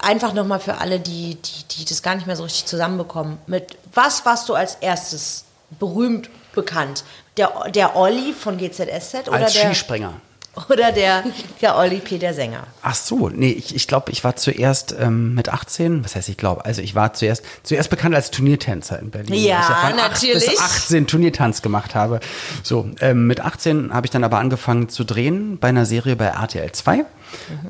einfach 0.00 0.32
nochmal 0.32 0.60
für 0.60 0.78
alle, 0.78 1.00
die, 1.00 1.36
die, 1.36 1.64
die 1.76 1.84
das 1.84 2.02
gar 2.02 2.14
nicht 2.14 2.28
mehr 2.28 2.36
so 2.36 2.44
richtig 2.44 2.66
zusammenbekommen. 2.66 3.38
Mit 3.46 3.76
was 3.94 4.24
warst 4.24 4.48
du 4.48 4.54
als 4.54 4.76
erstes 4.76 5.44
berühmt 5.78 6.30
bekannt? 6.54 7.02
Der, 7.36 7.50
der 7.74 7.96
Olli 7.96 8.32
von 8.32 8.58
GZSZ 8.58 9.28
oder 9.28 9.32
Als 9.32 9.54
der, 9.54 9.66
Skispringer. 9.66 10.14
oder 10.68 10.92
der, 10.92 11.24
der 11.62 11.76
Olli 11.76 11.98
P., 11.98 12.18
der 12.18 12.34
Sänger? 12.34 12.66
Ach 12.82 12.94
so, 12.94 13.28
nee, 13.30 13.52
ich, 13.52 13.74
ich 13.74 13.88
glaube, 13.88 14.12
ich 14.12 14.22
war 14.22 14.36
zuerst 14.36 14.94
ähm, 14.98 15.34
mit 15.34 15.48
18, 15.48 16.04
was 16.04 16.14
heißt 16.14 16.28
ich 16.28 16.36
glaube, 16.36 16.64
also 16.64 16.82
ich 16.82 16.94
war 16.94 17.14
zuerst 17.14 17.42
zuerst 17.62 17.88
bekannt 17.88 18.14
als 18.14 18.30
Turniertänzer 18.30 18.98
in 18.98 19.10
Berlin. 19.10 19.42
Ja, 19.42 19.88
ich 19.88 19.96
natürlich. 19.96 20.48
8 20.48 20.50
bis 20.50 20.60
18 20.60 21.06
Turniertanz 21.06 21.62
gemacht 21.62 21.94
habe. 21.94 22.20
So, 22.62 22.90
ähm, 23.00 23.26
mit 23.26 23.40
18 23.40 23.94
habe 23.94 24.06
ich 24.06 24.10
dann 24.10 24.24
aber 24.24 24.38
angefangen 24.38 24.90
zu 24.90 25.04
drehen 25.04 25.58
bei 25.58 25.68
einer 25.68 25.86
Serie 25.86 26.16
bei 26.16 26.26
RTL 26.26 26.70
2. 26.70 26.96
Mhm. 26.96 27.04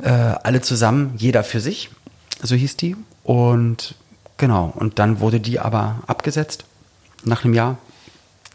Äh, 0.02 0.08
alle 0.08 0.60
zusammen, 0.60 1.14
jeder 1.16 1.44
für 1.44 1.60
sich, 1.60 1.90
so 2.42 2.56
hieß 2.56 2.76
die. 2.76 2.96
Und 3.22 3.94
genau, 4.38 4.72
und 4.74 4.98
dann 4.98 5.20
wurde 5.20 5.38
die 5.38 5.60
aber 5.60 6.00
abgesetzt 6.08 6.64
nach 7.22 7.44
einem 7.44 7.54
Jahr. 7.54 7.78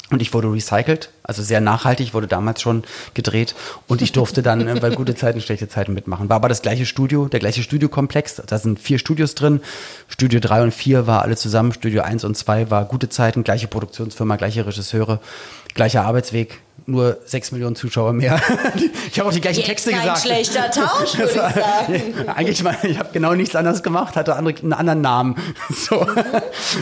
Und 0.09 0.21
ich 0.21 0.33
wurde 0.33 0.51
recycelt 0.51 1.11
Also 1.23 1.43
sehr 1.43 1.59
nachhaltig, 1.59 2.13
wurde 2.13 2.27
damals 2.27 2.61
schon 2.61 2.83
gedreht. 3.13 3.55
Und 3.87 4.01
ich 4.01 4.13
durfte 4.13 4.41
dann 4.41 4.65
äh, 4.65 4.79
bei 4.79 4.89
gute 4.89 5.15
Zeiten, 5.15 5.41
schlechte 5.41 5.67
Zeiten 5.67 5.93
mitmachen. 5.93 6.29
War 6.29 6.37
aber 6.37 6.47
das 6.47 6.61
gleiche 6.61 6.85
Studio, 6.85 7.27
der 7.27 7.41
gleiche 7.41 7.61
Studiokomplex. 7.61 8.41
Da 8.47 8.57
sind 8.57 8.79
vier 8.79 8.99
Studios 8.99 9.35
drin. 9.35 9.59
Studio 10.07 10.39
3 10.39 10.63
und 10.63 10.73
4 10.73 11.07
war 11.07 11.23
alle 11.23 11.35
zusammen. 11.35 11.73
Studio 11.73 12.03
1 12.03 12.23
und 12.23 12.37
2 12.37 12.71
war 12.71 12.85
gute 12.85 13.09
Zeiten, 13.09 13.43
gleiche 13.43 13.67
Produktionsfirma, 13.67 14.37
gleiche 14.37 14.65
Regisseure, 14.65 15.19
gleicher 15.73 16.03
Arbeitsweg 16.03 16.61
nur 16.87 17.17
sechs 17.25 17.51
Millionen 17.51 17.75
Zuschauer 17.75 18.13
mehr. 18.13 18.41
ich 19.11 19.19
habe 19.19 19.29
auch 19.29 19.33
die 19.33 19.41
gleichen 19.41 19.59
Jetzt 19.59 19.67
Texte 19.67 19.91
kein 19.91 20.01
gesagt. 20.01 20.21
schlechter 20.21 20.71
Tausch, 20.71 21.17
würde 21.17 21.31
ich 21.31 21.35
sagen. 21.35 22.29
Eigentlich, 22.35 22.63
mal, 22.63 22.77
ich 22.83 22.97
habe 22.97 23.09
genau 23.11 23.33
nichts 23.33 23.55
anderes 23.55 23.83
gemacht, 23.83 24.15
hatte 24.15 24.35
andere, 24.35 24.57
einen 24.57 24.73
anderen 24.73 25.01
Namen. 25.01 25.35
So, 25.69 26.07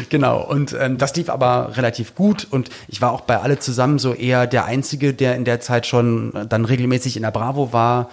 genau. 0.10 0.44
Und 0.44 0.76
ähm, 0.80 1.00
das 1.00 1.16
lief 1.16 1.30
aber 1.30 1.76
relativ 1.76 2.14
gut. 2.14 2.48
Und 2.50 2.70
ich 2.88 3.02
war 3.02 3.12
auch 3.12 3.22
bei 3.22 3.40
alle 3.40 3.58
zusammen 3.58 3.98
so 3.98 4.14
eher 4.14 4.46
der 4.46 4.66
Einzige, 4.66 5.14
der 5.14 5.36
in 5.36 5.44
der 5.44 5.60
Zeit 5.60 5.88
schon 5.88 6.32
dann 6.50 6.66
regelmäßig 6.66 7.18
in 7.18 7.24
der 7.24 7.32
Bravo 7.32 7.74
war. 7.74 8.10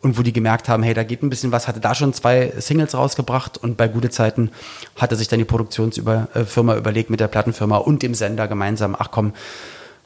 Und 0.00 0.16
wo 0.16 0.22
die 0.22 0.32
gemerkt 0.32 0.68
haben, 0.68 0.84
hey, 0.84 0.94
da 0.94 1.02
geht 1.02 1.24
ein 1.24 1.30
bisschen 1.30 1.50
was, 1.50 1.66
hatte 1.66 1.80
da 1.80 1.92
schon 1.92 2.12
zwei 2.12 2.52
Singles 2.58 2.94
rausgebracht 2.94 3.58
und 3.58 3.76
bei 3.76 3.88
gute 3.88 4.10
Zeiten 4.10 4.52
hatte 4.94 5.16
sich 5.16 5.26
dann 5.26 5.40
die 5.40 5.44
Produktionsfirma 5.44 6.76
überlegt 6.76 7.10
mit 7.10 7.18
der 7.18 7.26
Plattenfirma 7.26 7.78
und 7.78 8.04
dem 8.04 8.14
Sender 8.14 8.46
gemeinsam, 8.46 8.94
ach 8.96 9.10
komm, 9.10 9.32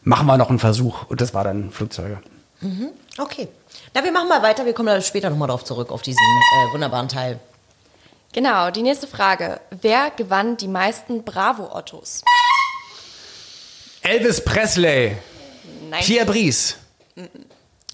machen 0.04 0.26
wir 0.26 0.36
noch 0.36 0.48
einen 0.50 0.58
Versuch. 0.58 1.04
Und 1.08 1.20
das 1.20 1.34
war 1.34 1.44
dann 1.44 1.70
Flugzeuge. 1.70 2.18
Okay. 3.18 3.48
Na, 3.94 4.04
wir 4.04 4.12
machen 4.12 4.28
mal 4.28 4.42
weiter. 4.42 4.64
Wir 4.64 4.72
kommen 4.72 4.86
da 4.86 5.00
später 5.00 5.30
nochmal 5.30 5.48
drauf 5.48 5.64
zurück, 5.64 5.90
auf 5.90 6.02
diesen 6.02 6.20
äh, 6.22 6.72
wunderbaren 6.72 7.08
Teil. 7.08 7.40
Genau, 8.32 8.70
die 8.70 8.82
nächste 8.82 9.06
Frage. 9.06 9.60
Wer 9.70 10.10
gewann 10.10 10.56
die 10.56 10.68
meisten 10.68 11.22
Bravo-Ottos? 11.22 12.22
Elvis 14.02 14.42
Presley, 14.42 15.16
Nein. 15.88 16.02
Pierre 16.02 16.26
Brice, 16.26 16.76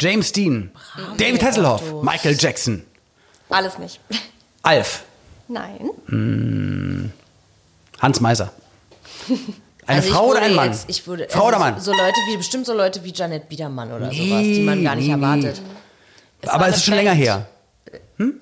James 0.01 0.33
Dean, 0.33 0.71
David 1.19 1.43
Hasselhoff, 1.43 2.03
Michael 2.03 2.37
Jackson, 2.39 2.85
Alles 3.51 3.79
nicht. 3.79 4.01
Alf, 4.63 5.05
Nein. 5.49 7.11
Hans 8.01 8.21
Meiser. 8.21 8.53
Eine 9.89 9.97
Also 9.97 10.09
ich 10.09 10.15
Frau 10.15 10.25
oder 10.27 10.35
würde 10.35 10.47
ein 10.47 10.55
Mann? 10.55 10.71
Jetzt, 10.71 10.85
ich 10.89 11.07
würde, 11.07 11.27
Frau 11.29 11.47
also 11.47 11.49
oder 11.49 11.59
Mann? 11.59 11.81
So 11.81 11.93
Leute 11.93 12.17
wie, 12.29 12.37
bestimmt 12.37 12.67
so 12.67 12.75
Leute 12.75 13.03
wie 13.03 13.13
Janet 13.13 13.49
Biedermann 13.49 13.91
oder 13.91 14.07
sowas, 14.07 14.13
die 14.43 14.61
man 14.63 14.85
gar 14.85 14.95
nicht 14.95 15.09
Nee, 15.09 15.17
nee, 15.17 15.23
erwartet. 15.23 15.63
Es 16.43 16.49
Aber 16.51 16.69
es 16.69 16.77
ist 16.77 16.85
schon 16.85 16.93
Band. 16.95 17.05
länger 17.05 17.17
her. 17.17 17.47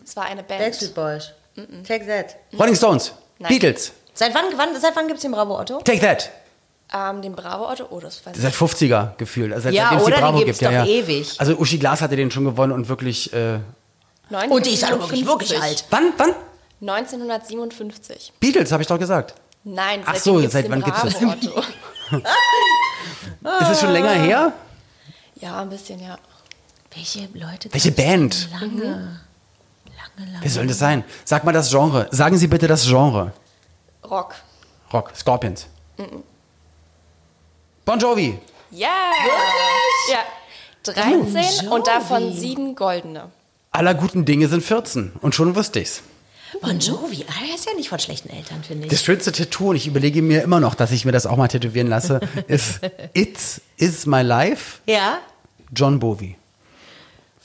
Es 0.04 0.16
war 0.16 0.24
eine 0.26 0.42
Band. 0.42 0.60
Backstreet 0.60 0.94
Boys. 0.94 1.32
Take 1.86 2.06
that. 2.06 2.36
Rolling 2.58 2.74
Stones, 2.74 3.12
Nein. 3.38 3.48
Beatles, 3.48 3.92
Seit 4.12 4.34
wann, 4.34 4.44
wann, 4.56 4.68
seit 4.80 4.96
wann 4.96 5.06
gibt 5.06 5.18
es 5.18 5.22
den 5.22 5.32
Bravo 5.32 5.58
Otto? 5.58 5.78
Take 5.82 6.00
That. 6.00 6.30
Ähm, 6.94 7.20
den 7.20 7.34
Bravo-Otto? 7.34 7.86
Oh, 7.90 7.98
das 7.98 8.24
weiß 8.24 8.36
ich 8.36 8.42
Seit 8.42 8.54
50er 8.54 9.16
gefühlt. 9.16 9.52
Also 9.52 9.70
Ja, 9.70 9.84
seitdem 9.90 9.98
es 9.98 10.04
oder? 10.04 10.16
Die 10.16 10.20
Bravo 10.22 10.38
gibt's 10.38 10.58
gibt. 10.60 10.72
Ja, 10.72 10.82
doch 10.82 10.88
ja. 10.88 10.94
ewig. 10.94 11.34
Also 11.38 11.54
Uschi 11.56 11.78
Glas 11.78 12.00
hatte 12.00 12.14
den 12.16 12.30
schon 12.30 12.44
gewonnen 12.44 12.72
und 12.72 12.88
wirklich. 12.88 13.32
Äh. 13.32 13.58
Und 14.48 14.66
die 14.66 14.70
ist 14.70 14.84
halt 14.88 15.00
wirklich, 15.00 15.26
wirklich 15.26 15.52
1957. 15.54 15.60
alt. 15.62 15.84
wann? 15.90 16.12
Wann? 16.16 16.34
1957. 16.80 18.32
Beatles, 18.40 18.70
habe 18.72 18.82
ich 18.82 18.88
doch 18.88 18.98
gesagt. 18.98 19.34
Nein, 19.68 20.02
Ach 20.06 20.14
so, 20.14 20.36
gibt's 20.36 20.52
seit 20.52 20.70
wann 20.70 20.80
gibt's 20.80 21.02
das? 21.02 21.18
Bravo-Otto. 21.18 21.58
Ist 23.62 23.70
es 23.72 23.80
schon 23.80 23.90
länger 23.90 24.12
her? 24.12 24.52
Ja, 25.40 25.60
ein 25.60 25.68
bisschen, 25.68 26.00
ja. 26.00 26.16
Welche 26.94 27.28
Leute? 27.34 27.68
Welche 27.72 27.90
Band? 27.90 28.48
Lange. 28.52 28.84
Lange, 28.84 30.30
lange. 30.30 30.38
Wer 30.40 30.50
soll 30.50 30.68
das 30.68 30.78
sein? 30.78 31.02
Sag 31.24 31.42
mal 31.42 31.50
das 31.50 31.68
Genre. 31.68 32.06
Sagen 32.12 32.38
Sie 32.38 32.46
bitte 32.46 32.68
das 32.68 32.86
Genre. 32.86 33.32
Rock. 34.08 34.36
Rock, 34.92 35.10
Scorpions. 35.16 35.66
Bon 37.84 37.98
Jovi. 37.98 38.38
Ja! 38.70 39.10
Ja. 40.08 40.18
13 40.84 41.68
und 41.70 41.88
davon 41.88 42.32
sieben 42.32 42.76
goldene. 42.76 43.32
Aller 43.72 43.94
guten 43.94 44.24
Dinge 44.24 44.46
sind 44.46 44.62
14. 44.62 45.14
Und 45.20 45.34
schon 45.34 45.56
wusste 45.56 45.80
ich's. 45.80 46.04
Bon 46.60 46.78
Jovi, 46.78 47.24
ah, 47.28 47.44
er 47.48 47.54
ist 47.54 47.66
ja 47.66 47.74
nicht 47.74 47.88
von 47.88 47.98
schlechten 47.98 48.30
Eltern, 48.30 48.62
finde 48.62 48.84
ich. 48.86 48.90
Das 48.90 49.02
schönste 49.02 49.32
Tattoo, 49.32 49.70
und 49.70 49.76
ich 49.76 49.86
überlege 49.86 50.22
mir 50.22 50.42
immer 50.42 50.60
noch, 50.60 50.74
dass 50.74 50.92
ich 50.92 51.04
mir 51.04 51.12
das 51.12 51.26
auch 51.26 51.36
mal 51.36 51.48
tätowieren 51.48 51.88
lasse, 51.88 52.20
ist 52.46 52.80
It 53.14 53.38
is 53.76 54.06
my 54.06 54.22
life, 54.22 54.80
ja, 54.86 55.18
John 55.74 55.98
Bowie. 55.98 56.36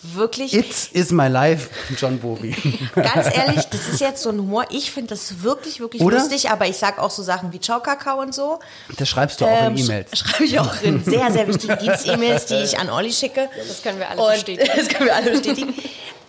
Wirklich. 0.03 0.53
It 0.53 0.89
is 0.93 1.11
my 1.11 1.27
life, 1.27 1.69
John 1.97 2.19
Bowie. 2.19 2.55
Ganz 2.95 3.35
ehrlich, 3.35 3.65
das 3.65 3.87
ist 3.87 3.99
jetzt 4.01 4.23
so 4.23 4.29
ein 4.29 4.39
Humor. 4.39 4.65
Ich 4.69 4.91
finde 4.91 5.09
das 5.09 5.41
wirklich, 5.43 5.79
wirklich 5.79 6.01
Oder? 6.01 6.17
lustig, 6.19 6.49
aber 6.49 6.67
ich 6.67 6.77
sage 6.77 7.01
auch 7.01 7.11
so 7.11 7.23
Sachen 7.23 7.53
wie 7.53 7.59
Ciao 7.59 7.79
Kakao 7.81 8.19
und 8.21 8.33
so. 8.33 8.59
Das 8.97 9.07
schreibst 9.09 9.41
du 9.41 9.45
auch 9.45 9.49
Ähm, 9.67 9.75
in 9.75 9.85
E-Mails. 9.85 10.11
sch- 10.11 10.27
Schreibe 10.27 10.43
ich 10.45 10.59
auch 10.59 10.81
in 10.81 11.03
sehr, 11.03 11.31
sehr 11.31 11.47
wichtige 11.47 11.77
Dienst-E-Mails, 11.77 12.45
die 12.47 12.55
ich 12.55 12.79
an 12.79 12.89
Olli 12.89 13.11
schicke. 13.13 13.49
Das 13.67 13.81
können 13.81 13.99
wir 13.99 14.09
alle 14.09 14.21
Und 14.21 14.31
bestätigen. 14.33 14.69
das 14.75 14.87
können 14.87 15.05
wir 15.05 15.15
alle 15.15 15.31
bestätigen. 15.31 15.73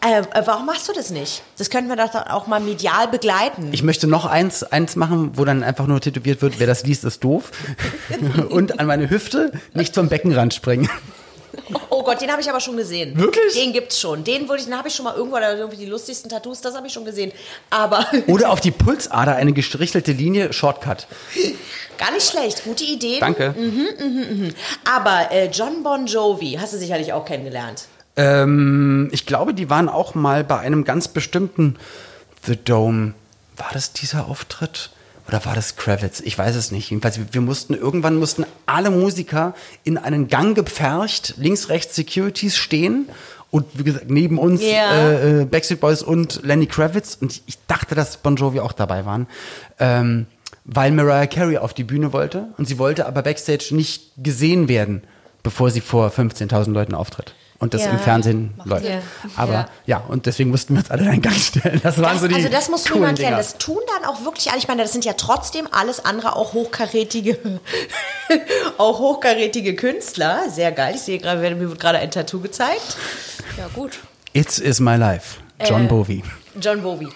Äh, 0.04 0.18
äh, 0.20 0.42
warum 0.46 0.66
machst 0.66 0.88
du 0.88 0.92
das 0.92 1.10
nicht? 1.10 1.42
Das 1.58 1.70
könnten 1.70 1.88
wir 1.88 1.94
doch 1.96 2.12
auch 2.14 2.48
mal 2.48 2.58
medial 2.58 3.06
begleiten. 3.06 3.68
Ich 3.72 3.84
möchte 3.84 4.08
noch 4.08 4.24
eins, 4.26 4.64
eins 4.64 4.96
machen, 4.96 5.30
wo 5.38 5.44
dann 5.44 5.62
einfach 5.62 5.86
nur 5.86 6.00
tätowiert 6.00 6.42
wird, 6.42 6.58
wer 6.58 6.66
das 6.66 6.82
liest, 6.84 7.04
ist 7.04 7.22
doof. 7.22 7.52
Und 8.50 8.80
an 8.80 8.86
meine 8.86 9.08
Hüfte 9.08 9.52
nicht 9.74 9.94
vom 9.94 10.08
Beckenrand 10.08 10.54
springen. 10.54 10.90
Oh 11.90 12.02
Gott, 12.02 12.20
den 12.20 12.30
habe 12.30 12.40
ich 12.40 12.48
aber 12.50 12.60
schon 12.60 12.76
gesehen. 12.76 13.16
Wirklich? 13.16 13.54
Den 13.54 13.72
gibt's 13.72 13.98
schon. 14.00 14.24
Den, 14.24 14.48
wurde 14.48 14.58
ich- 14.60 14.64
den 14.66 14.76
habe 14.76 14.88
ich 14.88 14.94
schon 14.94 15.04
mal 15.04 15.14
irgendwo, 15.14 15.36
oder 15.36 15.56
irgendwie 15.56 15.76
die 15.78 15.86
lustigsten 15.86 16.30
Tattoos, 16.30 16.60
das 16.60 16.74
habe 16.74 16.86
ich 16.86 16.92
schon 16.92 17.04
gesehen. 17.04 17.32
Aber 17.70 18.06
Oder 18.26 18.50
auf 18.50 18.60
die 18.60 18.70
Pulsader 18.70 19.36
eine 19.36 19.52
gestrichelte 19.52 20.12
Linie, 20.12 20.52
Shortcut. 20.52 21.06
gar 21.98 22.12
nicht 22.12 22.28
schlecht. 22.28 22.64
Gute 22.64 22.84
Idee. 22.84 23.18
Danke. 23.20 23.54
Aber 24.84 25.30
äh, 25.30 25.48
John 25.50 25.82
Bon 25.82 26.06
Jovi 26.06 26.56
hast 26.60 26.72
du 26.72 26.78
sicherlich 26.78 27.12
auch 27.12 27.24
kennengelernt. 27.24 27.84
Ähm, 28.16 29.08
ich 29.12 29.26
glaube, 29.26 29.54
die 29.54 29.70
waren 29.70 29.88
auch 29.88 30.14
mal 30.14 30.44
bei 30.44 30.58
einem 30.58 30.84
ganz 30.84 31.08
bestimmten 31.08 31.76
The 32.46 32.56
Dome. 32.56 33.14
War 33.56 33.68
das 33.72 33.92
dieser 33.92 34.26
Auftritt? 34.28 34.90
Oder 35.28 35.44
war 35.44 35.54
das 35.54 35.76
Kravitz? 35.76 36.20
Ich 36.20 36.36
weiß 36.36 36.56
es 36.56 36.72
nicht. 36.72 36.90
Jedenfalls, 36.90 37.18
wir, 37.30 37.40
mussten, 37.40 37.74
irgendwann 37.74 38.16
mussten 38.16 38.44
alle 38.66 38.90
Musiker 38.90 39.54
in 39.84 39.96
einen 39.98 40.28
Gang 40.28 40.54
gepfercht, 40.54 41.34
links, 41.38 41.68
rechts 41.68 41.94
Securities 41.94 42.56
stehen. 42.56 43.08
Und 43.50 43.66
wie 43.74 43.84
gesagt, 43.84 44.10
neben 44.10 44.38
uns 44.38 44.62
Ja. 44.62 44.92
äh, 44.92 45.42
äh, 45.42 45.44
Backstreet 45.44 45.80
Boys 45.80 46.02
und 46.02 46.40
Lenny 46.42 46.66
Kravitz. 46.66 47.16
Und 47.20 47.32
ich, 47.32 47.42
ich 47.46 47.58
dachte, 47.66 47.94
dass 47.94 48.16
Bon 48.16 48.34
Jovi 48.36 48.60
auch 48.60 48.72
dabei 48.72 49.04
waren. 49.04 49.26
Ähm, 49.78 50.26
weil 50.64 50.90
Mariah 50.92 51.26
Carey 51.26 51.58
auf 51.58 51.74
die 51.74 51.84
Bühne 51.84 52.12
wollte. 52.12 52.46
Und 52.56 52.66
sie 52.66 52.78
wollte 52.78 53.06
aber 53.06 53.22
Backstage 53.22 53.68
nicht 53.74 54.12
gesehen 54.16 54.68
werden, 54.68 55.02
bevor 55.42 55.70
sie 55.70 55.80
vor 55.80 56.08
15.000 56.10 56.72
Leuten 56.72 56.94
auftritt. 56.94 57.34
Und 57.62 57.74
das 57.74 57.82
Ja. 57.84 57.90
im 57.90 57.98
Fernsehen 58.00 58.52
läuft. 58.64 58.84
Ja. 58.86 58.98
Aber 59.36 59.52
Ja. 59.52 59.68
ja. 59.86 60.02
und 60.08 60.26
deswegen 60.26 60.50
mussten 60.50 60.74
wir 60.74 60.80
uns 60.80 60.90
alle 60.90 61.04
in 61.14 61.22
Gang 61.22 61.34
stellen. 61.36 61.80
Das 61.82 61.96
waren 62.02 62.14
Das, 62.14 62.22
so 62.22 62.26
die 62.28 62.34
also 62.34 62.48
das 62.48 62.68
muss 62.68 62.84
niemand 62.90 63.18
kennen. 63.18 63.28
Dinger. 63.28 63.36
Das 63.38 63.56
tun 63.56 63.78
dann 63.96 64.04
auch 64.10 64.24
wirklich 64.24 64.50
alle. 64.50 64.58
Ich 64.58 64.66
meine, 64.66 64.82
das 64.82 64.90
sind 64.92 65.04
ja 65.04 65.12
trotzdem 65.12 65.68
alles 65.70 66.04
andere 66.04 66.34
auch 66.34 66.52
hochkarätige, 66.54 67.38
auch 68.78 68.98
hochkarätige 68.98 69.76
Künstler. 69.76 70.50
Sehr 70.50 70.72
geil. 70.72 70.94
Ich 70.96 71.02
sehe 71.02 71.18
gerade, 71.18 71.40
mir 71.54 71.68
wird 71.68 71.78
gerade 71.80 71.98
ein 71.98 72.10
Tattoo 72.10 72.40
gezeigt. 72.40 72.96
Ja, 73.56 73.68
gut. 73.72 74.00
It's 74.32 74.58
is 74.58 74.80
my 74.80 74.96
life. 74.96 75.38
John 75.64 75.84
Äh, 75.84 75.88
Bowie. 75.88 76.22
John 76.60 76.82
Bowie. 76.82 77.08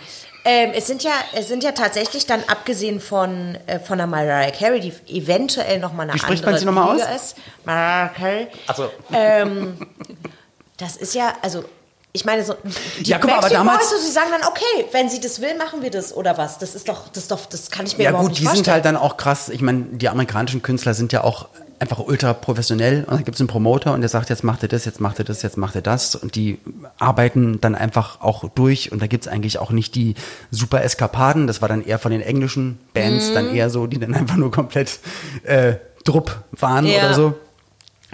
Ähm, 0.44 0.70
es 0.76 0.86
sind 0.86 1.02
ja, 1.02 1.10
es 1.34 1.48
sind 1.48 1.64
ja 1.64 1.72
tatsächlich 1.72 2.24
dann 2.26 2.44
abgesehen 2.46 3.00
von 3.00 3.56
äh, 3.66 3.80
von 3.80 3.98
der 3.98 4.06
Mariah 4.06 4.52
Carey, 4.52 4.78
die 4.78 4.92
eventuell 5.12 5.80
noch 5.80 5.92
mal 5.92 6.04
eine 6.04 6.14
Wie 6.14 6.18
spricht 6.20 6.44
andere 6.46 6.50
man 6.52 6.60
sie 6.60 6.66
noch 6.66 6.72
mal 6.72 6.92
Liga 6.94 7.06
aus? 7.06 7.16
ist. 7.32 7.36
Mariah 7.64 8.08
Carey. 8.10 8.46
Ach 8.68 8.76
so. 8.76 8.88
Ähm, 9.12 9.76
das 10.76 10.96
ist 10.96 11.14
ja, 11.14 11.32
also 11.42 11.64
ich 12.12 12.24
meine 12.24 12.42
so. 12.44 12.54
Die 13.00 13.10
Ja, 13.10 13.18
guck 13.18 13.30
mal, 13.30 13.38
aber 13.38 13.48
damals- 13.50 13.90
Boys, 13.90 13.90
so, 13.90 14.06
sie 14.06 14.10
sagen 14.12 14.28
dann, 14.30 14.48
okay, 14.48 14.86
wenn 14.92 15.08
sie 15.10 15.20
das 15.20 15.40
will, 15.42 15.56
machen 15.58 15.82
wir 15.82 15.90
das 15.90 16.14
oder 16.16 16.38
was? 16.38 16.58
Das 16.58 16.74
ist 16.74 16.88
doch, 16.88 17.08
das 17.08 17.24
ist 17.24 17.30
doch, 17.30 17.44
das 17.46 17.70
kann 17.70 17.84
ich 17.86 17.98
mir 17.98 18.04
Ja 18.04 18.10
überhaupt 18.10 18.28
gut, 18.28 18.30
nicht 18.32 18.40
die 18.40 18.44
vorstellen. 18.46 18.64
sind 18.64 18.72
halt 18.72 18.84
dann 18.86 18.96
auch 18.96 19.16
krass. 19.18 19.48
Ich 19.50 19.60
meine, 19.60 19.82
die 19.92 20.08
amerikanischen 20.08 20.62
Künstler 20.62 20.94
sind 20.94 21.12
ja 21.12 21.24
auch 21.24 21.48
einfach 21.78 21.98
ultra 21.98 22.32
professionell. 22.32 23.00
Und 23.04 23.10
dann 23.10 23.24
gibt 23.26 23.34
es 23.34 23.40
einen 23.42 23.48
Promoter 23.48 23.92
und 23.92 24.00
der 24.00 24.08
sagt, 24.08 24.30
jetzt 24.30 24.42
macht 24.44 24.62
ihr 24.62 24.68
das, 24.70 24.86
jetzt 24.86 24.98
macht 24.98 25.18
ihr 25.18 25.26
das, 25.26 25.42
jetzt 25.42 25.58
macht 25.58 25.74
ihr 25.74 25.82
das. 25.82 26.14
Und 26.14 26.34
die 26.36 26.58
arbeiten 26.98 27.60
dann 27.60 27.74
einfach 27.74 28.22
auch 28.22 28.48
durch. 28.54 28.92
Und 28.92 29.02
da 29.02 29.06
gibt 29.08 29.26
es 29.26 29.30
eigentlich 29.30 29.58
auch 29.58 29.70
nicht 29.70 29.94
die 29.94 30.14
super 30.50 30.82
Eskapaden. 30.82 31.46
Das 31.46 31.60
war 31.60 31.68
dann 31.68 31.84
eher 31.84 31.98
von 31.98 32.12
den 32.12 32.22
englischen 32.22 32.78
Bands, 32.94 33.30
dann 33.34 33.50
Mhm. 33.50 33.56
eher 33.56 33.68
so, 33.68 33.86
die 33.86 33.98
dann 33.98 34.14
einfach 34.14 34.36
nur 34.36 34.50
komplett 34.50 35.00
äh, 35.42 35.74
Drupp 36.04 36.34
waren 36.52 36.86
Ja. 36.86 37.00
oder 37.00 37.12
so. 37.14 37.34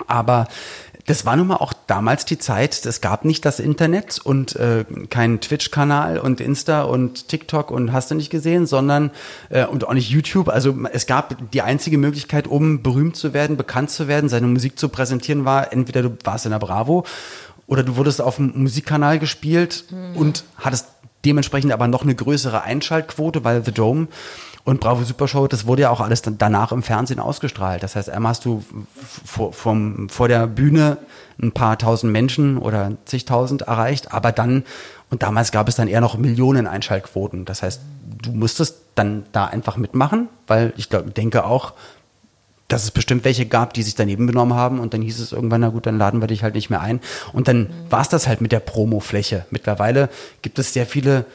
Aber 0.09 0.48
das 1.12 1.27
war 1.27 1.37
nun 1.37 1.48
mal 1.48 1.57
auch 1.57 1.75
damals 1.87 2.25
die 2.25 2.38
Zeit, 2.38 2.87
es 2.87 3.03
gab 3.03 3.27
nicht 3.27 3.44
das 3.44 3.61
Internet 3.61 4.18
und 4.25 4.57
äh, 4.57 4.87
keinen 5.11 5.42
Twitch-Kanal 5.42 6.16
und 6.16 6.40
Insta 6.40 6.85
und 6.85 7.29
TikTok 7.29 7.70
und 7.70 7.92
hast 7.92 8.11
du 8.11 8.14
nicht 8.14 8.31
gesehen, 8.31 8.64
sondern 8.64 9.11
äh, 9.51 9.66
und 9.66 9.87
auch 9.87 9.92
nicht 9.92 10.09
YouTube. 10.09 10.48
Also 10.48 10.75
es 10.90 11.05
gab 11.05 11.37
die 11.53 11.61
einzige 11.61 11.98
Möglichkeit, 11.98 12.46
um 12.46 12.83
berühmt 12.83 13.16
zu 13.16 13.35
werden, 13.35 13.59
bekannt 13.59 13.90
zu 13.90 14.09
werden, 14.09 14.31
seine 14.31 14.46
Musik 14.46 14.79
zu 14.79 14.88
präsentieren, 14.88 15.44
war 15.44 15.70
entweder 15.70 16.01
du 16.01 16.16
warst 16.25 16.46
in 16.46 16.53
der 16.53 16.59
Bravo 16.59 17.05
oder 17.66 17.83
du 17.83 17.96
wurdest 17.96 18.22
auf 18.22 18.37
dem 18.37 18.53
Musikkanal 18.55 19.18
gespielt 19.18 19.85
und 20.14 20.44
hattest 20.57 20.87
dementsprechend 21.27 21.72
aber 21.72 21.88
noch 21.88 22.05
eine 22.05 22.14
größere 22.14 22.62
Einschaltquote, 22.62 23.44
weil 23.44 23.62
The 23.62 23.72
Dome 23.72 24.09
und 24.64 24.81
Bravo 24.81 25.03
Super 25.03 25.27
Show, 25.27 25.48
das 25.48 25.66
wurde 25.66 25.83
ja 25.83 25.90
auch 25.90 26.01
alles 26.01 26.22
dann 26.22 26.38
danach 26.38 26.70
im 26.70 26.83
Fernsehen 26.83 27.18
ausgestrahlt. 27.18 27.83
Das 27.83 27.96
heißt, 27.96 28.09
einmal 28.11 28.31
hast 28.31 28.44
du 28.44 28.62
vor, 29.25 29.53
vom, 29.53 30.09
vor 30.09 30.29
der 30.29 30.46
Bühne 30.46 30.98
ein 31.42 31.51
paar 31.51 31.79
tausend 31.79 32.12
Menschen 32.12 32.59
oder 32.59 32.92
zigtausend 33.05 33.62
erreicht, 33.62 34.12
aber 34.12 34.31
dann, 34.31 34.64
und 35.11 35.25
damals 35.25 35.51
gab 35.51 35.68
es 35.68 35.75
dann 35.75 35.88
eher 35.88 36.01
noch 36.01 36.16
Millionen 36.16 36.68
Einschaltquoten. 36.68 37.44
Das 37.44 37.62
heißt, 37.62 37.81
du 38.22 38.31
musstest 38.31 38.77
dann 38.94 39.25
da 39.33 39.46
einfach 39.46 39.77
mitmachen, 39.77 40.29
weil 40.46 40.72
ich 40.77 40.88
glaub, 40.88 41.12
denke 41.12 41.44
auch, 41.44 41.72
dass 42.68 42.85
es 42.85 42.90
bestimmt 42.92 43.25
welche 43.25 43.46
gab, 43.46 43.75
die 43.75 43.83
sich 43.83 43.96
daneben 43.96 44.27
benommen 44.27 44.57
haben 44.57 44.79
und 44.79 44.94
dann 44.94 45.03
hieß 45.03 45.18
es 45.18 45.33
irgendwann, 45.33 45.61
na 45.61 45.68
gut, 45.68 45.87
dann 45.87 45.98
laden 45.98 46.20
wir 46.20 46.29
dich 46.29 46.43
halt 46.43 46.55
nicht 46.55 46.70
mehr 46.70 46.80
ein. 46.80 47.01
Und 47.32 47.49
dann 47.49 47.62
mhm. 47.64 47.70
war 47.91 48.01
es 48.01 48.09
das 48.09 48.28
halt 48.28 48.41
mit 48.41 48.53
der 48.53 48.61
Promofläche. 48.61 49.45
Mittlerweile 49.51 50.09
gibt 50.41 50.59
es 50.59 50.72
sehr 50.72 50.87
viele 50.87 51.26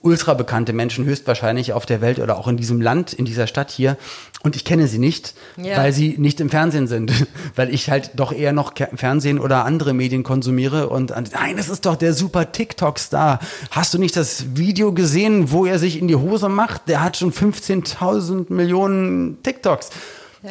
ultra 0.00 0.34
bekannte 0.34 0.72
Menschen 0.72 1.04
höchstwahrscheinlich 1.04 1.72
auf 1.72 1.86
der 1.86 2.00
Welt 2.00 2.18
oder 2.18 2.38
auch 2.38 2.48
in 2.48 2.56
diesem 2.56 2.80
Land, 2.80 3.12
in 3.12 3.24
dieser 3.24 3.46
Stadt 3.46 3.70
hier. 3.70 3.96
Und 4.42 4.56
ich 4.56 4.64
kenne 4.64 4.86
sie 4.86 4.98
nicht, 4.98 5.34
ja. 5.56 5.76
weil 5.76 5.92
sie 5.92 6.16
nicht 6.18 6.40
im 6.40 6.50
Fernsehen 6.50 6.86
sind, 6.86 7.12
weil 7.56 7.72
ich 7.74 7.90
halt 7.90 8.12
doch 8.14 8.32
eher 8.32 8.52
noch 8.52 8.74
Fernsehen 8.94 9.38
oder 9.38 9.64
andere 9.64 9.92
Medien 9.92 10.22
konsumiere 10.22 10.88
und 10.88 11.10
nein, 11.10 11.56
das 11.56 11.68
ist 11.68 11.86
doch 11.86 11.96
der 11.96 12.14
super 12.14 12.52
TikTok-Star. 12.52 13.40
Hast 13.70 13.92
du 13.92 13.98
nicht 13.98 14.16
das 14.16 14.56
Video 14.56 14.92
gesehen, 14.92 15.50
wo 15.50 15.66
er 15.66 15.78
sich 15.78 15.98
in 15.98 16.08
die 16.08 16.16
Hose 16.16 16.48
macht? 16.48 16.88
Der 16.88 17.02
hat 17.02 17.16
schon 17.16 17.32
15.000 17.32 18.52
Millionen 18.52 19.42
TikToks. 19.42 19.90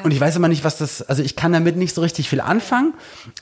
Und 0.04 0.12
ich 0.12 0.20
weiß 0.20 0.36
immer 0.36 0.48
nicht, 0.48 0.64
was 0.64 0.78
das, 0.78 1.02
also 1.02 1.22
ich 1.22 1.36
kann 1.36 1.54
damit 1.54 1.78
nicht 1.78 1.96
so 1.96 2.02
richtig 2.02 2.30
viel 2.30 2.42
anfangen, 2.42 2.94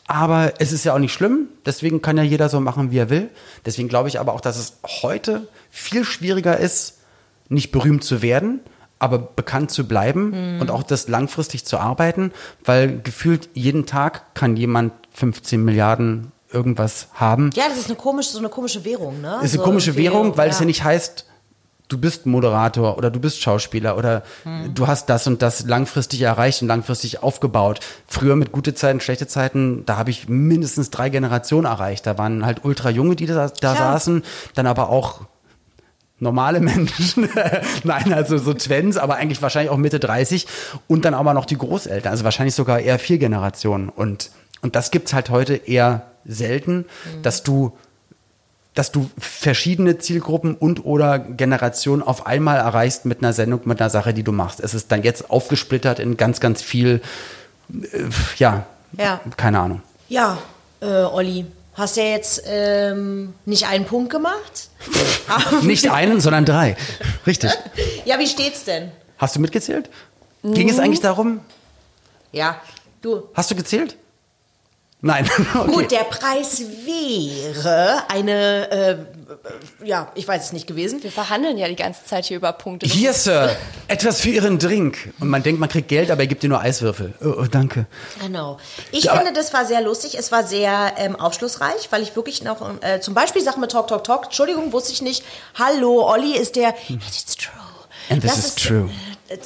aber 0.08 0.54
es 0.60 0.72
ist 0.72 0.84
ja 0.84 0.94
auch 0.94 1.00
nicht 1.00 1.14
schlimm. 1.14 1.48
Deswegen 1.66 2.02
kann 2.02 2.18
ja 2.18 2.24
jeder 2.24 2.50
so 2.50 2.60
machen, 2.60 2.92
wie 2.92 2.98
er 2.98 3.10
will. 3.10 3.30
Deswegen 3.66 3.88
glaube 3.88 4.10
ich 4.10 4.20
aber 4.20 4.34
auch, 4.34 4.42
dass 4.42 4.58
es 4.58 4.78
heute 5.02 5.48
viel 5.70 6.04
schwieriger 6.06 6.58
ist, 6.58 7.00
nicht 7.50 7.72
berühmt 7.72 8.04
zu 8.04 8.22
werden, 8.22 8.60
aber 9.00 9.20
bekannt 9.20 9.72
zu 9.72 9.88
bleiben 9.88 10.56
mhm. 10.56 10.62
und 10.62 10.72
auch 10.72 10.84
das 10.84 11.08
langfristig 11.08 11.66
zu 11.66 11.78
arbeiten, 11.78 12.32
weil 12.64 13.02
gefühlt 13.02 13.50
jeden 13.54 13.86
Tag 13.86 14.34
kann 14.34 14.56
jemand 14.56 14.94
15 15.14 15.64
Milliarden 15.64 16.32
irgendwas 16.52 17.08
haben. 17.14 17.50
Ja, 17.56 17.68
das 17.68 17.78
ist 17.78 17.88
eine 17.88 17.96
komische, 17.96 18.32
so 18.32 18.40
eine 18.40 18.50
komische 18.50 18.86
Währung, 18.86 19.22
ne? 19.22 19.38
Das 19.42 19.46
ist 19.46 19.54
eine 19.54 19.64
so 19.64 19.64
komische 19.64 19.96
Währung, 19.98 20.38
weil 20.38 20.48
ja. 20.48 20.54
es 20.54 20.60
ja 20.60 20.66
nicht 20.66 20.84
heißt, 20.84 21.26
du 21.94 22.00
bist 22.00 22.26
Moderator 22.26 22.98
oder 22.98 23.12
du 23.12 23.20
bist 23.20 23.42
Schauspieler 23.42 23.98
oder 23.98 24.24
hm. 24.44 24.74
du 24.74 24.88
hast 24.88 25.10
das 25.10 25.28
und 25.28 25.42
das 25.42 25.66
langfristig 25.66 26.22
erreicht 26.22 26.62
und 26.62 26.68
langfristig 26.68 27.22
aufgebaut. 27.22 27.80
Früher 28.08 28.36
mit 28.36 28.52
gute 28.52 28.74
Zeiten, 28.74 29.00
schlechte 29.00 29.28
Zeiten, 29.28 29.86
da 29.86 29.98
habe 29.98 30.10
ich 30.10 30.28
mindestens 30.28 30.90
drei 30.90 31.10
Generationen 31.10 31.66
erreicht. 31.66 32.08
Da 32.08 32.18
waren 32.18 32.46
halt 32.46 32.66
ultra 32.66 32.90
junge, 32.90 33.16
die 33.16 33.28
da, 33.28 33.48
da 33.48 33.76
saßen, 33.76 34.24
dann 34.56 34.66
aber 34.66 34.90
auch 34.90 35.22
normale 36.18 36.60
Menschen. 36.62 37.30
Nein, 37.84 38.12
also 38.12 38.38
so 38.40 38.54
Twins, 38.54 38.98
aber 38.98 39.16
eigentlich 39.16 39.42
wahrscheinlich 39.42 39.70
auch 39.70 39.78
Mitte 39.78 40.00
30 40.00 40.48
und 40.88 41.06
dann 41.06 41.14
aber 41.14 41.36
noch 41.36 41.46
die 41.46 41.58
Großeltern, 41.58 42.12
also 42.12 42.24
wahrscheinlich 42.24 42.56
sogar 42.56 42.80
eher 42.80 42.98
vier 42.98 43.20
Generationen 43.20 43.90
und 43.90 44.32
und 44.62 44.78
das 44.78 44.92
gibt's 44.92 45.14
halt 45.14 45.30
heute 45.30 45.56
eher 45.56 46.14
selten, 46.24 46.78
mhm. 46.78 47.22
dass 47.22 47.44
du 47.44 47.78
dass 48.74 48.92
du 48.92 49.10
verschiedene 49.18 50.00
Zielgruppen 50.00 50.56
und 50.56 50.86
oder 50.86 51.20
Generationen 51.20 52.02
auf 52.02 52.26
einmal 52.26 52.58
erreichst 52.58 53.06
mit 53.06 53.20
einer 53.20 53.34
Sendung, 53.34 53.62
mit 53.66 53.80
einer 53.80 53.90
Sache, 53.90 54.14
die 54.14 54.24
du 54.24 54.32
machst. 54.32 54.60
Es 54.60 54.74
ist 54.74 54.92
dann 54.92 55.04
jetzt 55.04 55.30
aufgesplittert 55.30 56.00
in 56.00 56.18
ganz, 56.18 56.40
ganz 56.40 56.62
viel, 56.62 57.02
äh, 57.72 58.04
ja, 58.38 58.66
ja, 58.98 59.22
keine 59.38 59.60
Ahnung. 59.60 59.82
Ja, 60.10 60.38
äh, 60.82 60.86
Olli, 60.86 61.46
hast 61.76 61.98
ja 61.98 62.04
jetzt 62.04 62.44
ähm, 62.46 63.34
nicht 63.46 63.68
einen 63.68 63.86
Punkt 63.86 64.12
gemacht. 64.12 64.70
nicht 65.62 65.90
einen, 65.90 66.20
sondern 66.20 66.46
drei. 66.46 66.76
Richtig. 67.26 67.52
ja, 68.06 68.20
wie 68.20 68.28
steht's 68.28 68.66
denn? 68.66 68.92
Hast 69.18 69.36
du 69.36 69.40
mitgezählt? 69.40 69.90
Ging 70.44 70.70
es 70.70 70.78
eigentlich 70.78 71.00
darum? 71.00 71.40
Ja, 72.34 72.60
du. 73.02 73.30
Hast 73.34 73.50
du 73.50 73.56
gezählt? 73.56 73.96
Nein. 75.04 75.30
Okay. 75.54 75.72
Gut, 75.72 75.92
der 75.92 76.04
Preis 76.06 76.64
wäre 76.86 78.04
eine, 78.10 78.72
äh, 78.72 78.98
ja, 79.86 80.12
ich 80.16 80.28
weiß 80.28 80.46
es 80.46 80.54
nicht 80.54 80.66
gewesen. 80.66 81.04
Wir 81.04 81.12
verhandeln 81.12 81.58
ja 81.58 81.68
die 81.68 81.76
ganze 81.76 82.06
Zeit 82.06 82.26
hier 82.26 82.38
über 82.38 82.54
Punkte. 82.54 82.88
Hier, 82.88 83.14
Sir, 83.14 83.56
etwas 83.88 84.22
für 84.22 84.30
Ihren 84.30 84.58
Drink. 84.58 85.14
Und 85.20 85.30
man 85.30 85.44
denkt, 85.44 85.60
man 85.60 85.70
kriegt 85.70 85.90
Geld, 85.90 86.10
aber 86.10 86.22
er 86.22 86.28
gibt 86.28 86.42
dir 86.44 86.50
nur 86.50 86.60
Eiswürfel. 86.60 87.14
Oh, 87.22 87.42
oh 87.42 87.46
danke. 87.46 87.86
Genau. 88.22 88.58
Ich 88.92 89.06
ja, 89.06 89.16
finde, 89.16 89.34
das 89.34 89.54
war 89.54 89.66
sehr 89.66 89.82
lustig. 89.82 90.18
Es 90.18 90.32
war 90.32 90.44
sehr 90.44 90.94
ähm, 90.98 91.16
aufschlussreich, 91.16 91.90
weil 91.92 92.02
ich 92.02 92.16
wirklich 92.16 92.44
noch, 92.44 92.62
äh, 92.82 93.00
zum 93.00 93.14
Beispiel 93.14 93.44
Sachen 93.44 93.62
mit 93.62 93.72
Talk, 93.72 93.88
Talk, 93.88 94.04
Talk. 94.06 94.26
Entschuldigung, 94.26 94.72
wusste 94.72 94.94
ich 94.94 95.02
nicht. 95.02 95.24
Hallo, 95.56 96.10
Olli 96.10 96.36
ist 96.36 96.56
der. 96.56 96.74
It's 96.90 97.36
true. 97.36 97.52
And 98.10 98.22
this 98.22 98.32
das 98.32 98.46
is 98.46 98.56
true. 98.56 98.90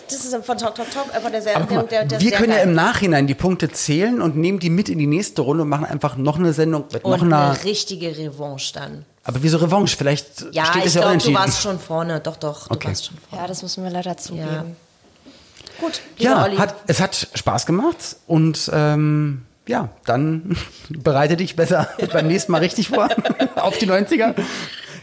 Das 0.10 0.26
ist 0.26 0.36
von 0.46 0.58
Talk 0.58 0.76
Talk 0.76 0.92
Talk 0.92 1.14
einfach 1.14 1.32
der 1.32 1.42
sehr, 1.42 1.60
der, 1.60 1.84
der, 1.84 2.06
der 2.06 2.20
Wir 2.22 2.32
können 2.32 2.50
geil. 2.50 2.58
ja 2.58 2.64
im 2.64 2.74
Nachhinein 2.74 3.28
die 3.28 3.36
Punkte 3.36 3.70
zählen 3.70 4.22
und 4.22 4.36
nehmen 4.36 4.60
die 4.60 4.70
mit 4.70 4.90
in 4.90 4.98
die 4.98 5.08
nächste 5.08 5.42
Runde 5.42 5.64
und 5.64 5.70
machen 5.70 5.86
einfach 5.86 6.18
noch 6.18 6.38
eine 6.38 6.54
Sendung 6.54 6.86
mit 6.92 7.04
und 7.04 7.12
noch 7.12 7.22
einer 7.22 7.52
eine 7.52 7.64
richtige 7.64 8.18
Revanche 8.18 8.74
dann. 8.74 9.06
Aber 9.24 9.44
wieso 9.44 9.58
Revanche? 9.58 9.98
Vielleicht 9.98 10.46
ja, 10.52 10.66
steht 10.66 10.86
es 10.86 10.94
ja 10.94 11.02
glaub, 11.02 11.10
unentschieden. 11.12 11.36
du 11.36 11.40
warst 11.40 11.62
schon 11.62 11.80
vorne. 11.80 12.20
Doch, 12.20 12.38
doch, 12.38 12.70
okay. 12.70 12.80
du 12.80 12.88
warst 12.88 13.06
schon 13.06 13.18
vorne. 13.30 13.44
Ja, 13.44 13.48
das 13.48 13.62
müssen 13.62 13.84
wir 13.84 13.92
leider 13.92 14.18
zugeben. 14.18 14.48
Ja. 14.48 14.66
Gut, 15.80 16.02
ja, 16.18 16.58
hat, 16.58 16.76
es 16.88 17.00
hat 17.00 17.28
Spaß 17.36 17.66
gemacht 17.66 18.16
und 18.26 18.72
ähm, 18.74 19.46
ja, 19.68 19.90
dann 20.06 20.58
bereite 20.90 21.38
dich 21.38 21.56
besser 21.56 21.88
beim 22.14 22.28
nächsten 22.28 22.52
Mal 22.52 22.60
richtig 22.60 22.90
vor 22.90 23.10
auf 23.56 23.78
die 23.78 23.88
90er 23.88 24.34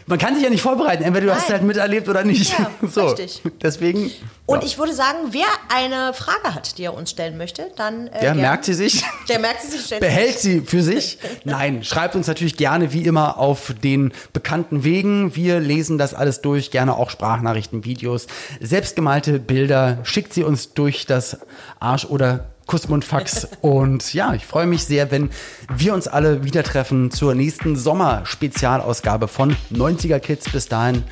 man 0.07 0.19
kann 0.19 0.35
sich 0.35 0.43
ja 0.43 0.49
nicht 0.49 0.61
vorbereiten. 0.61 1.03
Entweder 1.03 1.25
du 1.25 1.27
Nein. 1.27 1.37
hast 1.37 1.45
es 1.45 1.51
halt 1.51 1.63
miterlebt 1.63 2.07
oder 2.07 2.23
nicht. 2.23 2.57
Ja, 2.57 2.69
so. 2.87 3.07
Richtig. 3.07 3.41
Deswegen. 3.61 4.11
Und 4.45 4.61
ja. 4.61 4.67
ich 4.67 4.77
würde 4.77 4.93
sagen, 4.93 5.17
wer 5.31 5.47
eine 5.69 6.13
Frage 6.13 6.53
hat, 6.53 6.77
die 6.77 6.83
er 6.83 6.93
uns 6.93 7.09
stellen 7.09 7.37
möchte, 7.37 7.71
dann. 7.75 8.07
Äh, 8.07 8.11
der 8.11 8.21
gern. 8.21 8.37
merkt 8.41 8.65
sie 8.65 8.73
sich. 8.73 9.03
Der 9.29 9.39
merkt 9.39 9.63
sie 9.63 9.77
sich. 9.77 9.99
Behält 9.99 10.39
sie 10.39 10.61
für 10.61 10.83
sich. 10.83 11.17
Nein, 11.43 11.83
schreibt 11.83 12.15
uns 12.15 12.27
natürlich 12.27 12.57
gerne 12.57 12.93
wie 12.93 13.03
immer 13.03 13.39
auf 13.39 13.73
den 13.83 14.13
bekannten 14.33 14.83
Wegen. 14.83 15.35
Wir 15.35 15.59
lesen 15.59 15.97
das 15.97 16.13
alles 16.13 16.41
durch. 16.41 16.69
Gerne 16.69 16.95
auch 16.95 17.09
Sprachnachrichten, 17.09 17.85
Videos, 17.85 18.27
selbstgemalte 18.59 19.39
Bilder. 19.39 19.99
Schickt 20.03 20.33
sie 20.33 20.43
uns 20.43 20.73
durch 20.73 21.05
das 21.07 21.39
Arsch 21.79 22.05
oder 22.05 22.54
Kussmundfax. 22.65 23.47
Und 23.61 24.13
ja, 24.13 24.33
ich 24.33 24.45
freue 24.45 24.65
mich 24.65 24.85
sehr, 24.85 25.11
wenn 25.11 25.29
wir 25.75 25.93
uns 25.93 26.07
alle 26.07 26.43
wieder 26.43 26.63
treffen 26.63 27.11
zur 27.11 27.35
nächsten 27.35 27.75
Sommerspezialausgabe 27.75 29.27
von 29.27 29.55
90er 29.71 30.19
Kids. 30.19 30.51
Bis 30.51 30.67
dahin 30.67 31.03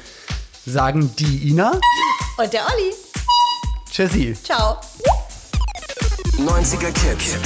sagen 0.66 1.14
die 1.18 1.50
Ina 1.50 1.80
und 2.38 2.54
der 2.54 2.62
Olli. 2.62 2.94
Tschüssi. 3.92 4.36
Ciao. 4.42 4.78
90er 6.38 6.92
Kids. 6.92 7.38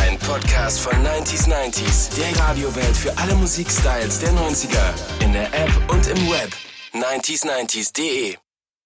Ein 0.00 0.16
Podcast 0.20 0.80
von 0.80 0.92
90s 1.04 1.48
90s. 1.48 2.14
Der 2.16 2.40
Radiowelt 2.40 2.96
für 2.96 3.16
alle 3.18 3.34
Musikstyles 3.34 4.20
der 4.20 4.30
90er. 4.30 5.24
In 5.24 5.32
der 5.32 5.46
App 5.52 5.70
und 5.88 6.06
im 6.06 6.30
Web. 6.30 6.52
90s90s.de 6.94 8.36